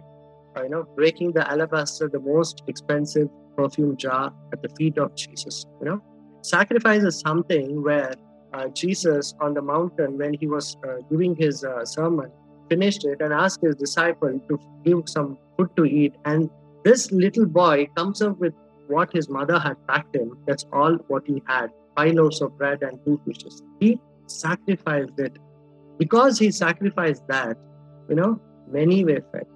you 0.57 0.69
know, 0.69 0.85
breaking 0.97 1.33
the 1.33 1.49
alabaster, 1.51 2.09
the 2.09 2.21
most 2.21 2.63
expensive 2.69 3.29
perfume 3.57 3.97
jar 3.97 4.33
at 4.53 4.63
the 4.63 4.69
feet 4.79 4.99
of 4.99 5.15
Jesus. 5.17 5.67
You 5.81 5.89
know, 5.89 6.03
sacrifice 6.43 7.03
is 7.03 7.19
something 7.19 7.83
where 7.83 8.15
uh, 8.53 8.69
Jesus 8.69 9.35
on 9.41 9.55
the 9.55 9.63
mountain, 9.63 10.19
when 10.19 10.35
he 10.35 10.47
was 10.47 10.77
uh, 10.87 10.97
giving 11.11 11.35
his 11.37 11.65
uh, 11.65 11.85
sermon, 11.85 12.31
finished 12.69 13.05
it 13.05 13.21
and 13.21 13.33
asked 13.33 13.61
his 13.63 13.77
disciple 13.77 14.41
to 14.49 14.59
give 14.85 15.03
some 15.07 15.39
food 15.57 15.71
to 15.77 15.85
eat. 15.85 16.15
And 16.25 16.51
this 16.85 17.11
little 17.13 17.47
boy 17.47 17.89
comes 17.97 18.23
up 18.23 18.39
with 18.39 18.55
what 18.89 19.13
his 19.13 19.29
mother 19.29 19.59
had 19.59 19.77
packed 19.87 20.17
him. 20.17 20.37
That's 20.47 20.67
all 20.73 20.95
what 21.09 21.27
he 21.27 21.43
had 21.47 21.71
five 21.97 22.15
loaves 22.15 22.41
of 22.41 22.57
bread 22.59 22.83
and 22.83 22.99
two 23.05 23.21
fishes. 23.27 23.63
He 23.81 23.99
sacrificed 24.27 25.19
it. 25.19 25.39
Because 25.99 26.39
he 26.39 26.51
sacrificed 26.51 27.23
that, 27.29 27.57
you 28.09 28.17
know, 28.17 28.41
many 28.71 29.05
were 29.05 29.23
fed. 29.33 29.47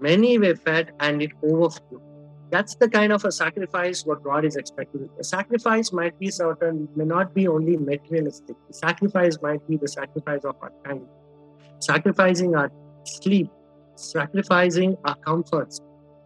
Many 0.00 0.38
were 0.38 0.56
fed 0.56 0.92
and 1.00 1.22
it 1.22 1.32
overflowed. 1.42 2.02
That's 2.50 2.74
the 2.76 2.88
kind 2.88 3.12
of 3.12 3.24
a 3.24 3.32
sacrifice 3.32 4.06
what 4.06 4.22
God 4.22 4.44
is 4.44 4.56
expecting. 4.56 5.08
A 5.18 5.24
sacrifice 5.24 5.92
might 5.92 6.18
be 6.18 6.30
certain, 6.30 6.88
may 6.96 7.04
not 7.04 7.34
be 7.34 7.46
only 7.46 7.76
materialistic. 7.76 8.56
The 8.68 8.74
sacrifice 8.74 9.36
might 9.42 9.66
be 9.68 9.76
the 9.76 9.88
sacrifice 9.88 10.44
of 10.44 10.56
our 10.62 10.72
time, 10.84 11.06
sacrificing 11.80 12.54
our 12.54 12.70
sleep, 13.04 13.50
sacrificing 13.96 14.96
our 15.04 15.16
comforts, 15.16 15.80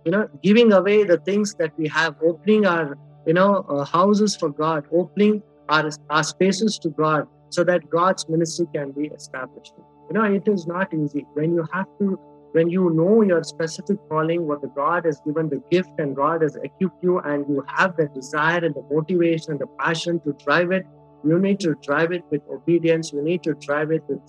you 0.05 0.13
know, 0.13 0.29
giving 0.43 0.73
away 0.73 1.03
the 1.05 1.19
things 1.19 1.55
that 1.59 1.73
we 1.77 1.89
have, 1.89 2.15
opening 2.23 2.67
our, 2.67 2.97
you 3.27 3.35
know, 3.35 3.65
uh, 3.69 3.85
houses 3.85 4.37
for 4.37 4.51
God, 4.51 4.85
opening 4.93 5.43
our, 5.69 5.91
our 6.11 6.23
spaces 6.23 6.79
to 6.81 6.91
God 6.91 7.27
so 7.51 7.65
that 7.65 7.89
God's 7.91 8.29
ministry 8.29 8.67
can 8.73 8.93
be 8.93 9.07
established. 9.09 9.73
You 10.09 10.15
know, 10.15 10.25
it 10.25 10.47
is 10.47 10.67
not 10.67 10.95
easy 10.95 11.27
when 11.35 11.55
you 11.55 11.67
have 11.73 11.87
to 11.99 12.19
when 12.53 12.69
you 12.69 12.91
know 12.91 13.23
your 13.23 13.43
specific 13.43 13.97
calling, 14.09 14.47
what 14.47 14.61
the 14.61 14.69
God 14.69 15.07
has 15.07 15.21
given 15.27 15.49
the 15.49 15.63
gift 15.71 15.91
and 15.99 16.15
God 16.15 16.43
has 16.43 16.57
equipped 16.57 17.03
you, 17.03 17.19
and 17.19 17.47
you 17.49 17.65
have 17.67 17.97
the 17.97 18.09
desire 18.15 18.65
and 18.65 18.75
the 18.75 18.83
motivation 18.91 19.53
and 19.53 19.61
the 19.61 19.67
passion 19.79 20.21
to 20.21 20.37
drive 20.45 20.71
it, 20.71 20.85
you 21.25 21.39
need 21.39 21.61
to 21.61 21.75
drive 21.83 22.13
it 22.13 22.23
with 22.31 22.43
obedience. 22.51 23.13
You 23.13 23.23
need 23.23 23.43
to 23.45 23.55
drive 23.55 23.91
it 23.91 24.03
with 24.09 24.21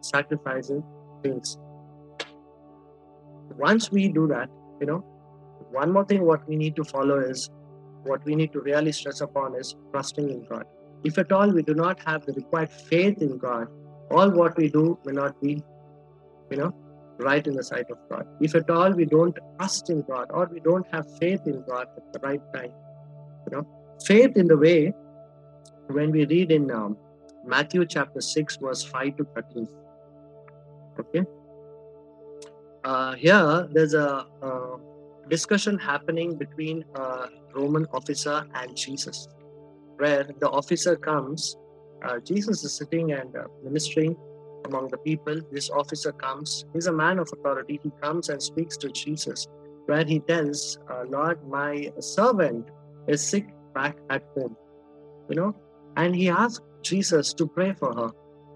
sacrificing 0.00 0.82
things. 1.22 1.58
Once 3.58 3.90
we 3.90 4.08
do 4.08 4.26
that, 4.28 4.48
you 4.80 4.86
know, 4.86 4.98
one 5.70 5.92
more 5.92 6.04
thing 6.04 6.24
what 6.24 6.48
we 6.48 6.56
need 6.56 6.76
to 6.76 6.84
follow 6.84 7.18
is 7.18 7.50
what 8.04 8.24
we 8.24 8.34
need 8.36 8.52
to 8.52 8.60
really 8.60 8.92
stress 8.92 9.20
upon 9.20 9.54
is 9.56 9.74
trusting 9.90 10.30
in 10.30 10.46
God. 10.48 10.64
If 11.04 11.18
at 11.18 11.32
all 11.32 11.50
we 11.50 11.62
do 11.62 11.74
not 11.74 12.00
have 12.06 12.24
the 12.24 12.32
required 12.32 12.70
faith 12.70 13.20
in 13.20 13.36
God, 13.38 13.66
all 14.10 14.30
what 14.30 14.56
we 14.56 14.68
do 14.68 14.98
may 15.04 15.12
not 15.12 15.40
be, 15.42 15.62
you 16.50 16.56
know, 16.56 16.74
right 17.18 17.46
in 17.46 17.54
the 17.54 17.64
sight 17.64 17.90
of 17.90 17.98
God. 18.10 18.26
If 18.40 18.54
at 18.54 18.68
all 18.70 18.92
we 18.92 19.04
don't 19.04 19.36
trust 19.58 19.90
in 19.90 20.02
God 20.02 20.26
or 20.30 20.48
we 20.52 20.60
don't 20.60 20.86
have 20.92 21.06
faith 21.18 21.40
in 21.46 21.62
God 21.68 21.86
at 21.96 22.12
the 22.12 22.18
right 22.20 22.40
time, 22.54 22.72
you 23.46 23.56
know, 23.56 23.66
faith 24.04 24.36
in 24.36 24.46
the 24.46 24.56
way 24.56 24.92
when 25.88 26.10
we 26.10 26.26
read 26.26 26.52
in 26.52 26.70
um, 26.70 26.96
Matthew 27.44 27.86
chapter 27.86 28.20
6, 28.20 28.56
verse 28.56 28.82
5 28.82 29.16
to 29.16 29.24
13. 29.34 29.68
Okay. 30.98 31.24
Uh, 32.84 33.14
here, 33.14 33.68
there's 33.72 33.94
a, 33.94 34.26
a, 34.42 34.76
discussion 35.28 35.76
happening 35.76 36.36
between 36.36 36.84
a 36.94 37.26
Roman 37.52 37.84
officer 37.92 38.46
and 38.54 38.76
Jesus, 38.76 39.26
where 39.96 40.24
the 40.38 40.48
officer 40.48 40.94
comes. 40.94 41.56
Uh, 42.04 42.20
Jesus 42.20 42.62
is 42.62 42.76
sitting 42.76 43.10
and 43.12 43.34
uh, 43.34 43.44
ministering 43.64 44.16
among 44.64 44.88
the 44.88 44.98
people. 44.98 45.40
This 45.52 45.70
officer 45.70 46.12
comes. 46.12 46.64
He's 46.72 46.86
a 46.86 46.92
man 46.92 47.18
of 47.18 47.28
authority. 47.32 47.80
He 47.82 47.90
comes 48.02 48.28
and 48.28 48.42
speaks 48.42 48.76
to 48.78 48.88
Jesus, 48.88 49.46
where 49.86 50.04
he 50.04 50.20
tells, 50.20 50.78
uh, 50.90 51.04
Lord, 51.08 51.46
my 51.48 51.92
servant 52.00 52.68
is 53.06 53.22
sick 53.22 53.48
back 53.74 53.96
at 54.10 54.24
home. 54.34 54.56
You 55.28 55.36
know, 55.36 55.56
and 55.96 56.14
he 56.14 56.28
asks 56.28 56.64
Jesus 56.82 57.34
to 57.34 57.46
pray 57.46 57.74
for 57.74 57.94
her. 57.94 58.10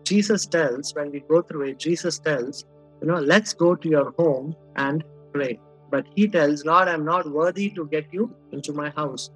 Jesus 0.04 0.46
tells, 0.46 0.94
when 0.94 1.10
we 1.10 1.20
go 1.20 1.42
through 1.42 1.68
it, 1.68 1.78
Jesus 1.78 2.18
tells, 2.18 2.64
you 3.00 3.08
know, 3.08 3.18
let's 3.18 3.54
go 3.54 3.74
to 3.74 3.88
your 3.88 4.12
home 4.18 4.54
and 4.76 5.04
pray. 5.32 5.60
But 5.90 6.06
he 6.14 6.28
tells, 6.28 6.64
Lord, 6.64 6.88
I'm 6.88 7.04
not 7.04 7.30
worthy 7.30 7.70
to 7.70 7.86
get 7.86 8.06
you 8.12 8.34
into 8.52 8.72
my 8.72 8.90
house. 8.90 9.30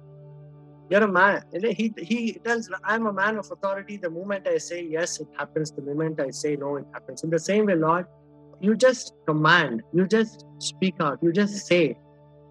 You're 0.89 1.03
a 1.03 1.11
man. 1.11 1.41
He, 1.51 1.93
he 1.97 2.33
tells, 2.45 2.69
I'm 2.83 3.07
a 3.07 3.13
man 3.13 3.37
of 3.37 3.49
authority. 3.51 3.97
The 3.97 4.09
moment 4.09 4.47
I 4.47 4.57
say 4.57 4.83
yes, 4.83 5.19
it 5.19 5.27
happens. 5.37 5.71
The 5.71 5.81
moment 5.81 6.19
I 6.19 6.29
say 6.29 6.55
no, 6.55 6.75
it 6.77 6.85
happens. 6.93 7.23
In 7.23 7.29
the 7.29 7.39
same 7.39 7.65
way, 7.65 7.75
Lord, 7.75 8.05
you 8.59 8.75
just 8.75 9.13
command, 9.27 9.81
you 9.93 10.07
just 10.07 10.45
speak 10.59 10.95
out, 10.99 11.19
you 11.21 11.31
just 11.31 11.67
say, 11.67 11.95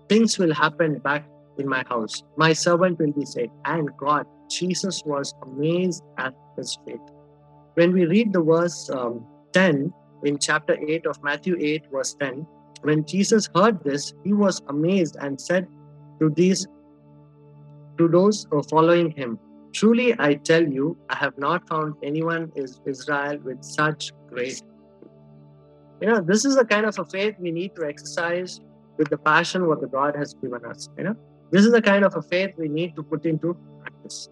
things 0.08 0.38
will 0.38 0.52
happen 0.52 0.98
back 0.98 1.26
in 1.58 1.68
my 1.68 1.84
house. 1.88 2.22
My 2.36 2.52
servant 2.52 2.98
will 2.98 3.12
be 3.12 3.24
saved. 3.24 3.52
And 3.64 3.88
God, 3.96 4.26
Jesus 4.50 5.02
was 5.06 5.32
amazed 5.42 6.02
at 6.18 6.34
his 6.56 6.76
faith. 6.86 7.00
When 7.74 7.92
we 7.92 8.04
read 8.06 8.32
the 8.32 8.42
verse 8.42 8.90
um, 8.90 9.26
10 9.52 9.92
in 10.24 10.38
chapter 10.38 10.76
8 10.88 11.06
of 11.06 11.22
Matthew 11.22 11.56
8, 11.58 11.84
verse 11.92 12.14
10, 12.20 12.46
when 12.82 13.04
Jesus 13.06 13.48
heard 13.54 13.82
this, 13.82 14.12
he 14.24 14.32
was 14.32 14.60
amazed 14.68 15.16
and 15.20 15.40
said 15.40 15.66
to 16.20 16.30
these 16.30 16.66
to 17.98 18.08
those 18.08 18.46
who 18.50 18.58
are 18.58 18.62
following 18.64 19.10
him. 19.10 19.38
Truly, 19.72 20.14
I 20.18 20.34
tell 20.34 20.62
you, 20.62 20.96
I 21.10 21.16
have 21.16 21.36
not 21.36 21.68
found 21.68 21.94
anyone 22.02 22.52
in 22.54 22.66
Israel 22.86 23.38
with 23.44 23.62
such 23.62 24.12
great. 24.28 24.62
You 26.00 26.08
know, 26.08 26.20
this 26.20 26.44
is 26.44 26.56
the 26.56 26.64
kind 26.64 26.86
of 26.86 26.98
a 26.98 27.04
faith 27.04 27.34
we 27.38 27.50
need 27.50 27.74
to 27.76 27.86
exercise 27.86 28.60
with 28.98 29.08
the 29.10 29.18
passion 29.18 29.66
what 29.66 29.80
the 29.80 29.88
God 29.88 30.14
has 30.16 30.34
given 30.34 30.64
us. 30.64 30.88
You 30.96 31.04
know, 31.04 31.16
this 31.50 31.64
is 31.64 31.72
the 31.72 31.82
kind 31.82 32.04
of 32.04 32.14
a 32.16 32.22
faith 32.22 32.52
we 32.56 32.68
need 32.68 32.94
to 32.96 33.02
put 33.02 33.26
into 33.26 33.56
practice. 33.80 34.28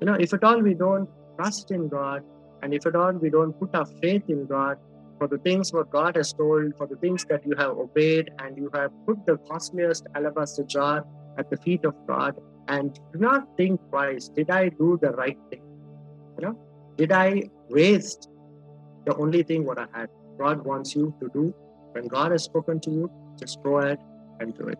You 0.00 0.06
know, 0.06 0.14
if 0.14 0.32
at 0.32 0.44
all 0.44 0.60
we 0.60 0.74
don't 0.74 1.08
trust 1.36 1.70
in 1.70 1.88
God, 1.88 2.22
and 2.62 2.72
if 2.72 2.86
at 2.86 2.96
all 2.96 3.12
we 3.12 3.30
don't 3.30 3.58
put 3.58 3.74
our 3.74 3.86
faith 4.02 4.24
in 4.28 4.46
God 4.46 4.78
for 5.18 5.28
the 5.28 5.38
things 5.38 5.72
what 5.72 5.90
God 5.90 6.16
has 6.16 6.32
told, 6.32 6.76
for 6.76 6.86
the 6.86 6.96
things 6.96 7.24
that 7.28 7.46
you 7.46 7.54
have 7.56 7.70
obeyed, 7.70 8.30
and 8.38 8.56
you 8.56 8.70
have 8.74 8.90
put 9.06 9.24
the 9.26 9.36
costliest 9.50 10.06
alabaster 10.14 10.64
jar 10.64 11.04
at 11.38 11.50
the 11.50 11.56
feet 11.58 11.84
of 11.84 11.94
God, 12.06 12.34
and 12.68 12.98
do 13.12 13.18
not 13.18 13.56
think 13.56 13.80
twice 13.90 14.28
did 14.28 14.50
i 14.50 14.68
do 14.68 14.98
the 15.00 15.10
right 15.12 15.38
thing? 15.50 15.62
You 16.38 16.46
know 16.46 16.58
did 16.96 17.12
i 17.12 17.42
waste 17.70 18.28
the 19.06 19.16
only 19.16 19.42
thing 19.42 19.64
what 19.64 19.78
i 19.78 19.86
had? 19.92 20.08
God 20.38 20.64
wants 20.64 20.94
you 20.94 21.14
to 21.20 21.30
do 21.32 21.54
when 21.92 22.08
god 22.08 22.32
has 22.32 22.44
spoken 22.44 22.80
to 22.80 22.90
you 22.90 23.10
just 23.38 23.62
go 23.62 23.78
ahead 23.78 23.98
and 24.40 24.54
do 24.54 24.68
it. 24.68 24.78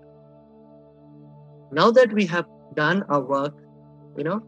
Now 1.73 1.91
that 1.91 2.13
we 2.13 2.27
have 2.27 2.47
done 2.75 3.05
our 3.09 3.23
work 3.23 3.55
you 4.17 4.25
know 4.25 4.43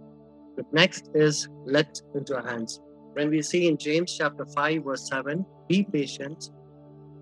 the 0.56 0.64
next 0.72 1.10
is 1.14 1.48
let 1.64 2.00
into 2.14 2.36
our 2.36 2.46
hands. 2.46 2.80
When 3.14 3.30
we 3.30 3.42
see 3.42 3.68
in 3.68 3.78
james 3.78 4.16
chapter 4.16 4.46
5 4.46 4.84
verse 4.84 5.08
7 5.08 5.44
be 5.68 5.84
patient 5.84 6.50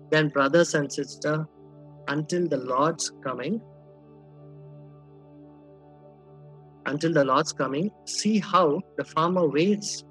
then 0.09 0.29
brothers 0.29 0.73
and 0.73 0.91
sister, 0.91 1.45
until 2.07 2.47
the 2.47 2.57
lord's 2.57 3.11
coming 3.23 3.61
until 6.87 7.13
the 7.13 7.23
Lord's 7.23 7.53
coming, 7.53 7.91
see 8.05 8.39
how 8.39 8.81
the 8.97 9.03
farmer 9.03 9.47
waits 9.47 10.03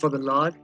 for 0.00 0.10
the 0.10 0.18
Lord, 0.18 0.54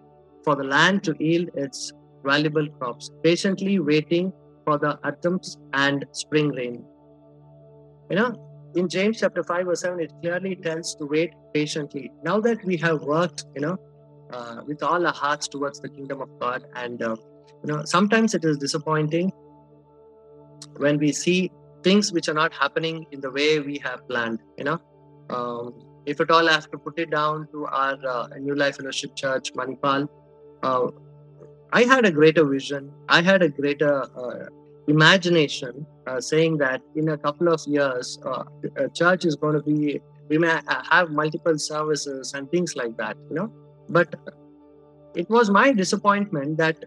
for 0.44 0.56
the 0.56 0.64
land 0.64 1.04
to 1.04 1.14
yield 1.18 1.48
its 1.54 1.92
valuable 2.24 2.68
crops, 2.78 3.10
patiently 3.22 3.78
waiting 3.78 4.32
for 4.64 4.78
the 4.78 4.98
autumns 5.04 5.56
and 5.72 6.04
spring 6.12 6.50
rain. 6.50 6.84
You 8.10 8.16
know, 8.16 8.72
in 8.74 8.88
James 8.88 9.20
chapter 9.20 9.42
5, 9.42 9.66
verse 9.66 9.80
7, 9.80 10.00
it 10.00 10.12
clearly 10.20 10.56
tells 10.56 10.94
to 10.96 11.06
wait 11.06 11.32
patiently. 11.54 12.10
Now 12.22 12.40
that 12.40 12.64
we 12.64 12.76
have 12.78 13.02
worked, 13.02 13.46
you 13.54 13.62
know, 13.62 13.78
uh, 14.32 14.62
with 14.66 14.82
all 14.82 15.06
our 15.06 15.12
hearts 15.12 15.48
towards 15.48 15.80
the 15.80 15.88
kingdom 15.88 16.20
of 16.20 16.28
God, 16.38 16.64
and 16.76 17.02
uh, 17.02 17.16
you 17.64 17.72
know, 17.72 17.84
sometimes 17.84 18.34
it 18.34 18.44
is 18.44 18.58
disappointing 18.58 19.32
when 20.76 20.98
we 20.98 21.12
see 21.12 21.50
things 21.82 22.12
which 22.12 22.28
are 22.28 22.34
not 22.34 22.52
happening 22.52 23.06
in 23.10 23.20
the 23.20 23.30
way 23.30 23.60
we 23.60 23.78
have 23.78 24.06
planned. 24.08 24.40
You 24.56 24.64
know, 24.64 24.80
um, 25.30 25.74
if 26.06 26.20
at 26.20 26.30
all 26.30 26.48
I 26.48 26.52
have 26.52 26.70
to 26.70 26.78
put 26.78 26.98
it 26.98 27.10
down 27.10 27.48
to 27.52 27.66
our 27.66 27.98
uh, 28.06 28.28
New 28.38 28.54
Life 28.54 28.76
Fellowship 28.76 29.14
Church, 29.16 29.52
Manipal, 29.54 30.08
uh, 30.62 30.88
I 31.72 31.82
had 31.84 32.04
a 32.04 32.10
greater 32.10 32.44
vision. 32.44 32.90
I 33.08 33.22
had 33.22 33.42
a 33.42 33.48
greater 33.48 34.02
uh, 34.16 34.46
imagination 34.88 35.86
uh, 36.06 36.20
saying 36.20 36.58
that 36.58 36.80
in 36.96 37.10
a 37.10 37.18
couple 37.18 37.48
of 37.48 37.60
years, 37.66 38.18
uh, 38.24 38.44
a 38.76 38.88
church 38.88 39.24
is 39.24 39.36
going 39.36 39.54
to 39.54 39.62
be, 39.62 40.00
we 40.28 40.38
may 40.38 40.60
have 40.90 41.10
multiple 41.10 41.58
services 41.58 42.34
and 42.34 42.50
things 42.50 42.74
like 42.76 42.96
that, 42.96 43.16
you 43.28 43.36
know. 43.36 43.52
But 43.88 44.14
it 45.14 45.28
was 45.28 45.50
my 45.50 45.72
disappointment 45.72 46.56
that 46.58 46.84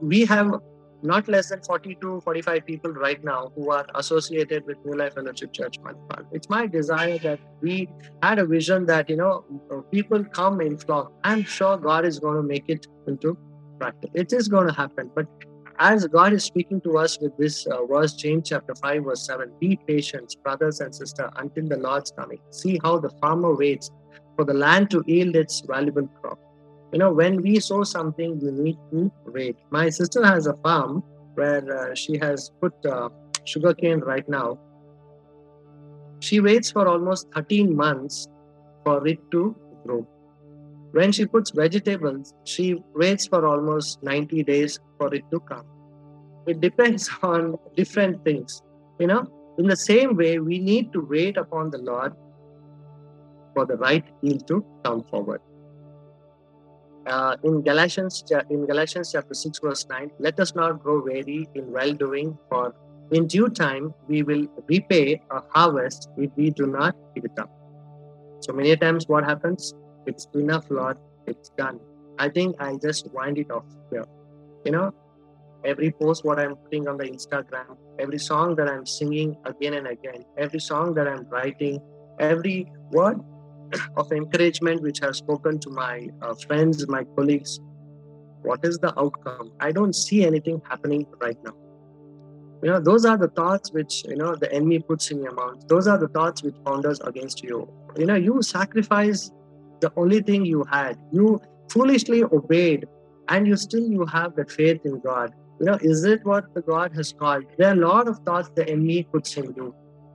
we 0.00 0.24
have 0.26 0.60
not 1.04 1.28
less 1.28 1.50
than 1.50 1.60
42, 1.60 2.22
45 2.22 2.64
people 2.66 2.90
right 2.92 3.22
now 3.22 3.52
who 3.54 3.70
are 3.70 3.86
associated 3.94 4.64
with 4.66 4.78
New 4.86 4.96
Life 4.96 5.14
Fellowship 5.14 5.52
Church 5.52 5.76
Manipal. 5.82 6.24
It's 6.32 6.48
my 6.48 6.66
desire 6.66 7.18
that 7.18 7.38
we 7.60 7.88
had 8.22 8.38
a 8.38 8.46
vision 8.46 8.86
that, 8.86 9.10
you 9.10 9.16
know, 9.16 9.44
people 9.92 10.24
come 10.24 10.62
in 10.62 10.78
flock. 10.78 11.12
I'm 11.22 11.42
sure 11.44 11.76
God 11.76 12.06
is 12.06 12.18
going 12.18 12.36
to 12.36 12.42
make 12.42 12.64
it 12.68 12.86
into 13.06 13.36
practice. 13.78 14.10
It 14.14 14.32
is 14.32 14.48
going 14.48 14.66
to 14.66 14.72
happen. 14.72 15.10
But 15.14 15.26
as 15.78 16.06
God 16.06 16.32
is 16.32 16.44
speaking 16.44 16.80
to 16.82 16.96
us 16.96 17.18
with 17.20 17.36
this 17.36 17.66
uh, 17.66 17.84
verse, 17.84 18.14
James 18.14 18.48
chapter 18.48 18.74
5, 18.74 19.04
verse 19.04 19.26
7, 19.26 19.52
be 19.60 19.78
patient, 19.86 20.34
brothers 20.42 20.80
and 20.80 20.94
sisters, 20.94 21.30
until 21.36 21.68
the 21.68 21.76
Lord's 21.76 22.12
coming. 22.12 22.38
See 22.50 22.80
how 22.82 22.98
the 22.98 23.10
farmer 23.20 23.54
waits 23.54 23.90
for 24.36 24.46
the 24.46 24.54
land 24.54 24.90
to 24.90 25.04
yield 25.06 25.36
its 25.36 25.60
valuable 25.66 26.08
crop 26.20 26.38
you 26.94 27.00
know 27.00 27.12
when 27.12 27.42
we 27.42 27.58
sow 27.58 27.82
something 27.82 28.38
we 28.40 28.50
need 28.52 28.76
to 28.92 29.10
wait 29.26 29.56
my 29.70 29.90
sister 29.90 30.24
has 30.24 30.46
a 30.46 30.54
farm 30.66 31.02
where 31.34 31.64
uh, 31.76 31.94
she 31.94 32.16
has 32.18 32.52
put 32.60 32.72
uh, 32.86 33.08
sugarcane 33.44 33.98
right 33.98 34.28
now. 34.28 34.56
She 36.20 36.38
waits 36.38 36.70
for 36.70 36.86
almost 36.86 37.26
13 37.34 37.74
months 37.74 38.28
for 38.84 39.06
it 39.08 39.18
to 39.32 39.56
grow. 39.84 40.06
When 40.92 41.10
she 41.10 41.26
puts 41.26 41.50
vegetables 41.50 42.32
she 42.44 42.76
waits 42.94 43.26
for 43.26 43.44
almost 43.44 44.00
90 44.04 44.44
days 44.44 44.78
for 44.96 45.12
it 45.12 45.24
to 45.32 45.40
come. 45.40 45.66
It 46.46 46.60
depends 46.60 47.10
on 47.22 47.56
different 47.76 48.22
things. 48.24 48.62
You 49.00 49.08
know 49.08 49.26
in 49.58 49.66
the 49.66 49.76
same 49.76 50.14
way 50.14 50.38
we 50.38 50.60
need 50.60 50.92
to 50.92 51.00
wait 51.00 51.36
upon 51.36 51.70
the 51.70 51.78
lord 51.78 52.12
for 53.54 53.66
the 53.66 53.76
right 53.76 54.04
yield 54.22 54.46
to 54.48 54.64
come 54.84 55.02
forward 55.10 55.40
uh, 57.06 57.36
in 57.42 57.62
Galatians 57.62 58.24
in 58.50 58.66
Galatians 58.66 59.12
chapter 59.12 59.34
6 59.34 59.58
verse 59.58 59.86
9 59.88 60.10
let 60.18 60.40
us 60.40 60.54
not 60.54 60.82
grow 60.82 61.02
weary 61.02 61.48
in 61.54 61.70
well 61.70 61.92
doing 61.92 62.36
for 62.48 62.74
in 63.12 63.26
due 63.26 63.48
time 63.48 63.92
we 64.08 64.22
will 64.22 64.46
repay 64.68 65.20
a 65.30 65.40
harvest 65.54 66.08
if 66.16 66.30
we 66.36 66.50
do 66.50 66.66
not 66.66 66.96
give 67.14 67.24
it 67.24 67.38
up. 67.38 67.50
So 68.40 68.52
many 68.52 68.76
times 68.76 69.08
what 69.08 69.24
happens? 69.24 69.74
It's 70.06 70.26
enough 70.34 70.70
lord. 70.70 70.98
It's 71.26 71.50
done. 71.50 71.80
I 72.18 72.28
think 72.28 72.56
i 72.60 72.76
just 72.76 73.10
wind 73.12 73.38
it 73.38 73.50
off 73.50 73.64
here. 73.90 74.04
You 74.64 74.72
know 74.72 74.94
every 75.64 75.90
post 75.90 76.24
what 76.24 76.38
i'm 76.38 76.54
putting 76.56 76.86
on 76.88 76.96
the 76.96 77.04
instagram 77.04 77.76
every 77.98 78.18
song 78.18 78.54
that 78.54 78.68
i'm 78.68 78.86
singing 78.86 79.36
again 79.44 79.74
and 79.74 79.86
again 79.86 80.24
every 80.36 80.60
song 80.60 80.94
that 80.94 81.08
i'm 81.08 81.26
writing 81.30 81.80
every 82.18 82.70
word 82.90 83.18
of 83.96 84.10
encouragement 84.12 84.82
which 84.82 85.02
I've 85.02 85.16
spoken 85.16 85.58
to 85.60 85.70
my 85.70 86.08
uh, 86.22 86.34
friends, 86.34 86.86
my 86.88 87.04
colleagues, 87.16 87.60
what 88.42 88.60
is 88.64 88.78
the 88.78 88.98
outcome? 88.98 89.52
I 89.60 89.72
don't 89.72 89.94
see 89.94 90.24
anything 90.24 90.60
happening 90.68 91.06
right 91.20 91.38
now. 91.44 91.54
You 92.62 92.70
know, 92.70 92.80
those 92.80 93.04
are 93.04 93.16
the 93.16 93.28
thoughts 93.28 93.72
which, 93.72 94.04
you 94.08 94.16
know, 94.16 94.34
the 94.34 94.52
enemy 94.52 94.78
puts 94.78 95.10
in 95.10 95.22
your 95.22 95.34
mouth. 95.34 95.66
Those 95.68 95.86
are 95.86 95.98
the 95.98 96.08
thoughts 96.08 96.42
which 96.42 96.54
founders 96.64 97.00
against 97.00 97.42
you. 97.42 97.68
You 97.96 98.06
know, 98.06 98.14
you 98.14 98.42
sacrifice 98.42 99.30
the 99.80 99.92
only 99.96 100.22
thing 100.22 100.44
you 100.44 100.64
had. 100.64 100.98
You 101.12 101.40
foolishly 101.70 102.24
obeyed 102.24 102.86
and 103.28 103.46
you 103.46 103.56
still 103.56 103.86
you 103.86 104.06
have 104.06 104.34
that 104.36 104.50
faith 104.50 104.80
in 104.84 105.00
God. 105.00 105.32
You 105.60 105.66
know, 105.66 105.78
is 105.80 106.04
it 106.04 106.24
what 106.24 106.52
the 106.54 106.62
God 106.62 106.92
has 106.94 107.12
called? 107.12 107.44
There 107.58 107.68
are 107.68 107.72
a 107.72 107.86
lot 107.86 108.08
of 108.08 108.18
thoughts 108.20 108.50
the 108.54 108.68
enemy 108.68 109.04
puts 109.04 109.36
in 109.36 109.54
you 109.56 109.74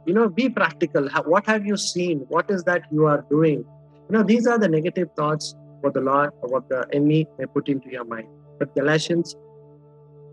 you 0.09 0.15
know 0.15 0.27
be 0.27 0.49
practical. 0.49 1.07
What 1.33 1.45
have 1.45 1.65
you 1.65 1.77
seen? 1.77 2.25
What 2.35 2.49
is 2.49 2.63
that 2.63 2.83
you 2.91 3.05
are 3.05 3.23
doing? 3.29 3.59
You 4.07 4.17
know 4.17 4.23
these 4.23 4.47
are 4.47 4.57
the 4.57 4.67
negative 4.67 5.09
thoughts 5.15 5.55
what 5.81 5.93
the 5.93 6.01
lord 6.01 6.31
or 6.41 6.49
what 6.53 6.67
the 6.69 6.79
enemy 6.93 7.19
may 7.37 7.45
put 7.45 7.69
into 7.73 7.91
your 7.91 8.05
mind. 8.05 8.27
But 8.57 8.73
galatians 8.75 9.35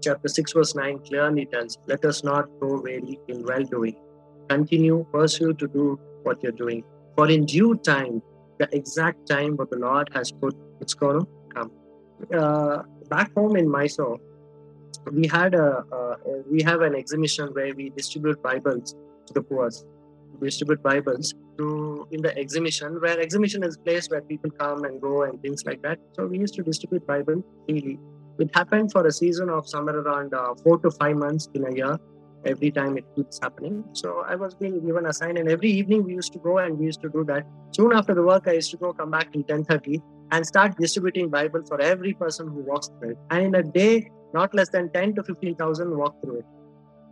chapter 0.03 0.29
6 0.29 0.53
verse 0.53 0.75
9 0.75 0.99
clearly 1.09 1.47
tells 1.53 1.79
let 1.93 2.05
us 2.11 2.25
not 2.25 2.49
grow 2.59 2.81
weary 2.81 3.19
in 3.29 3.45
well 3.51 3.65
doing 3.75 3.97
continue 4.49 4.99
pursue 5.13 5.53
to 5.65 5.69
do 5.77 6.01
what 6.23 6.43
you're 6.43 6.59
doing. 6.65 6.83
For 7.17 7.29
in 7.37 7.45
due 7.45 7.77
time 7.93 8.23
the 8.59 8.69
exact 8.81 9.29
time 9.29 9.57
what 9.57 9.71
the 9.71 9.79
lord 9.87 10.11
has 10.15 10.33
put 10.33 10.55
it's 10.81 10.95
going 10.95 11.21
to 11.21 11.27
come. 11.55 11.71
Uh, 12.41 12.83
back 13.11 13.31
home 13.35 13.57
in 13.57 13.71
mysore 13.79 14.19
we 15.13 15.27
had 15.27 15.55
a 15.55 15.67
uh, 15.99 16.15
we 16.51 16.63
have 16.71 16.81
an 16.81 16.95
exhibition 16.95 17.51
where 17.59 17.75
we 17.75 17.91
distribute 17.91 18.43
bibles 18.43 18.97
to 19.27 19.35
the 19.35 19.43
poor 19.43 19.71
distribute 20.43 20.83
bibles 20.83 21.35
to 21.59 22.07
in 22.11 22.23
the 22.23 22.37
exhibition 22.39 23.01
where 23.01 23.19
exhibition 23.19 23.63
is 23.63 23.77
place 23.79 24.09
where 24.09 24.21
people 24.23 24.51
come 24.51 24.85
and 24.85 25.01
go 25.01 25.23
and 25.23 25.41
things 25.43 25.65
like 25.65 25.81
that. 25.83 25.99
So 26.13 26.27
we 26.27 26.39
used 26.39 26.55
to 26.55 26.63
distribute 26.63 27.07
bible 27.07 27.43
freely 27.67 27.99
it 28.39 28.55
happened 28.55 28.93
for 28.93 29.07
a 29.07 29.13
season 29.13 29.49
of 29.49 29.67
somewhere 29.67 29.99
around 29.99 30.35
uh, 30.35 30.55
four 30.63 30.79
to 30.81 30.91
five 30.91 31.17
months 31.17 31.49
in 31.55 31.65
a 31.67 31.75
year 31.75 31.99
every 32.45 32.71
time 32.71 32.99
it 32.99 33.05
keeps 33.17 33.41
happening. 33.43 33.85
So 33.93 34.25
i 34.29 34.35
was 34.37 34.55
being 34.55 34.85
given 34.87 35.07
a 35.07 35.13
sign 35.13 35.37
and 35.37 35.49
every 35.49 35.71
evening 35.71 36.05
we 36.05 36.13
used 36.15 36.33
to 36.35 36.39
go 36.39 36.59
and 36.59 36.79
we 36.79 36.87
used 36.87 37.01
to 37.03 37.09
do 37.09 37.25
that. 37.25 37.47
Soon 37.73 37.93
after 37.93 38.15
the 38.15 38.23
work 38.23 38.47
i 38.47 38.53
used 38.53 38.71
to 38.73 38.77
go 38.77 38.93
come 38.93 39.11
back 39.11 39.33
till 39.33 39.43
10.30 39.43 40.03
and 40.33 40.47
start 40.47 40.77
distributing 40.77 41.31
bible 41.31 41.63
for 41.67 41.81
every 41.81 42.13
person 42.15 42.49
who 42.49 42.61
walks 42.61 42.89
through 42.99 43.11
it. 43.13 43.19
And 43.31 43.47
in 43.47 43.55
a 43.55 43.63
day 43.63 44.11
not 44.35 44.55
less 44.55 44.69
than 44.69 44.93
10 44.93 45.15
to 45.15 45.23
15000 45.23 45.97
walk 45.97 46.21
through 46.23 46.41
it 46.41 46.45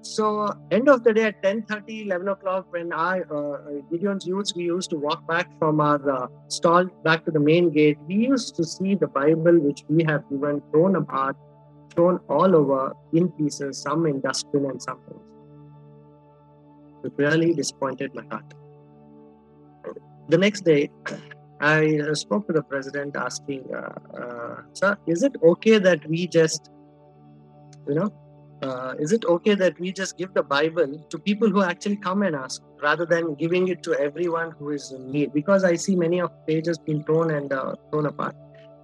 so 0.05 0.53
end 0.71 0.89
of 0.89 1.03
the 1.03 1.15
day 1.15 1.25
at 1.25 1.43
10.30, 1.43 2.05
11 2.05 2.29
o'clock, 2.29 2.67
when 2.71 2.93
I, 2.93 3.21
uh, 3.21 3.57
Gideon's 3.91 4.27
youths, 4.27 4.55
we 4.55 4.65
used 4.65 4.91
to 4.91 4.99
walk 4.99 5.27
back 5.27 5.49
from 5.59 5.81
our 5.81 6.11
uh, 6.11 6.27
stall 6.49 6.85
back 7.05 7.25
to 7.25 7.31
the 7.31 7.41
main 7.41 7.71
gate, 7.71 7.97
we 8.07 8.17
used 8.17 8.55
to 8.57 8.65
see 8.65 8.95
the 8.95 9.07
Bible 9.07 9.59
which 9.59 9.83
we 9.89 10.05
have 10.05 10.23
even 10.31 10.61
thrown 10.71 10.97
apart, 10.97 11.37
thrown 11.95 12.21
all 12.29 12.55
over 12.55 12.93
in 13.15 13.31
pieces, 13.31 13.81
some 13.81 14.05
in 14.07 14.21
dustbin 14.21 14.67
and 14.67 14.83
some 14.83 15.01
things. 15.09 15.23
It 17.05 17.13
really 17.17 17.55
disappointed 17.55 18.15
my 18.15 18.25
heart. 18.31 18.53
The 20.29 20.37
next 20.37 20.67
day, 20.67 20.91
I 21.61 21.99
spoke 22.13 22.47
to 22.49 22.53
the 22.53 22.63
president 22.63 23.17
asking, 23.17 23.65
uh, 23.75 24.19
uh, 24.19 24.57
sir, 24.75 24.99
is 25.07 25.23
it 25.23 25.37
okay 25.43 25.79
that 25.79 26.07
we 26.07 26.27
just, 26.27 26.71
you 27.89 27.95
know, 27.95 28.13
uh, 28.65 28.95
is 28.99 29.13
it 29.13 29.25
okay 29.27 29.55
that 29.55 29.79
we 29.79 29.93
just 29.93 30.17
give 30.17 30.33
the 30.33 30.43
Bible 30.43 30.93
to 31.11 31.19
people 31.19 31.51
who 31.51 31.63
actually 31.63 31.97
come 31.97 32.23
and 32.23 32.35
ask 32.35 32.63
rather 32.83 33.05
than 33.05 33.35
giving 33.35 33.69
it 33.69 33.83
to 33.83 33.95
everyone 33.95 34.53
who 34.59 34.71
is 34.71 34.91
in 34.93 35.11
need? 35.11 35.33
Because 35.35 35.65
I 35.65 35.75
see 35.77 35.97
many 35.97 36.21
of 36.21 36.31
pages 36.47 36.79
being 36.79 37.05
torn 37.05 37.31
and 37.33 37.53
uh, 37.53 37.75
thrown 37.91 38.07
apart. 38.07 38.35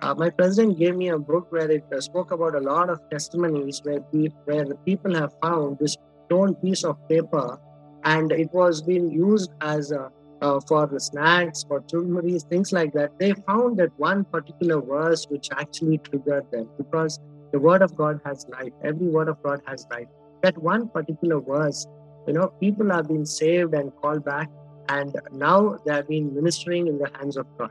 Uh, 0.02 0.14
my 0.14 0.28
president 0.30 0.78
gave 0.78 0.96
me 0.96 1.08
a 1.08 1.18
book 1.18 1.46
where 1.50 1.70
it 1.70 1.84
uh, 1.94 2.00
spoke 2.00 2.30
about 2.30 2.54
a 2.54 2.60
lot 2.60 2.90
of 2.90 3.00
testimonies 3.10 3.80
where, 3.82 4.00
pe- 4.00 4.34
where 4.44 4.64
the 4.64 4.76
people 4.86 5.14
have 5.14 5.32
found 5.42 5.78
this 5.78 5.96
torn 6.28 6.54
piece 6.56 6.84
of 6.84 6.96
paper 7.08 7.58
and 8.04 8.32
it 8.32 8.48
was 8.52 8.82
being 8.82 9.10
used 9.10 9.50
as 9.60 9.92
a, 9.92 10.10
uh, 10.42 10.60
for 10.66 10.86
the 10.86 11.00
snacks, 11.00 11.64
for 11.64 11.80
churmuris, 11.82 12.44
things 12.48 12.72
like 12.72 12.92
that. 12.94 13.10
They 13.18 13.32
found 13.46 13.78
that 13.78 13.90
one 13.98 14.24
particular 14.24 14.80
verse 14.80 15.26
which 15.28 15.48
actually 15.52 15.98
triggered 15.98 16.50
them 16.50 16.68
because 16.78 17.18
the 17.52 17.58
word 17.58 17.82
of 17.82 17.96
God 17.96 18.20
has 18.24 18.46
life. 18.48 18.72
Every 18.84 19.08
word 19.08 19.28
of 19.28 19.42
God 19.42 19.60
has 19.66 19.86
life. 19.90 20.06
That 20.42 20.56
one 20.58 20.88
particular 20.88 21.40
verse, 21.40 21.86
you 22.26 22.34
know, 22.34 22.48
people 22.60 22.90
have 22.90 23.08
been 23.08 23.26
saved 23.26 23.74
and 23.74 23.92
called 24.00 24.24
back, 24.24 24.48
and 24.88 25.14
now 25.32 25.78
they 25.84 25.94
have 25.94 26.08
been 26.08 26.34
ministering 26.34 26.86
in 26.86 26.98
the 26.98 27.10
hands 27.18 27.36
of 27.36 27.46
God. 27.58 27.70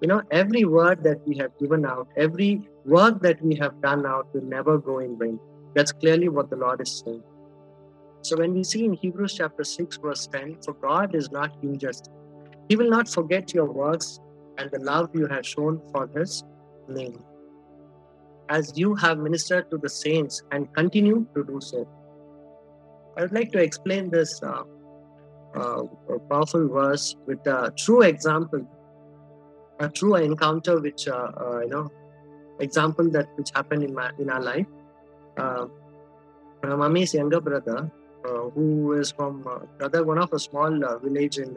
You 0.00 0.08
know, 0.08 0.22
every 0.30 0.64
word 0.64 1.04
that 1.04 1.26
we 1.26 1.36
have 1.36 1.56
given 1.58 1.84
out, 1.86 2.08
every 2.16 2.62
work 2.84 3.20
that 3.22 3.40
we 3.42 3.54
have 3.56 3.80
done 3.82 4.06
out 4.06 4.34
will 4.34 4.42
never 4.42 4.78
go 4.78 4.98
in 4.98 5.18
vain. 5.18 5.38
That's 5.74 5.92
clearly 5.92 6.28
what 6.28 6.50
the 6.50 6.56
Lord 6.56 6.80
is 6.80 7.02
saying. 7.04 7.22
So 8.22 8.36
when 8.36 8.52
we 8.52 8.64
see 8.64 8.84
in 8.84 8.94
Hebrews 8.94 9.34
chapter 9.34 9.62
6, 9.62 9.98
verse 9.98 10.26
10, 10.26 10.56
for 10.64 10.74
God 10.74 11.14
is 11.14 11.30
not 11.30 11.56
unjust. 11.62 12.10
He 12.68 12.76
will 12.76 12.90
not 12.90 13.08
forget 13.08 13.54
your 13.54 13.70
works 13.70 14.18
and 14.58 14.70
the 14.70 14.80
love 14.80 15.10
you 15.14 15.26
have 15.26 15.46
shown 15.46 15.80
for 15.92 16.08
his 16.14 16.42
name 16.88 17.22
as 18.50 18.72
you 18.76 18.94
have 18.96 19.18
ministered 19.18 19.70
to 19.70 19.78
the 19.78 19.88
saints 19.88 20.42
and 20.50 20.72
continue 20.74 21.24
to 21.34 21.44
do 21.44 21.58
so. 21.60 21.88
I 23.16 23.22
would 23.22 23.32
like 23.32 23.52
to 23.52 23.62
explain 23.62 24.10
this 24.10 24.42
uh, 24.42 24.64
uh, 25.54 25.82
powerful 26.28 26.68
verse 26.68 27.16
with 27.26 27.46
a 27.46 27.72
true 27.78 28.02
example, 28.02 28.66
a 29.78 29.88
true 29.88 30.16
encounter, 30.16 30.80
which 30.80 31.06
uh, 31.06 31.30
uh, 31.40 31.60
you 31.60 31.68
know, 31.68 31.88
example 32.58 33.08
that 33.10 33.28
which 33.36 33.50
happened 33.54 33.84
in 33.84 33.94
my 33.94 34.10
in 34.18 34.30
our 34.30 34.42
life. 34.42 34.66
Uh, 35.36 35.66
my 36.62 36.76
mommy's 36.76 37.14
younger 37.14 37.40
brother, 37.40 37.90
uh, 38.24 38.50
who 38.54 38.92
is 38.92 39.12
from 39.12 39.42
brother 39.78 40.04
one 40.04 40.18
of 40.18 40.32
a 40.32 40.38
small 40.38 40.70
village 41.02 41.38
in 41.38 41.56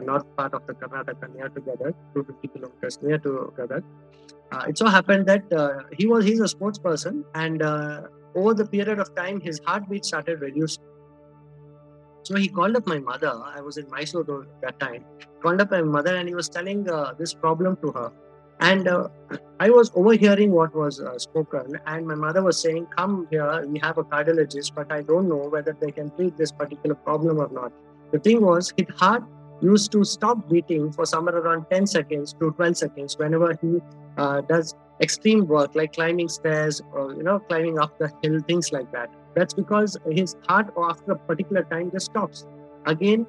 north 0.00 0.24
part 0.36 0.54
of 0.54 0.66
the 0.66 0.74
Karnataka, 0.74 1.34
near 1.34 1.48
to 1.48 1.60
Gadag, 1.60 1.94
250 2.14 2.48
kilometers 2.48 2.98
near 3.02 3.18
to 3.18 3.52
Gadag 3.56 3.84
uh, 4.54 4.64
it 4.68 4.78
so 4.78 4.86
happened 4.86 5.26
that 5.26 5.52
uh, 5.52 5.82
he 5.92 6.06
was 6.06 6.24
he's 6.24 6.40
a 6.40 6.48
sports 6.48 6.78
person 6.78 7.24
and 7.34 7.62
uh, 7.62 8.02
over 8.34 8.54
the 8.54 8.64
period 8.64 8.98
of 8.98 9.14
time 9.14 9.40
his 9.40 9.60
heartbeat 9.66 10.04
started 10.04 10.40
reducing. 10.40 10.82
So 12.22 12.36
he 12.36 12.48
called 12.48 12.76
up 12.76 12.86
my 12.86 12.98
mother. 12.98 13.32
I 13.44 13.60
was 13.60 13.76
in 13.76 13.88
mysore 13.90 14.22
at 14.42 14.60
that 14.62 14.80
time. 14.80 15.04
Called 15.42 15.60
up 15.60 15.70
my 15.70 15.82
mother 15.82 16.16
and 16.16 16.28
he 16.28 16.34
was 16.34 16.48
telling 16.48 16.88
uh, 16.88 17.12
this 17.18 17.34
problem 17.34 17.76
to 17.82 17.92
her. 17.92 18.12
And 18.60 18.88
uh, 18.88 19.08
I 19.60 19.68
was 19.70 19.90
overhearing 19.94 20.52
what 20.52 20.74
was 20.74 21.00
uh, 21.00 21.18
spoken, 21.18 21.76
and 21.86 22.06
my 22.06 22.14
mother 22.14 22.40
was 22.40 22.60
saying, 22.62 22.86
Come 22.96 23.26
here, 23.28 23.66
we 23.66 23.80
have 23.80 23.98
a 23.98 24.04
cardiologist, 24.04 24.74
but 24.76 24.92
I 24.92 25.02
don't 25.02 25.28
know 25.28 25.48
whether 25.54 25.76
they 25.78 25.90
can 25.90 26.10
treat 26.10 26.36
this 26.36 26.52
particular 26.52 26.94
problem 26.94 27.40
or 27.40 27.48
not. 27.52 27.72
The 28.12 28.20
thing 28.20 28.40
was, 28.40 28.72
his 28.76 28.86
heart 28.96 29.24
used 29.60 29.92
to 29.92 30.04
stop 30.04 30.48
beating 30.48 30.92
for 30.92 31.06
somewhere 31.06 31.36
around 31.36 31.66
10 31.70 31.86
seconds 31.86 32.32
to 32.34 32.50
12 32.52 32.76
seconds 32.76 33.18
whenever 33.18 33.58
he 33.60 33.80
uh, 34.16 34.40
does 34.42 34.74
extreme 35.00 35.46
work 35.46 35.74
like 35.74 35.92
climbing 35.92 36.28
stairs 36.28 36.80
or 36.92 37.14
you 37.14 37.22
know 37.22 37.38
climbing 37.40 37.78
up 37.78 37.98
the 37.98 38.10
hill 38.22 38.40
things 38.46 38.72
like 38.72 38.90
that. 38.92 39.10
That's 39.34 39.54
because 39.54 39.96
his 40.10 40.36
heart 40.48 40.72
after 40.76 41.12
a 41.12 41.18
particular 41.18 41.64
time 41.64 41.90
just 41.90 42.06
stops. 42.06 42.46
Again 42.86 43.26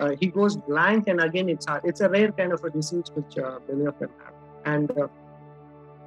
uh, 0.00 0.12
he 0.20 0.26
goes 0.26 0.56
blank 0.56 1.06
and 1.06 1.20
again 1.20 1.48
it's 1.48 1.66
hard 1.66 1.82
it's 1.84 2.00
a 2.00 2.08
rare 2.08 2.32
kind 2.32 2.52
of 2.52 2.64
a 2.64 2.70
disease 2.70 3.04
which 3.14 3.38
uh, 3.38 3.58
many 3.68 3.86
of 3.86 3.98
them 3.98 4.10
have. 4.24 4.34
And 4.64 4.90
uh, 4.98 5.08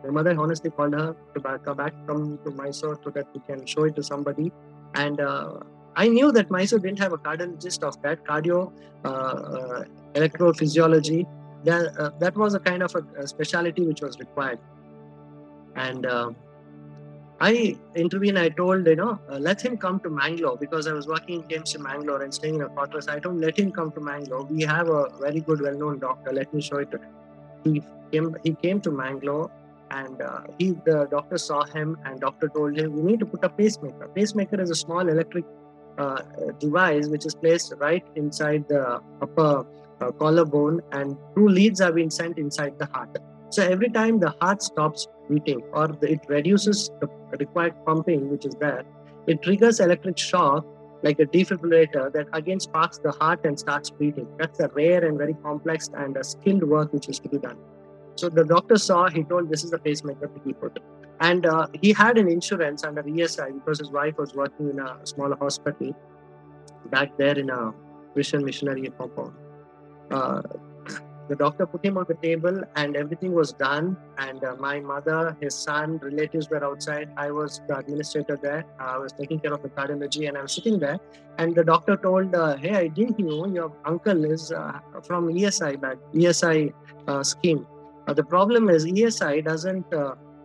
my 0.03 0.09
mother 0.09 0.35
honestly 0.39 0.71
called 0.71 0.93
her 0.93 1.15
to 1.33 1.39
back, 1.39 1.63
come 1.63 1.77
back 1.77 1.93
come 2.05 2.39
to 2.43 2.51
Mysore 2.51 2.99
so 3.03 3.09
that 3.11 3.27
we 3.33 3.39
can 3.47 3.65
show 3.65 3.83
it 3.83 3.95
to 3.95 4.03
somebody. 4.03 4.51
And 4.95 5.19
uh, 5.21 5.59
I 6.03 6.07
knew 6.07 6.31
that 6.31 6.49
Mysore 6.51 6.79
didn't 6.79 6.99
have 6.99 7.13
a 7.13 7.17
cardiologist 7.17 7.83
of 7.83 8.01
that 8.03 8.23
cardio 8.23 8.71
uh, 9.03 9.07
uh, 9.07 9.83
electrophysiology 10.13 11.25
that, 11.63 11.97
uh, 11.97 12.11
that 12.19 12.35
was 12.37 12.53
a 12.53 12.59
kind 12.59 12.83
of 12.83 12.95
a, 12.95 13.23
a 13.23 13.27
specialty 13.27 13.85
which 13.85 14.01
was 14.01 14.19
required 14.19 14.59
and 15.75 16.05
uh, 16.05 16.31
I 17.39 17.77
intervened. 17.95 18.39
I 18.39 18.49
told 18.49 18.87
you 18.87 18.95
know 18.95 19.19
uh, 19.31 19.37
let 19.37 19.61
him 19.61 19.77
come 19.77 19.99
to 20.01 20.09
Mangalore 20.09 20.57
because 20.57 20.87
I 20.87 20.93
was 20.93 21.07
working 21.07 21.43
in 21.49 21.63
in 21.75 21.83
Mangalore 21.83 22.23
and 22.23 22.33
staying 22.33 22.55
in 22.55 22.61
a 22.61 22.69
quarters. 22.69 23.07
I 23.07 23.19
told 23.19 23.39
let 23.39 23.59
him 23.59 23.71
come 23.71 23.91
to 23.91 24.01
Mangalore. 24.01 24.45
We 24.45 24.63
have 24.63 24.89
a 24.89 25.03
very 25.19 25.41
good, 25.41 25.61
well-known 25.61 25.99
doctor. 25.99 26.33
Let 26.33 26.53
me 26.53 26.61
show 26.61 26.77
it 26.77 26.91
to 26.91 26.97
him. 26.97 27.13
He 27.63 27.83
came. 28.11 28.35
He 28.43 28.53
came 28.65 28.81
to 28.87 28.91
Mangalore, 28.91 29.51
and 29.91 30.21
uh, 30.21 30.41
he 30.57 30.71
the 30.89 30.97
doctor 31.11 31.37
saw 31.37 31.63
him, 31.75 31.95
and 32.05 32.19
doctor 32.19 32.49
told 32.49 32.79
him 32.79 32.95
we 32.95 33.03
need 33.11 33.19
to 33.19 33.27
put 33.27 33.43
a 33.43 33.49
pacemaker. 33.49 34.09
Pacemaker 34.15 34.59
is 34.59 34.71
a 34.71 34.79
small 34.83 35.07
electric 35.15 35.45
uh, 35.97 36.21
device 36.59 37.07
which 37.07 37.25
is 37.25 37.35
placed 37.35 37.73
right 37.77 38.05
inside 38.15 38.67
the 38.67 39.01
upper 39.21 39.65
uh, 39.99 40.11
collarbone, 40.11 40.81
and 40.91 41.17
two 41.35 41.47
leads 41.47 41.79
have 41.79 41.95
been 41.95 42.11
sent 42.11 42.37
inside 42.37 42.77
the 42.77 42.85
heart. 42.87 43.17
So 43.49 43.63
every 43.63 43.89
time 43.89 44.19
the 44.19 44.35
heart 44.41 44.61
stops 44.61 45.07
beating 45.29 45.61
or 45.73 45.87
the, 45.87 46.11
it 46.11 46.21
reduces 46.27 46.89
the 47.01 47.09
required 47.39 47.73
pumping, 47.85 48.29
which 48.29 48.45
is 48.45 48.55
there, 48.55 48.83
it 49.27 49.41
triggers 49.41 49.79
electric 49.79 50.17
shock 50.17 50.65
like 51.03 51.19
a 51.19 51.25
defibrillator 51.25 52.11
that 52.13 52.27
again 52.33 52.59
sparks 52.59 52.97
the 52.97 53.11
heart 53.11 53.45
and 53.45 53.57
starts 53.59 53.89
beating. 53.89 54.27
That's 54.37 54.59
a 54.59 54.69
rare 54.69 55.05
and 55.05 55.17
very 55.17 55.35
complex 55.35 55.89
and 55.93 56.17
a 56.17 56.23
skilled 56.23 56.63
work 56.63 56.93
which 56.93 57.07
is 57.09 57.19
to 57.19 57.29
be 57.29 57.37
done. 57.37 57.57
So 58.15 58.29
the 58.29 58.43
doctor 58.43 58.77
saw, 58.77 59.07
he 59.09 59.23
told 59.23 59.49
this 59.49 59.63
is 59.63 59.73
a 59.73 59.77
pacemaker 59.77 60.27
to 60.27 60.39
be 60.39 60.53
put. 60.53 60.79
And 61.19 61.45
uh, 61.45 61.67
he 61.81 61.93
had 61.93 62.17
an 62.17 62.29
insurance 62.29 62.83
under 62.83 63.03
ESI 63.03 63.53
because 63.53 63.79
his 63.79 63.91
wife 63.91 64.17
was 64.17 64.33
working 64.33 64.69
in 64.69 64.79
a 64.79 64.99
smaller 65.05 65.37
hospital 65.37 65.95
back 66.91 67.17
there 67.17 67.37
in 67.37 67.49
a 67.49 67.73
Christian 68.13 68.45
missionary 68.45 68.91
compound. 68.97 69.33
Uh, 70.11 70.41
the 71.27 71.35
doctor 71.35 71.65
put 71.65 71.83
him 71.83 71.97
on 71.97 72.05
the 72.07 72.15
table 72.15 72.61
and 72.75 72.95
everything 72.95 73.33
was 73.33 73.51
done. 73.51 73.97
And 74.17 74.43
uh, 74.43 74.55
my 74.55 74.79
mother 74.79 75.35
his 75.41 75.55
son 75.55 75.97
relatives 75.97 76.49
were 76.49 76.63
outside. 76.63 77.09
I 77.17 77.31
was 77.31 77.61
the 77.67 77.77
administrator 77.77 78.39
there. 78.41 78.65
I 78.79 78.97
was 78.97 79.11
taking 79.11 79.39
care 79.39 79.53
of 79.53 79.61
the 79.61 79.69
cardiology 79.69 80.27
and 80.27 80.37
i'm 80.37 80.47
sitting 80.47 80.79
there. 80.79 80.99
And 81.37 81.53
the 81.53 81.63
doctor 81.63 81.97
told 81.97 82.33
uh, 82.33 82.55
hey 82.57 82.75
i 82.75 82.87
didn't 82.87 83.19
know 83.19 83.45
your 83.47 83.71
uncle 83.85 84.23
is 84.23 84.51
uh, 84.51 84.79
from 85.03 85.27
esi 85.27 85.79
back 85.81 85.97
esi 86.13 86.73
uh, 87.07 87.23
scheme. 87.23 87.67
The 88.07 88.23
problem 88.23 88.69
is 88.69 88.85
esi 88.85 89.43
doesn't 89.43 89.85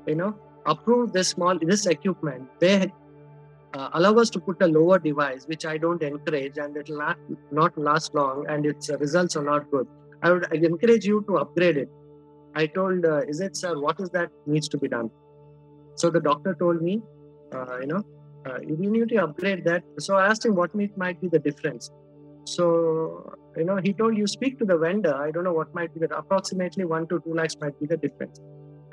you 0.07 0.17
know 0.17 0.35
approve 0.67 1.13
this 1.13 1.29
small 1.29 1.59
this 1.59 1.87
equipment 1.87 2.49
they 2.61 2.93
allow 3.95 4.15
us 4.15 4.29
to 4.29 4.39
put 4.39 4.63
a 4.63 4.67
lower 4.67 4.99
device 4.99 5.45
which 5.47 5.65
i 5.65 5.79
don't 5.79 6.03
encourage 6.03 6.59
and 6.59 6.77
it 6.77 6.89
will 6.89 7.15
not, 7.51 7.79
last 7.79 8.15
long 8.15 8.45
and 8.49 8.67
its 8.67 8.91
results 9.01 9.35
are 9.35 9.45
not 9.45 9.71
good 9.71 9.87
I 10.23 10.31
would 10.31 10.45
encourage 10.53 11.05
you 11.05 11.25
to 11.29 11.39
upgrade 11.39 11.77
it. 11.77 11.89
I 12.55 12.67
told, 12.67 13.05
uh, 13.05 13.23
is 13.27 13.41
it, 13.41 13.57
sir, 13.57 13.79
what 13.79 14.01
is 14.01 14.11
that 14.11 14.31
needs 14.47 14.69
to 14.69 14.79
be 14.79 14.89
done? 14.89 15.11
So 15.97 16.11
the 16.11 16.21
doctor 16.21 16.55
told 16.55 16.81
me, 16.81 17.03
uh, 17.53 17.81
you 17.81 17.87
know, 17.89 18.03
uh, 18.47 18.61
you 18.61 18.91
need 18.91 19.09
to 19.09 19.17
upgrade 19.17 19.65
that. 19.65 19.83
So 19.99 20.17
I 20.17 20.27
asked 20.27 20.45
him 20.45 20.55
what 20.55 20.71
might 20.97 21.21
be 21.21 21.29
the 21.29 21.39
difference. 21.39 21.91
So, 22.45 23.37
you 23.57 23.65
know, 23.65 23.79
he 23.83 23.93
told 23.93 24.17
you 24.17 24.27
speak 24.27 24.59
to 24.59 24.65
the 24.65 24.77
vendor. 24.77 25.15
I 25.15 25.31
don't 25.31 25.45
know 25.45 25.53
what 25.53 25.75
might 25.75 25.93
be 25.95 26.01
that. 26.01 26.17
Approximately 26.17 26.85
one 26.85 27.07
to 27.09 27.21
two 27.21 27.35
lakhs 27.35 27.57
might 27.61 27.79
be 27.81 27.87
the 27.87 27.97
difference. 27.97 28.41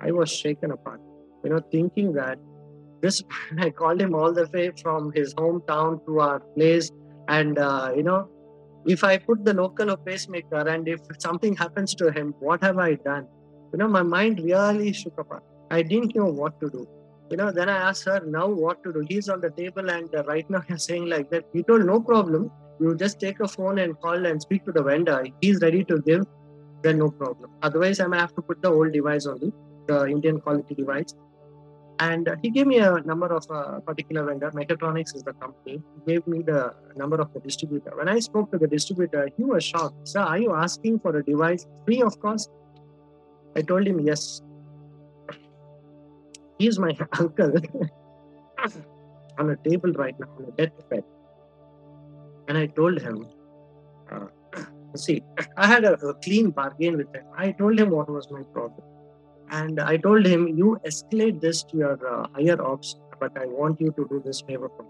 I 0.01 0.11
was 0.11 0.31
shaken 0.31 0.71
apart, 0.71 1.01
you 1.43 1.49
know, 1.49 1.61
thinking 1.71 2.13
that 2.13 2.37
this, 3.01 3.23
I 3.57 3.69
called 3.69 4.01
him 4.01 4.15
all 4.15 4.33
the 4.33 4.47
way 4.53 4.71
from 4.81 5.11
his 5.13 5.33
hometown 5.33 6.05
to 6.05 6.19
our 6.19 6.39
place. 6.39 6.91
And, 7.27 7.57
uh, 7.57 7.91
you 7.95 8.03
know, 8.03 8.29
if 8.85 9.03
I 9.03 9.17
put 9.17 9.45
the 9.45 9.53
local 9.53 9.95
pacemaker 9.97 10.67
and 10.67 10.87
if 10.87 10.99
something 11.19 11.55
happens 11.55 11.93
to 11.95 12.11
him, 12.11 12.33
what 12.39 12.63
have 12.63 12.77
I 12.77 12.95
done? 12.95 13.27
You 13.71 13.79
know, 13.79 13.87
my 13.87 14.03
mind 14.03 14.39
really 14.39 14.93
shook 14.93 15.19
apart. 15.19 15.43
I 15.69 15.83
didn't 15.83 16.15
know 16.15 16.25
what 16.25 16.59
to 16.61 16.69
do. 16.69 16.87
You 17.29 17.37
know, 17.37 17.51
then 17.51 17.69
I 17.69 17.77
asked 17.89 18.05
her, 18.05 18.21
now 18.25 18.47
what 18.47 18.83
to 18.83 18.91
do? 18.91 19.05
He's 19.07 19.29
on 19.29 19.41
the 19.41 19.51
table 19.51 19.89
and 19.89 20.13
uh, 20.15 20.23
right 20.23 20.49
now 20.49 20.61
he's 20.67 20.83
saying 20.83 21.07
like 21.07 21.29
that. 21.29 21.45
He 21.53 21.63
told, 21.63 21.85
no 21.85 22.01
problem. 22.01 22.51
You 22.79 22.95
just 22.95 23.19
take 23.19 23.39
a 23.41 23.47
phone 23.47 23.77
and 23.79 23.99
call 23.99 24.25
and 24.25 24.41
speak 24.41 24.65
to 24.65 24.71
the 24.71 24.81
vendor. 24.81 25.23
He's 25.41 25.61
ready 25.61 25.83
to 25.83 26.01
give, 26.01 26.25
then 26.81 26.97
no 26.97 27.09
problem. 27.09 27.51
Otherwise, 27.61 27.99
I 27.99 28.07
may 28.07 28.17
have 28.17 28.33
to 28.35 28.41
put 28.41 28.61
the 28.61 28.71
old 28.71 28.93
device 28.93 29.25
only, 29.25 29.51
the 29.87 30.05
Indian 30.05 30.39
quality 30.39 30.75
device. 30.75 31.13
And 31.99 32.29
he 32.41 32.49
gave 32.49 32.65
me 32.65 32.77
a 32.79 33.01
number 33.01 33.27
of 33.27 33.45
a 33.49 33.53
uh, 33.53 33.79
particular 33.81 34.23
vendor. 34.23 34.49
Medtronics 34.51 35.13
is 35.15 35.23
the 35.23 35.33
company. 35.33 35.81
He 35.95 36.13
gave 36.13 36.25
me 36.27 36.41
the 36.41 36.73
number 36.95 37.17
of 37.17 37.33
the 37.33 37.41
distributor. 37.41 37.91
When 37.93 38.07
I 38.07 38.19
spoke 38.19 38.51
to 38.53 38.57
the 38.57 38.67
distributor, 38.67 39.29
he 39.35 39.43
was 39.43 39.65
shocked. 39.65 40.07
Sir, 40.07 40.21
are 40.21 40.37
you 40.37 40.53
asking 40.53 40.99
for 40.99 41.17
a 41.17 41.23
device 41.23 41.65
free 41.85 42.01
of 42.01 42.17
cost? 42.21 42.49
I 43.57 43.61
told 43.63 43.85
him 43.85 43.99
yes. 43.99 44.41
He's 46.57 46.79
my 46.79 46.97
uncle 47.19 47.53
on 49.37 49.49
a 49.49 49.57
table 49.57 49.91
right 49.93 50.17
now 50.19 50.29
on 50.37 50.45
a 50.45 50.51
deathbed. 50.51 51.03
And 52.47 52.57
I 52.57 52.67
told 52.67 53.01
him, 53.01 53.27
uh, 54.09 54.27
see, 54.95 55.21
I 55.57 55.67
had 55.67 55.83
a, 55.83 55.93
a 55.93 56.13
clean 56.15 56.51
bargain 56.51 56.95
with 56.95 57.13
him. 57.13 57.25
I 57.37 57.51
told 57.51 57.77
him 57.77 57.89
what 57.89 58.09
was 58.09 58.31
my 58.31 58.43
problem. 58.53 58.85
And 59.51 59.79
I 59.79 59.97
told 59.97 60.25
him, 60.25 60.47
you 60.47 60.79
escalate 60.85 61.41
this 61.41 61.63
to 61.63 61.77
your 61.77 62.07
uh, 62.07 62.27
higher 62.35 62.61
ops, 62.61 62.95
but 63.19 63.31
I 63.37 63.45
want 63.45 63.81
you 63.81 63.91
to 63.91 64.07
do 64.09 64.21
this 64.23 64.41
favor 64.41 64.69
for 64.75 64.83
me. 64.83 64.89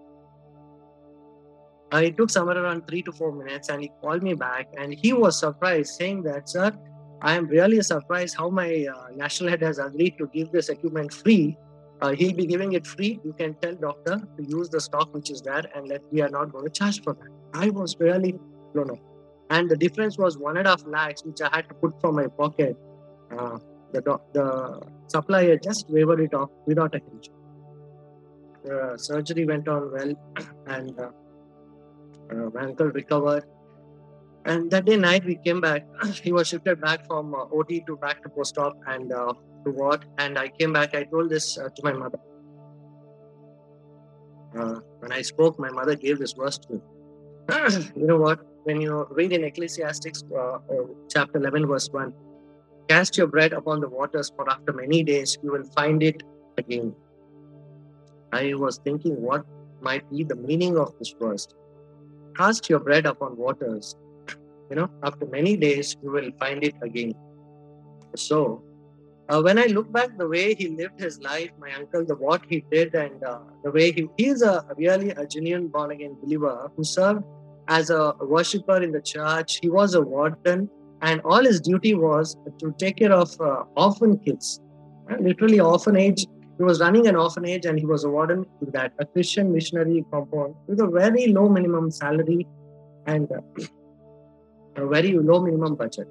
I 1.91 2.09
took 2.11 2.29
somewhere 2.29 2.57
around 2.57 2.87
three 2.87 3.01
to 3.03 3.11
four 3.11 3.31
minutes 3.31 3.69
and 3.69 3.81
he 3.81 3.91
called 4.01 4.21
me 4.21 4.35
back 4.35 4.67
and 4.77 4.93
he 4.93 5.11
was 5.11 5.39
surprised, 5.39 5.95
saying 5.95 6.23
that, 6.23 6.47
sir, 6.47 6.71
I 7.21 7.35
am 7.35 7.47
really 7.47 7.81
surprised 7.81 8.37
how 8.37 8.49
my 8.49 8.85
uh, 8.85 9.07
national 9.15 9.49
head 9.49 9.61
has 9.61 9.79
agreed 9.79 10.17
to 10.19 10.27
give 10.27 10.51
this 10.51 10.69
equipment 10.69 11.11
free. 11.11 11.57
Uh, 12.01 12.11
he'll 12.11 12.35
be 12.35 12.45
giving 12.45 12.73
it 12.73 12.85
free. 12.85 13.19
You 13.25 13.33
can 13.33 13.55
tell 13.55 13.73
doctor 13.75 14.17
to 14.37 14.43
use 14.47 14.69
the 14.69 14.79
stock 14.79 15.13
which 15.13 15.31
is 15.31 15.41
there 15.41 15.63
and 15.75 15.87
let 15.87 16.01
we 16.11 16.21
are 16.21 16.29
not 16.29 16.51
going 16.51 16.65
to 16.65 16.71
charge 16.71 17.01
for 17.01 17.13
that. 17.13 17.27
I 17.53 17.71
was 17.71 17.97
really 17.99 18.35
blown 18.73 18.91
up. 18.91 18.99
And 19.49 19.67
the 19.69 19.75
difference 19.75 20.17
was 20.17 20.37
one 20.37 20.57
and 20.57 20.67
a 20.67 20.69
half 20.71 20.85
lakhs, 20.85 21.23
which 21.25 21.41
I 21.41 21.49
had 21.51 21.67
to 21.69 21.75
put 21.75 21.99
from 21.99 22.15
my 22.15 22.27
pocket. 22.27 22.77
Uh, 23.95 24.01
the, 24.01 24.19
the 24.33 24.81
supplier 25.07 25.57
just 25.57 25.89
wavered 25.89 26.19
it 26.19 26.33
off 26.33 26.49
without 26.65 26.93
a 26.95 26.99
hitch. 26.99 27.29
The 28.63 28.97
surgery 28.97 29.45
went 29.45 29.67
on 29.67 29.91
well, 29.91 30.13
and 30.67 30.99
uh, 30.99 31.09
uh, 32.31 32.49
my 32.53 32.61
uncle 32.61 32.87
recovered. 32.87 33.45
And 34.45 34.69
that 34.71 34.85
day 34.85 34.97
night 34.97 35.25
we 35.25 35.35
came 35.35 35.61
back. 35.61 35.85
he 36.23 36.31
was 36.31 36.47
shifted 36.47 36.81
back 36.81 37.05
from 37.07 37.33
uh, 37.33 37.45
OT 37.51 37.81
to 37.87 37.97
back 37.97 38.21
to 38.23 38.29
post-op 38.29 38.77
and 38.87 39.11
uh, 39.11 39.33
to 39.65 39.71
ward. 39.71 40.05
And 40.17 40.37
I 40.37 40.49
came 40.49 40.73
back. 40.73 40.95
I 40.95 41.03
told 41.03 41.29
this 41.29 41.57
uh, 41.57 41.69
to 41.69 41.83
my 41.83 41.93
mother. 41.93 42.19
Uh, 44.57 44.79
when 44.99 45.11
I 45.11 45.21
spoke, 45.21 45.59
my 45.59 45.69
mother 45.69 45.95
gave 45.95 46.19
this 46.19 46.33
verse 46.33 46.57
to 46.59 46.73
me. 46.73 46.81
you 47.95 48.07
know 48.07 48.17
what? 48.17 48.39
When 48.63 48.81
you 48.81 49.07
read 49.11 49.31
in 49.31 49.43
Ecclesiastes 49.43 50.23
chapter 51.09 51.37
11, 51.37 51.65
verse 51.65 51.89
1, 51.91 52.13
Cast 52.89 53.17
your 53.17 53.27
bread 53.27 53.53
upon 53.53 53.81
the 53.81 53.87
waters, 53.87 54.31
for 54.35 54.49
after 54.49 54.73
many 54.73 55.03
days 55.03 55.37
you 55.43 55.51
will 55.51 55.63
find 55.75 56.01
it 56.01 56.23
again. 56.57 56.95
I 58.33 58.55
was 58.55 58.79
thinking 58.83 59.21
what 59.21 59.45
might 59.79 60.09
be 60.09 60.23
the 60.23 60.35
meaning 60.35 60.75
of 60.75 60.97
this 60.97 61.13
verse. 61.21 61.47
Cast 62.35 62.67
your 62.67 62.79
bread 62.79 63.05
upon 63.05 63.37
waters. 63.37 63.95
You 64.71 64.77
know, 64.77 64.89
after 65.03 65.27
many 65.27 65.55
days 65.55 65.95
you 66.01 66.09
will 66.09 66.31
find 66.39 66.63
it 66.63 66.73
again. 66.81 67.13
So, 68.15 68.63
uh, 69.29 69.39
when 69.43 69.59
I 69.59 69.65
look 69.65 69.91
back 69.91 70.17
the 70.17 70.27
way 70.27 70.55
he 70.55 70.69
lived 70.69 70.99
his 70.99 71.19
life, 71.21 71.51
my 71.59 71.71
uncle, 71.75 72.03
the 72.03 72.15
what 72.15 72.41
he 72.49 72.65
did, 72.71 72.95
and 72.95 73.23
uh, 73.23 73.37
the 73.63 73.69
way 73.69 73.91
he, 73.91 74.07
he 74.17 74.29
is 74.29 74.41
a 74.41 74.65
really 74.77 75.11
a 75.11 75.27
genuine 75.27 75.67
born 75.67 75.91
again 75.91 76.17
believer 76.23 76.71
who 76.75 76.83
served 76.83 77.23
as 77.67 77.91
a 77.91 78.15
worshiper 78.19 78.81
in 78.81 78.91
the 78.91 79.01
church. 79.01 79.59
He 79.61 79.69
was 79.69 79.93
a 79.93 80.01
warden 80.01 80.71
and 81.01 81.21
all 81.21 81.43
his 81.43 81.61
duty 81.61 81.93
was 81.93 82.35
to 82.59 82.73
take 82.77 82.97
care 82.97 83.13
of 83.13 83.29
uh, 83.39 83.63
orphan 83.75 84.17
kids, 84.19 84.61
literally 85.19 85.59
orphanage. 85.59 86.25
He 86.57 86.63
was 86.63 86.81
running 86.81 87.07
an 87.07 87.15
orphanage 87.15 87.65
and 87.65 87.79
he 87.79 87.85
was 87.85 88.03
a 88.03 88.09
warden 88.09 88.43
to 88.43 88.71
that, 88.71 88.91
a 88.99 89.05
Christian 89.05 89.53
missionary 89.53 90.03
compound 90.11 90.55
with 90.67 90.81
a 90.81 90.87
very 90.87 91.27
low 91.27 91.47
minimum 91.47 91.89
salary 91.89 92.45
and 93.07 93.31
uh, 93.31 93.39
a 94.75 94.87
very 94.87 95.13
low 95.13 95.41
minimum 95.41 95.75
budget. 95.75 96.07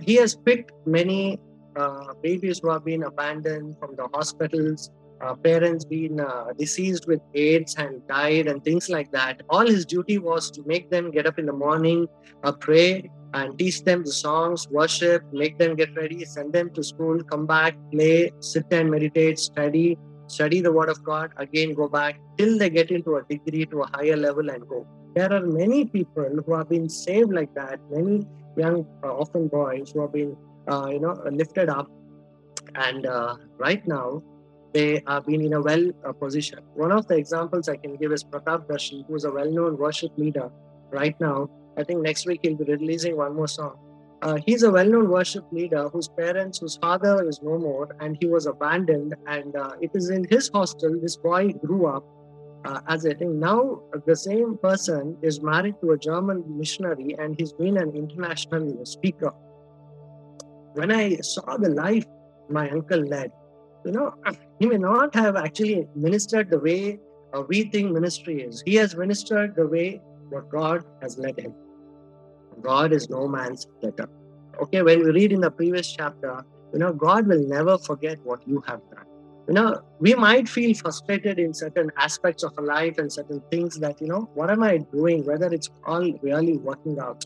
He 0.00 0.14
has 0.14 0.36
picked 0.36 0.72
many 0.86 1.38
uh, 1.76 2.14
babies 2.22 2.60
who 2.62 2.70
have 2.70 2.84
been 2.84 3.02
abandoned 3.02 3.76
from 3.78 3.94
the 3.96 4.08
hospitals, 4.14 4.90
uh, 5.20 5.34
parents 5.34 5.84
been 5.84 6.20
uh, 6.20 6.46
deceased 6.56 7.06
with 7.06 7.20
AIDS 7.34 7.74
and 7.76 8.06
died, 8.06 8.46
and 8.46 8.62
things 8.64 8.88
like 8.88 9.10
that. 9.12 9.42
All 9.50 9.66
his 9.66 9.84
duty 9.84 10.18
was 10.18 10.50
to 10.52 10.62
make 10.64 10.90
them 10.90 11.10
get 11.10 11.26
up 11.26 11.38
in 11.38 11.46
the 11.46 11.52
morning, 11.52 12.06
uh, 12.44 12.52
pray, 12.52 13.10
and 13.34 13.58
teach 13.58 13.82
them 13.84 14.04
the 14.04 14.12
songs, 14.12 14.66
worship, 14.70 15.22
make 15.32 15.58
them 15.58 15.76
get 15.76 15.94
ready, 15.96 16.24
send 16.24 16.52
them 16.52 16.70
to 16.74 16.82
school, 16.82 17.22
come 17.24 17.46
back, 17.46 17.76
play, 17.92 18.30
sit 18.40 18.66
and 18.70 18.90
meditate, 18.90 19.38
study, 19.38 19.98
study 20.26 20.60
the 20.60 20.72
Word 20.72 20.88
of 20.88 21.02
God, 21.04 21.32
again 21.36 21.74
go 21.74 21.88
back 21.88 22.18
till 22.36 22.58
they 22.58 22.70
get 22.70 22.90
into 22.90 23.16
a 23.16 23.22
degree 23.24 23.66
to 23.66 23.82
a 23.82 23.86
higher 23.96 24.16
level 24.16 24.48
and 24.50 24.66
go. 24.68 24.86
There 25.14 25.32
are 25.32 25.44
many 25.44 25.84
people 25.84 26.30
who 26.44 26.54
have 26.54 26.68
been 26.68 26.88
saved 26.88 27.32
like 27.32 27.52
that, 27.54 27.80
many 27.90 28.26
young, 28.56 28.86
uh, 29.02 29.14
often 29.14 29.48
boys 29.48 29.92
who 29.92 30.02
have 30.02 30.12
been, 30.12 30.36
uh, 30.70 30.88
you 30.90 31.00
know, 31.00 31.14
lifted 31.30 31.68
up. 31.68 31.88
And 32.74 33.06
uh, 33.06 33.36
right 33.58 33.86
now, 33.86 34.22
they 34.74 35.02
have 35.06 35.26
been 35.26 35.40
in 35.40 35.54
a 35.54 35.60
well 35.60 35.90
uh, 36.06 36.12
position. 36.12 36.60
One 36.74 36.92
of 36.92 37.06
the 37.08 37.16
examples 37.16 37.68
I 37.68 37.76
can 37.76 37.96
give 37.96 38.12
is 38.12 38.22
Pratap 38.22 38.66
Darshi, 38.66 39.06
who 39.06 39.16
is 39.16 39.24
a 39.24 39.30
well 39.30 39.50
known 39.50 39.78
worship 39.78 40.12
leader 40.16 40.50
right 40.90 41.18
now. 41.20 41.48
I 41.78 41.84
think 41.84 42.02
next 42.02 42.26
week 42.26 42.40
he'll 42.42 42.56
be 42.56 42.64
releasing 42.64 43.16
one 43.16 43.36
more 43.36 43.46
song. 43.46 43.78
Uh, 44.20 44.36
he's 44.44 44.64
a 44.64 44.70
well 44.70 44.84
known 44.84 45.08
worship 45.08 45.44
leader 45.52 45.88
whose 45.90 46.08
parents, 46.08 46.58
whose 46.58 46.76
father 46.76 47.26
is 47.28 47.40
no 47.40 47.56
more, 47.56 47.94
and 48.00 48.16
he 48.20 48.26
was 48.26 48.46
abandoned. 48.46 49.14
And 49.28 49.54
uh, 49.54 49.72
it 49.80 49.92
is 49.94 50.10
in 50.10 50.26
his 50.28 50.50
hostel 50.52 50.98
this 51.00 51.16
boy 51.16 51.52
grew 51.52 51.86
up. 51.86 52.04
Uh, 52.64 52.80
as 52.88 53.06
I 53.06 53.14
think 53.14 53.34
now 53.34 53.82
the 54.06 54.16
same 54.16 54.58
person 54.58 55.16
is 55.22 55.40
married 55.40 55.76
to 55.80 55.92
a 55.92 55.98
German 55.98 56.42
missionary 56.58 57.14
and 57.16 57.36
he's 57.38 57.52
been 57.52 57.76
an 57.76 57.94
international 57.94 58.84
speaker. 58.84 59.32
When 60.74 60.90
I 60.90 61.18
saw 61.18 61.56
the 61.56 61.70
life 61.70 62.04
my 62.50 62.68
uncle 62.70 62.98
led, 62.98 63.30
you 63.84 63.92
know, 63.92 64.14
he 64.58 64.66
may 64.66 64.76
not 64.76 65.14
have 65.14 65.36
actually 65.36 65.86
ministered 65.94 66.50
the 66.50 66.58
way 66.58 66.98
uh, 67.32 67.42
we 67.42 67.62
think 67.70 67.92
ministry 67.92 68.42
is. 68.42 68.60
He 68.66 68.74
has 68.74 68.96
ministered 68.96 69.54
the 69.54 69.68
way 69.68 70.02
what 70.30 70.50
God 70.50 70.84
has 71.00 71.16
led 71.16 71.38
him. 71.38 71.54
God 72.62 72.92
is 72.92 73.08
no 73.08 73.28
man's 73.28 73.66
debtor. 73.82 74.08
Okay, 74.62 74.82
when 74.82 75.04
we 75.04 75.10
read 75.10 75.32
in 75.32 75.40
the 75.40 75.50
previous 75.50 75.90
chapter, 75.90 76.44
you 76.72 76.78
know, 76.78 76.92
God 76.92 77.26
will 77.26 77.46
never 77.46 77.78
forget 77.78 78.18
what 78.24 78.46
you 78.46 78.62
have 78.66 78.80
done. 78.94 79.04
You 79.46 79.54
know, 79.54 79.80
we 79.98 80.14
might 80.14 80.48
feel 80.48 80.74
frustrated 80.74 81.38
in 81.38 81.54
certain 81.54 81.90
aspects 81.96 82.42
of 82.42 82.52
our 82.58 82.64
life 82.64 82.98
and 82.98 83.10
certain 83.10 83.40
things 83.50 83.78
that, 83.78 84.00
you 84.00 84.06
know, 84.06 84.28
what 84.34 84.50
am 84.50 84.62
I 84.62 84.78
doing? 84.78 85.24
Whether 85.24 85.46
it's 85.52 85.70
all 85.86 86.12
really 86.22 86.58
working 86.58 86.98
out 86.98 87.24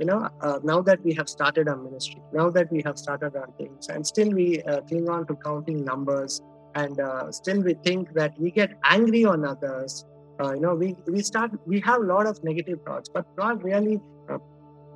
you 0.00 0.06
know, 0.06 0.28
uh, 0.40 0.58
now 0.64 0.80
that 0.80 1.04
we 1.04 1.12
have 1.14 1.28
started 1.28 1.68
our 1.68 1.76
ministry, 1.76 2.22
now 2.32 2.48
that 2.50 2.72
we 2.72 2.82
have 2.86 2.98
started 2.98 3.36
our 3.36 3.50
things, 3.58 3.88
and 3.88 4.06
still 4.06 4.30
we 4.30 4.62
uh, 4.62 4.80
cling 4.82 5.10
on 5.10 5.26
to 5.26 5.34
counting 5.44 5.84
numbers, 5.84 6.40
and 6.74 6.98
uh, 6.98 7.30
still 7.30 7.60
we 7.62 7.74
think 7.84 8.14
that 8.14 8.32
we 8.38 8.50
get 8.50 8.72
angry 8.84 9.26
on 9.26 9.44
others. 9.44 10.06
Uh, 10.42 10.54
you 10.54 10.60
know, 10.60 10.74
we 10.74 10.96
we 11.06 11.20
start 11.20 11.50
we 11.66 11.80
have 11.80 12.00
a 12.00 12.04
lot 12.04 12.26
of 12.26 12.42
negative 12.42 12.78
thoughts, 12.86 13.10
but 13.12 13.26
God 13.36 13.62
really 13.62 14.00
uh, 14.30 14.38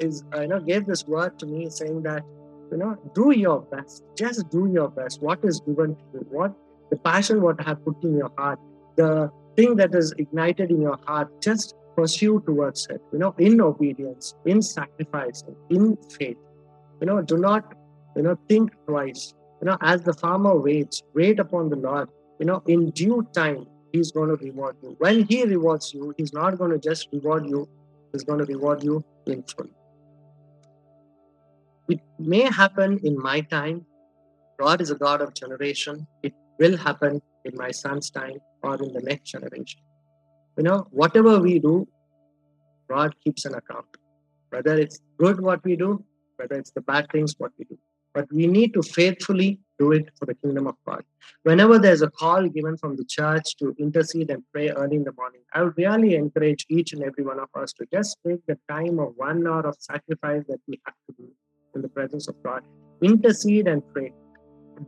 is 0.00 0.24
uh, 0.34 0.42
you 0.42 0.48
know 0.48 0.60
gave 0.60 0.86
this 0.86 1.06
word 1.06 1.38
to 1.38 1.46
me 1.46 1.70
saying 1.70 2.02
that 2.02 2.22
you 2.70 2.78
know 2.78 2.96
do 3.14 3.30
your 3.32 3.60
best, 3.62 4.02
just 4.16 4.50
do 4.50 4.68
your 4.72 4.88
best. 4.88 5.22
What 5.22 5.44
is 5.44 5.60
given 5.60 5.94
to 5.96 6.02
you, 6.14 6.26
what 6.30 6.54
the 6.90 6.96
passion 6.96 7.40
what 7.42 7.60
I 7.60 7.64
have 7.70 7.84
put 7.84 8.02
in 8.02 8.16
your 8.16 8.32
heart, 8.38 8.58
the 8.96 9.30
thing 9.56 9.76
that 9.76 9.94
is 9.94 10.12
ignited 10.18 10.70
in 10.70 10.80
your 10.80 10.98
heart, 11.06 11.28
just 11.42 11.74
pursue 11.96 12.42
towards 12.46 12.86
it, 12.88 13.00
you 13.12 13.18
know, 13.18 13.34
in 13.38 13.60
obedience, 13.60 14.34
in 14.44 14.60
sacrifice, 14.62 15.44
in 15.70 15.96
faith. 16.18 16.36
You 17.00 17.06
know, 17.06 17.22
do 17.22 17.36
not, 17.36 17.74
you 18.16 18.22
know, 18.22 18.38
think 18.48 18.72
twice. 18.86 19.34
You 19.60 19.66
know, 19.66 19.78
as 19.80 20.02
the 20.02 20.12
farmer 20.12 20.58
waits, 20.58 21.02
wait 21.14 21.38
upon 21.38 21.70
the 21.70 21.76
Lord. 21.76 22.08
You 22.38 22.46
know, 22.46 22.62
in 22.66 22.90
due 22.90 23.26
time, 23.34 23.66
He's 23.92 24.10
going 24.10 24.28
to 24.28 24.44
reward 24.44 24.76
you. 24.82 24.96
When 24.98 25.24
He 25.24 25.44
rewards 25.44 25.94
you, 25.94 26.14
He's 26.18 26.32
not 26.32 26.58
going 26.58 26.72
to 26.72 26.78
just 26.78 27.08
reward 27.12 27.46
you, 27.46 27.68
He's 28.12 28.24
going 28.24 28.40
to 28.40 28.44
reward 28.44 28.82
you 28.82 29.04
in 29.26 29.42
full. 29.44 29.68
It 31.88 32.00
may 32.18 32.42
happen 32.42 33.00
in 33.02 33.18
my 33.18 33.40
time. 33.40 33.86
God 34.58 34.80
is 34.80 34.90
a 34.90 34.94
God 34.94 35.20
of 35.20 35.34
generation. 35.34 36.06
It 36.22 36.34
will 36.58 36.76
happen 36.76 37.20
in 37.44 37.56
my 37.56 37.70
son's 37.70 38.10
time 38.10 38.38
or 38.62 38.82
in 38.82 38.92
the 38.92 39.00
next 39.00 39.30
generation 39.30 39.80
you 40.56 40.62
know, 40.62 40.86
whatever 40.90 41.40
we 41.40 41.58
do, 41.58 41.88
God 42.88 43.14
keeps 43.22 43.44
an 43.44 43.54
account. 43.54 43.86
Whether 44.50 44.78
it's 44.78 45.00
good 45.18 45.40
what 45.40 45.64
we 45.64 45.76
do, 45.76 46.04
whether 46.36 46.54
it's 46.54 46.70
the 46.70 46.80
bad 46.80 47.06
things 47.10 47.34
what 47.38 47.50
we 47.58 47.64
do. 47.64 47.78
But 48.12 48.32
we 48.32 48.46
need 48.46 48.74
to 48.74 48.82
faithfully 48.82 49.58
do 49.80 49.90
it 49.90 50.10
for 50.16 50.26
the 50.26 50.34
kingdom 50.34 50.68
of 50.68 50.76
God. 50.86 51.02
Whenever 51.42 51.80
there's 51.80 52.02
a 52.02 52.10
call 52.10 52.48
given 52.48 52.76
from 52.76 52.94
the 52.94 53.04
church 53.04 53.56
to 53.56 53.74
intercede 53.78 54.30
and 54.30 54.44
pray 54.52 54.70
early 54.70 54.96
in 54.96 55.02
the 55.02 55.12
morning, 55.12 55.40
I 55.52 55.62
would 55.62 55.76
really 55.76 56.14
encourage 56.14 56.64
each 56.68 56.92
and 56.92 57.02
every 57.02 57.24
one 57.24 57.40
of 57.40 57.48
us 57.56 57.72
to 57.74 57.86
just 57.92 58.16
take 58.24 58.46
the 58.46 58.56
time 58.68 59.00
of 59.00 59.14
one 59.16 59.44
hour 59.44 59.66
of 59.66 59.74
sacrifice 59.80 60.44
that 60.48 60.60
we 60.68 60.80
have 60.86 60.94
to 61.08 61.16
do 61.18 61.28
in 61.74 61.82
the 61.82 61.88
presence 61.88 62.28
of 62.28 62.34
God. 62.42 62.62
Intercede 63.02 63.68
and 63.68 63.82
pray. 63.92 64.12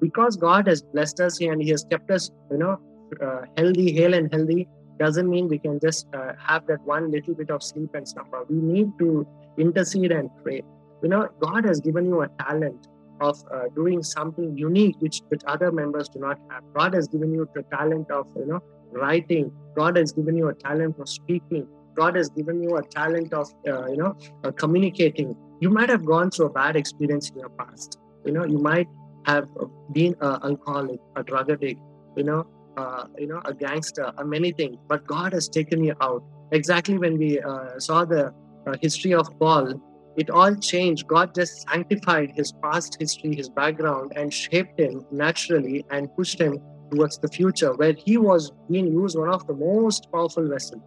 Because 0.00 0.36
God 0.36 0.66
has 0.66 0.82
blessed 0.82 1.20
us 1.20 1.40
and 1.40 1.62
He 1.62 1.70
has 1.70 1.84
kept 1.90 2.10
us, 2.10 2.30
you 2.50 2.58
know, 2.58 2.78
uh, 3.22 3.42
healthy, 3.56 3.92
hale 3.92 4.14
and 4.14 4.32
healthy, 4.32 4.68
doesn't 4.98 5.28
mean 5.28 5.48
we 5.48 5.58
can 5.58 5.78
just 5.80 6.06
uh, 6.14 6.32
have 6.38 6.66
that 6.66 6.80
one 6.82 7.10
little 7.10 7.34
bit 7.34 7.50
of 7.50 7.62
sleep 7.62 7.90
and 7.94 8.08
slumber. 8.08 8.44
We 8.48 8.56
need 8.56 8.98
to 8.98 9.26
intercede 9.58 10.12
and 10.12 10.30
pray. 10.42 10.62
You 11.02 11.08
know, 11.08 11.28
God 11.40 11.64
has 11.64 11.80
given 11.80 12.06
you 12.06 12.22
a 12.22 12.28
talent 12.40 12.88
of 13.20 13.42
uh, 13.52 13.64
doing 13.74 14.02
something 14.02 14.56
unique 14.56 14.96
which, 15.00 15.20
which 15.28 15.42
other 15.46 15.70
members 15.70 16.08
do 16.08 16.18
not 16.20 16.38
have. 16.50 16.62
God 16.74 16.94
has 16.94 17.08
given 17.08 17.32
you 17.32 17.48
the 17.54 17.62
talent 17.64 18.10
of, 18.10 18.26
you 18.36 18.46
know, 18.46 18.60
writing. 18.92 19.52
God 19.76 19.96
has 19.96 20.12
given 20.12 20.36
you 20.36 20.48
a 20.48 20.54
talent 20.54 20.98
of 20.98 21.08
speaking. 21.08 21.66
God 21.94 22.16
has 22.16 22.28
given 22.30 22.62
you 22.62 22.76
a 22.76 22.82
talent 22.82 23.32
of, 23.32 23.48
uh, 23.66 23.86
you 23.86 23.96
know, 23.96 24.16
uh, 24.44 24.50
communicating. 24.52 25.34
You 25.60 25.70
might 25.70 25.88
have 25.88 26.04
gone 26.04 26.30
through 26.30 26.46
a 26.46 26.50
bad 26.50 26.76
experience 26.76 27.30
in 27.30 27.38
your 27.38 27.48
past. 27.50 27.98
You 28.24 28.32
know, 28.32 28.44
you 28.44 28.58
might 28.58 28.88
have 29.24 29.48
been 29.92 30.14
an 30.20 30.40
alcoholic, 30.42 31.00
a 31.16 31.22
drug 31.22 31.50
addict, 31.50 31.80
you 32.16 32.24
know, 32.24 32.46
uh, 32.76 33.06
you 33.18 33.26
know, 33.26 33.40
a 33.44 33.54
gangster, 33.54 34.12
or 34.18 34.24
many 34.24 34.52
things. 34.52 34.76
But 34.86 35.06
God 35.06 35.32
has 35.32 35.48
taken 35.48 35.82
you 35.82 35.94
out. 36.00 36.22
Exactly 36.52 36.98
when 36.98 37.18
we 37.18 37.40
uh, 37.40 37.78
saw 37.78 38.04
the 38.04 38.34
uh, 38.66 38.74
history 38.82 39.14
of 39.14 39.28
Paul, 39.38 39.80
it 40.16 40.30
all 40.30 40.54
changed. 40.56 41.06
God 41.06 41.34
just 41.34 41.68
sanctified 41.68 42.32
his 42.34 42.52
past 42.62 42.96
history, 42.98 43.34
his 43.34 43.48
background, 43.48 44.12
and 44.16 44.32
shaped 44.32 44.78
him 44.78 45.04
naturally 45.10 45.84
and 45.90 46.14
pushed 46.16 46.40
him 46.40 46.58
towards 46.90 47.18
the 47.18 47.28
future, 47.28 47.74
where 47.74 47.94
he 47.94 48.16
was 48.16 48.52
being 48.70 48.86
used 48.86 49.18
one 49.18 49.28
of 49.32 49.46
the 49.46 49.54
most 49.54 50.06
powerful 50.12 50.48
vessels. 50.48 50.82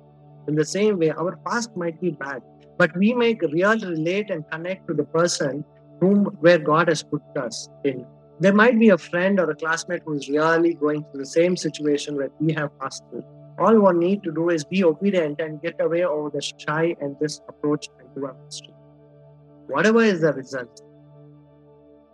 In 0.50 0.56
the 0.56 0.66
same 0.66 1.00
way, 1.00 1.12
our 1.12 1.38
past 1.48 1.76
might 1.78 2.02
be 2.02 2.12
bad, 2.12 2.42
but 2.78 2.96
we 2.98 3.14
make 3.14 3.42
real 3.42 3.80
relate 3.80 4.30
and 4.30 4.44
connect 4.52 4.88
to 4.88 4.94
the 4.94 5.06
person 5.06 5.64
whom 6.02 6.26
where 6.42 6.58
God 6.58 6.90
has 6.90 7.04
put 7.04 7.22
us 7.38 7.70
in 7.86 8.06
there 8.42 8.54
might 8.54 8.80
be 8.80 8.90
a 8.90 8.98
friend 8.98 9.38
or 9.40 9.50
a 9.52 9.56
classmate 9.56 10.02
who 10.06 10.14
is 10.14 10.30
really 10.30 10.74
going 10.74 11.04
through 11.04 11.20
the 11.20 11.26
same 11.26 11.58
situation 11.58 12.16
that 12.18 12.32
we 12.40 12.54
have 12.54 12.78
passed 12.80 13.04
through. 13.10 13.24
All 13.60 13.78
one 13.82 14.00
need 14.00 14.24
to 14.24 14.32
do 14.32 14.50
is 14.50 14.64
be 14.64 14.84
obedient 14.86 15.42
and 15.42 15.62
get 15.62 15.76
away 15.82 16.06
over 16.06 16.30
the 16.30 16.42
shy 16.42 16.96
and 17.02 17.18
this 17.20 17.42
approach 17.50 17.90
and 18.00 18.08
do 18.16 18.26
our 18.26 18.34
best. 18.34 18.70
Whatever 19.68 20.02
is 20.02 20.22
the 20.22 20.32
result, 20.32 20.82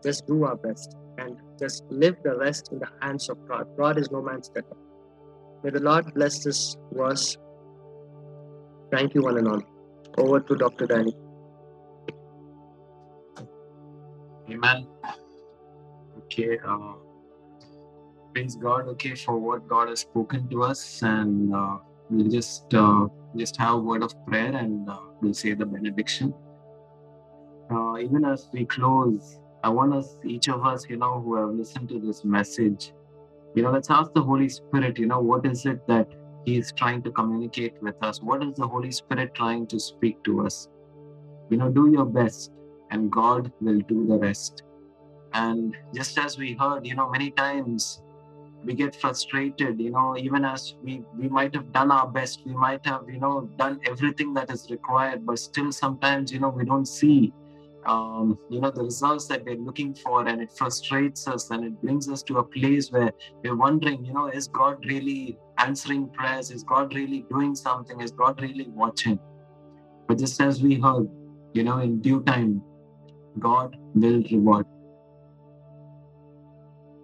just 0.04 0.26
do 0.26 0.46
our 0.46 0.56
best 0.56 0.96
and 1.20 1.38
just 1.60 1.84
live 1.90 2.16
the 2.24 2.36
rest 2.36 2.70
in 2.72 2.80
the 2.80 2.90
hands 3.02 3.30
of 3.30 3.38
God. 3.48 3.68
God 3.78 4.00
is 4.00 4.10
no 4.10 4.24
man's 4.24 4.50
debtor. 4.50 4.76
May 5.64 5.70
the 5.70 5.80
Lord 5.80 6.12
bless 6.16 6.44
this 6.44 6.76
verse. 6.92 7.38
Thank 8.92 9.14
you, 9.16 9.22
one 9.22 9.38
and 9.38 9.48
all. 9.48 9.62
Over 10.18 10.40
to 10.40 10.56
Dr. 10.56 10.86
Danny. 10.86 11.16
Amen 14.50 14.88
okay 16.26 16.58
uh, 16.68 16.94
praise 18.34 18.56
god 18.56 18.88
okay 18.88 19.16
for 19.16 19.38
what 19.38 19.68
god 19.68 19.90
has 19.90 20.02
spoken 20.02 20.48
to 20.50 20.64
us 20.64 21.02
and 21.04 21.54
uh, 21.54 21.78
we'll 22.10 22.30
just 22.30 22.74
uh, 22.74 23.08
just 23.36 23.58
have 23.58 23.76
a 23.76 23.78
word 23.78 24.04
of 24.04 24.14
prayer 24.26 24.56
and 24.56 24.90
uh, 24.90 24.98
we'll 25.22 25.34
say 25.34 25.54
the 25.54 25.66
benediction 25.66 26.34
uh, 27.72 27.98
even 27.98 28.26
as 28.26 28.50
we 28.54 28.66
close 28.66 29.40
i 29.64 29.70
want 29.70 29.94
us 29.94 30.18
each 30.26 30.48
of 30.50 30.66
us 30.66 30.86
you 30.90 30.98
know 30.98 31.22
who 31.22 31.36
have 31.36 31.50
listened 31.50 31.88
to 31.90 32.00
this 32.00 32.24
message 32.24 32.94
you 33.56 33.64
know 33.64 33.72
let's 33.72 33.90
ask 33.90 34.14
the 34.14 34.22
holy 34.22 34.50
spirit 34.50 34.98
you 34.98 35.06
know 35.06 35.20
what 35.20 35.46
is 35.46 35.66
it 35.66 35.86
that 35.88 36.08
he 36.46 36.58
is 36.58 36.72
trying 36.72 37.02
to 37.02 37.12
communicate 37.12 37.74
with 37.82 38.02
us 38.04 38.22
what 38.22 38.44
is 38.44 38.54
the 38.56 38.68
holy 38.68 38.92
spirit 38.92 39.34
trying 39.34 39.66
to 39.68 39.80
speak 39.80 40.22
to 40.24 40.46
us 40.46 40.68
you 41.50 41.58
know 41.58 41.70
do 41.70 41.92
your 41.92 42.06
best 42.06 42.52
and 42.92 43.12
God 43.12 43.52
will 43.62 43.80
do 43.80 44.06
the 44.08 44.18
rest. 44.18 44.64
And 45.34 45.76
just 45.94 46.18
as 46.18 46.38
we 46.38 46.54
heard, 46.54 46.86
you 46.86 46.96
know, 46.96 47.10
many 47.10 47.32
times 47.32 48.02
we 48.64 48.74
get 48.74 48.96
frustrated, 48.96 49.80
you 49.80 49.92
know, 49.92 50.18
even 50.18 50.46
as 50.46 50.76
we, 50.82 51.04
we 51.18 51.28
might 51.28 51.54
have 51.54 51.72
done 51.72 51.92
our 51.92 52.08
best, 52.08 52.42
we 52.46 52.54
might 52.54 52.86
have, 52.86 53.04
you 53.08 53.20
know, 53.20 53.50
done 53.58 53.80
everything 53.86 54.34
that 54.36 54.50
is 54.50 54.70
required, 54.72 55.26
but 55.26 55.40
still 55.40 55.72
sometimes, 55.72 56.32
you 56.32 56.40
know, 56.40 56.50
we 56.50 56.66
don't 56.66 56.88
see 56.88 57.34
um, 57.86 58.38
you 58.50 58.60
know 58.60 58.72
the 58.72 58.84
results 58.84 59.28
that 59.28 59.46
we're 59.46 59.56
looking 59.58 59.94
for 59.94 60.28
and 60.28 60.42
it 60.42 60.52
frustrates 60.52 61.28
us 61.28 61.50
and 61.52 61.64
it 61.64 61.82
brings 61.82 62.10
us 62.10 62.24
to 62.24 62.38
a 62.38 62.44
place 62.44 62.92
where 62.92 63.12
we're 63.44 63.56
wondering 63.56 64.04
you 64.04 64.14
know 64.14 64.28
is 64.28 64.48
god 64.48 64.84
really 64.86 65.38
answering 65.58 66.10
prayers 66.10 66.52
is 66.52 66.64
god 66.64 66.94
really 66.94 67.26
doing 67.30 67.56
something 67.56 68.02
is 68.02 68.12
god 68.12 68.42
really 68.42 68.68
watching 68.70 69.20
but 70.08 70.18
just 70.18 70.42
as 70.42 70.62
we 70.62 70.80
heard 70.80 71.08
you 71.54 71.64
know 71.64 71.80
in 71.80 72.00
due 72.02 72.22
time 72.24 72.62
god 73.40 73.76
will 73.94 74.24
reward 74.32 74.66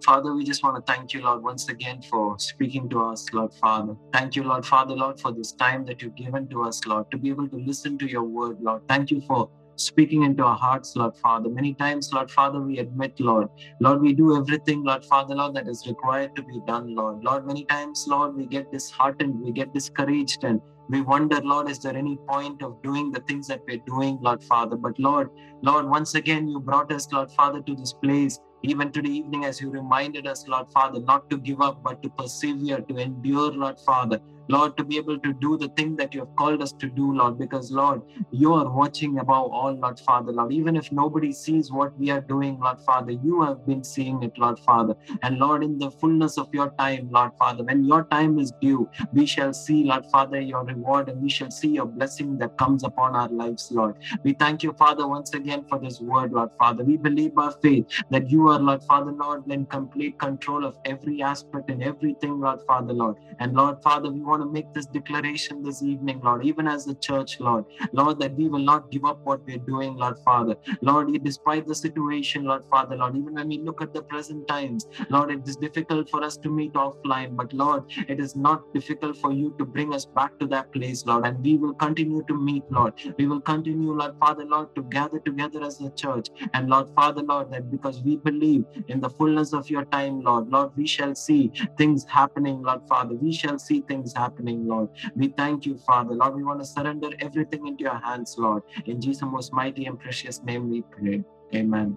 Father, 0.04 0.34
we 0.34 0.42
just 0.42 0.64
want 0.64 0.74
to 0.84 0.92
thank 0.92 1.14
you, 1.14 1.22
Lord, 1.22 1.44
once 1.44 1.68
again 1.68 2.02
for 2.02 2.36
speaking 2.36 2.88
to 2.88 3.04
us, 3.04 3.24
Lord 3.32 3.54
Father. 3.54 3.94
Thank 4.12 4.34
you, 4.34 4.42
Lord 4.42 4.66
Father, 4.66 4.96
Lord, 4.96 5.20
for 5.20 5.30
this 5.30 5.52
time 5.52 5.84
that 5.84 6.02
you've 6.02 6.16
given 6.16 6.48
to 6.48 6.64
us, 6.64 6.84
Lord, 6.84 7.08
to 7.12 7.18
be 7.18 7.28
able 7.28 7.48
to 7.48 7.56
listen 7.56 7.98
to 7.98 8.06
your 8.08 8.24
word, 8.24 8.60
Lord. 8.60 8.82
Thank 8.88 9.12
you 9.12 9.20
for 9.20 9.48
speaking 9.76 10.22
into 10.22 10.44
our 10.44 10.56
hearts, 10.56 10.94
Lord 10.96 11.16
Father. 11.16 11.48
Many 11.48 11.74
times, 11.74 12.12
Lord 12.12 12.30
Father, 12.30 12.60
we 12.60 12.78
admit, 12.78 13.18
Lord, 13.18 13.48
Lord, 13.80 14.00
we 14.00 14.12
do 14.12 14.36
everything, 14.36 14.84
Lord 14.84 15.04
Father, 15.04 15.34
Lord, 15.34 15.54
that 15.54 15.68
is 15.68 15.86
required 15.86 16.36
to 16.36 16.42
be 16.42 16.60
done, 16.66 16.94
Lord. 16.94 17.24
Lord, 17.24 17.46
many 17.46 17.64
times, 17.64 18.06
Lord, 18.08 18.36
we 18.36 18.46
get 18.46 18.70
disheartened, 18.72 19.40
we 19.40 19.52
get 19.52 19.72
discouraged, 19.74 20.44
and 20.44 20.60
we 20.88 21.00
wonder, 21.00 21.40
Lord, 21.42 21.70
is 21.70 21.78
there 21.78 21.96
any 21.96 22.18
point 22.28 22.62
of 22.62 22.82
doing 22.82 23.10
the 23.12 23.20
things 23.20 23.46
that 23.48 23.60
we're 23.66 23.82
doing, 23.86 24.18
Lord 24.20 24.42
Father? 24.44 24.76
But 24.76 24.98
Lord, 24.98 25.30
Lord, 25.62 25.88
once 25.88 26.14
again, 26.14 26.48
you 26.48 26.60
brought 26.60 26.92
us, 26.92 27.10
Lord 27.12 27.30
Father, 27.30 27.60
to 27.62 27.74
this 27.74 27.92
place 27.92 28.38
even 28.64 28.92
today 28.92 29.10
evening 29.10 29.44
as 29.44 29.60
you 29.60 29.68
reminded 29.70 30.26
us 30.26 30.46
lord 30.46 30.70
father 30.72 31.00
not 31.00 31.28
to 31.28 31.36
give 31.36 31.60
up 31.60 31.82
but 31.82 32.00
to 32.02 32.08
persevere 32.10 32.80
to 32.80 32.96
endure 32.96 33.50
lord 33.52 33.78
father 33.80 34.20
Lord, 34.48 34.76
to 34.76 34.84
be 34.84 34.96
able 34.96 35.18
to 35.18 35.32
do 35.34 35.56
the 35.56 35.68
thing 35.68 35.96
that 35.96 36.14
you 36.14 36.20
have 36.20 36.36
called 36.36 36.62
us 36.62 36.72
to 36.80 36.88
do, 36.88 37.12
Lord, 37.12 37.38
because, 37.38 37.70
Lord, 37.70 38.02
you 38.30 38.52
are 38.54 38.68
watching 38.70 39.18
above 39.18 39.50
all, 39.52 39.72
Lord 39.74 40.00
Father, 40.00 40.32
Lord. 40.32 40.52
Even 40.52 40.76
if 40.76 40.90
nobody 40.92 41.32
sees 41.32 41.70
what 41.70 41.96
we 41.98 42.10
are 42.10 42.20
doing, 42.20 42.58
Lord 42.60 42.80
Father, 42.80 43.12
you 43.12 43.42
have 43.42 43.64
been 43.66 43.84
seeing 43.84 44.22
it, 44.22 44.32
Lord 44.38 44.58
Father. 44.60 44.94
And, 45.22 45.38
Lord, 45.38 45.62
in 45.64 45.78
the 45.78 45.90
fullness 45.90 46.38
of 46.38 46.48
your 46.52 46.72
time, 46.78 47.08
Lord 47.10 47.32
Father, 47.38 47.64
when 47.64 47.84
your 47.84 48.04
time 48.04 48.38
is 48.38 48.52
due, 48.60 48.88
we 49.12 49.26
shall 49.26 49.52
see, 49.52 49.84
Lord 49.84 50.06
Father, 50.06 50.40
your 50.40 50.64
reward 50.64 51.08
and 51.08 51.22
we 51.22 51.30
shall 51.30 51.50
see 51.50 51.68
your 51.68 51.86
blessing 51.86 52.38
that 52.38 52.56
comes 52.56 52.84
upon 52.84 53.14
our 53.16 53.28
lives, 53.28 53.68
Lord. 53.70 53.96
We 54.24 54.34
thank 54.34 54.62
you, 54.62 54.72
Father, 54.72 55.06
once 55.06 55.34
again 55.34 55.64
for 55.68 55.78
this 55.78 56.00
word, 56.00 56.32
Lord 56.32 56.50
Father. 56.58 56.84
We 56.84 56.96
believe 56.96 57.34
by 57.34 57.52
faith 57.62 57.86
that 58.10 58.30
you 58.30 58.48
are, 58.48 58.58
Lord 58.58 58.82
Father, 58.84 59.12
Lord, 59.12 59.46
in 59.50 59.66
complete 59.66 60.18
control 60.18 60.64
of 60.64 60.76
every 60.84 61.22
aspect 61.22 61.70
and 61.70 61.82
everything, 61.82 62.40
Lord 62.40 62.60
Father, 62.66 62.92
Lord. 62.92 63.16
And, 63.38 63.54
Lord 63.54 63.82
Father, 63.82 64.10
we 64.10 64.20
want 64.32 64.42
to 64.44 64.50
make 64.58 64.72
this 64.74 64.86
declaration 64.86 65.62
this 65.64 65.82
evening, 65.82 66.20
Lord, 66.24 66.46
even 66.46 66.68
as 66.68 66.86
the 66.86 66.96
church, 67.08 67.40
Lord. 67.40 67.66
Lord, 67.92 68.20
that 68.20 68.36
we 68.36 68.48
will 68.48 68.66
not 68.72 68.90
give 68.92 69.06
up 69.06 69.20
what 69.24 69.46
we're 69.46 69.58
doing, 69.72 69.96
Lord 69.96 70.18
Father. 70.24 70.56
Lord, 70.82 71.12
despite 71.24 71.66
the 71.68 71.76
situation, 71.76 72.44
Lord 72.44 72.64
Father, 72.70 72.96
Lord, 72.96 73.16
even 73.16 73.34
when 73.34 73.48
we 73.48 73.60
look 73.60 73.82
at 73.82 73.94
the 73.94 74.02
present 74.02 74.48
times, 74.48 74.86
Lord, 75.10 75.32
it 75.32 75.48
is 75.48 75.56
difficult 75.56 76.10
for 76.10 76.24
us 76.24 76.38
to 76.38 76.50
meet 76.50 76.74
offline, 76.74 77.36
but 77.36 77.52
Lord, 77.54 77.84
it 78.08 78.20
is 78.20 78.36
not 78.36 78.62
difficult 78.74 79.18
for 79.18 79.32
you 79.32 79.54
to 79.58 79.66
bring 79.66 79.94
us 79.94 80.06
back 80.06 80.38
to 80.40 80.48
that 80.48 80.72
place, 80.72 81.04
Lord, 81.06 81.26
and 81.26 81.44
we 81.44 81.56
will 81.58 81.74
continue 81.74 82.24
to 82.28 82.34
meet, 82.34 82.64
Lord. 82.70 82.94
We 83.18 83.26
will 83.28 83.42
continue, 83.42 83.92
Lord 83.94 84.14
Father, 84.20 84.46
Lord, 84.46 84.68
to 84.76 84.84
gather 84.84 85.20
together 85.20 85.64
as 85.64 85.80
a 85.80 85.90
church. 85.92 86.28
And 86.54 86.70
Lord 86.70 86.88
Father, 86.96 87.22
Lord, 87.22 87.52
that 87.52 87.70
because 87.70 88.02
we 88.02 88.16
believe 88.16 88.64
in 88.88 89.00
the 89.00 89.10
fullness 89.10 89.54
of 89.54 89.70
your 89.70 89.86
time, 89.86 90.22
Lord, 90.22 90.48
Lord, 90.50 90.72
we 90.76 90.86
shall 90.88 91.14
see 91.16 91.52
things 91.78 92.06
happening, 92.08 92.62
Lord 92.62 92.82
Father. 92.88 93.14
We 93.16 93.32
shall 93.32 93.58
see 93.58 93.82
things 93.88 94.14
happening, 94.22 94.58
Lord. 94.72 94.88
We 95.16 95.28
thank 95.40 95.66
you, 95.66 95.74
Father. 95.88 96.14
Lord, 96.14 96.34
we 96.38 96.44
want 96.50 96.60
to 96.60 96.66
surrender 96.66 97.10
everything 97.26 97.66
into 97.66 97.82
your 97.88 98.00
hands, 98.08 98.36
Lord. 98.46 98.62
In 98.86 99.00
Jesus' 99.00 99.22
most 99.36 99.52
mighty 99.52 99.86
and 99.86 99.98
precious 100.06 100.42
name 100.50 100.70
we 100.70 100.82
pray. 100.94 101.18
Amen. 101.60 101.96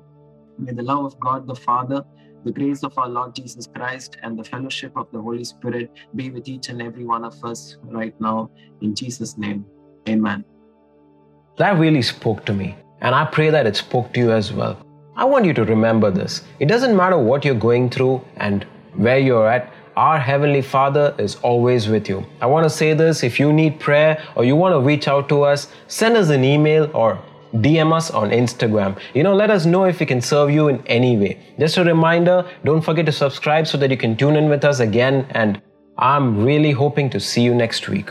May 0.58 0.74
the 0.80 0.88
love 0.92 1.06
of 1.06 1.20
God 1.20 1.48
the 1.48 1.56
Father, 1.56 2.04
the 2.46 2.52
grace 2.52 2.84
of 2.84 2.98
our 2.98 3.10
Lord 3.18 3.36
Jesus 3.40 3.68
Christ, 3.76 4.18
and 4.24 4.40
the 4.40 4.44
fellowship 4.44 4.94
of 4.96 5.08
the 5.12 5.22
Holy 5.28 5.44
Spirit 5.44 5.92
be 6.16 6.30
with 6.30 6.48
each 6.48 6.70
and 6.70 6.82
every 6.82 7.06
one 7.14 7.24
of 7.32 7.44
us 7.44 7.78
right 7.84 8.16
now. 8.20 8.50
In 8.82 8.96
Jesus' 8.96 9.38
name. 9.38 9.66
Amen. 10.08 10.46
That 11.58 11.80
really 11.80 12.02
spoke 12.02 12.46
to 12.46 12.54
me, 12.54 12.76
and 13.02 13.16
I 13.16 13.26
pray 13.26 13.50
that 13.50 13.66
it 13.66 13.76
spoke 13.76 14.14
to 14.14 14.20
you 14.20 14.32
as 14.32 14.52
well. 14.52 14.76
I 15.18 15.26
want 15.26 15.46
you 15.46 15.54
to 15.54 15.64
remember 15.64 16.12
this. 16.12 16.42
It 16.60 16.68
doesn't 16.68 16.96
matter 16.96 17.18
what 17.18 17.46
you're 17.46 17.64
going 17.70 17.90
through 17.90 18.16
and 18.38 18.66
where 18.96 19.18
you're 19.18 19.48
at, 19.48 19.74
our 19.96 20.20
Heavenly 20.20 20.62
Father 20.62 21.16
is 21.18 21.36
always 21.36 21.88
with 21.88 22.10
you. 22.10 22.26
I 22.42 22.48
want 22.48 22.66
to 22.66 22.70
say 22.70 22.94
this 22.94 23.24
if 23.24 23.40
you 23.40 23.54
need 23.54 23.80
prayer 23.80 24.22
or 24.36 24.44
you 24.44 24.56
want 24.56 24.74
to 24.74 24.80
reach 24.80 25.08
out 25.08 25.30
to 25.30 25.44
us, 25.44 25.68
send 25.88 26.18
us 26.18 26.30
an 26.30 26.44
email 26.44 26.90
or 26.94 27.20
DM 27.56 27.94
us 27.94 28.12
on 28.12 28.32
Instagram. 28.32 29.00
You 29.14 29.24
know, 29.24 29.34
let 29.34 29.50
us 29.50 29.66
know 29.66 29.86
if 29.86 30.00
we 30.00 30.06
can 30.06 30.22
serve 30.22 30.52
you 30.52 30.68
in 30.68 30.86
any 30.88 31.18
way. 31.18 31.40
Just 31.60 31.78
a 31.78 31.84
reminder 31.84 32.46
don't 32.66 32.82
forget 32.82 33.06
to 33.06 33.12
subscribe 33.12 33.68
so 33.68 33.78
that 33.78 33.90
you 33.90 33.98
can 33.98 34.18
tune 34.18 34.36
in 34.36 34.50
with 34.50 34.66
us 34.66 34.80
again. 34.80 35.28
And 35.32 35.62
I'm 35.98 36.44
really 36.44 36.72
hoping 36.72 37.10
to 37.12 37.20
see 37.20 37.42
you 37.42 37.56
next 37.56 37.88
week. 37.88 38.10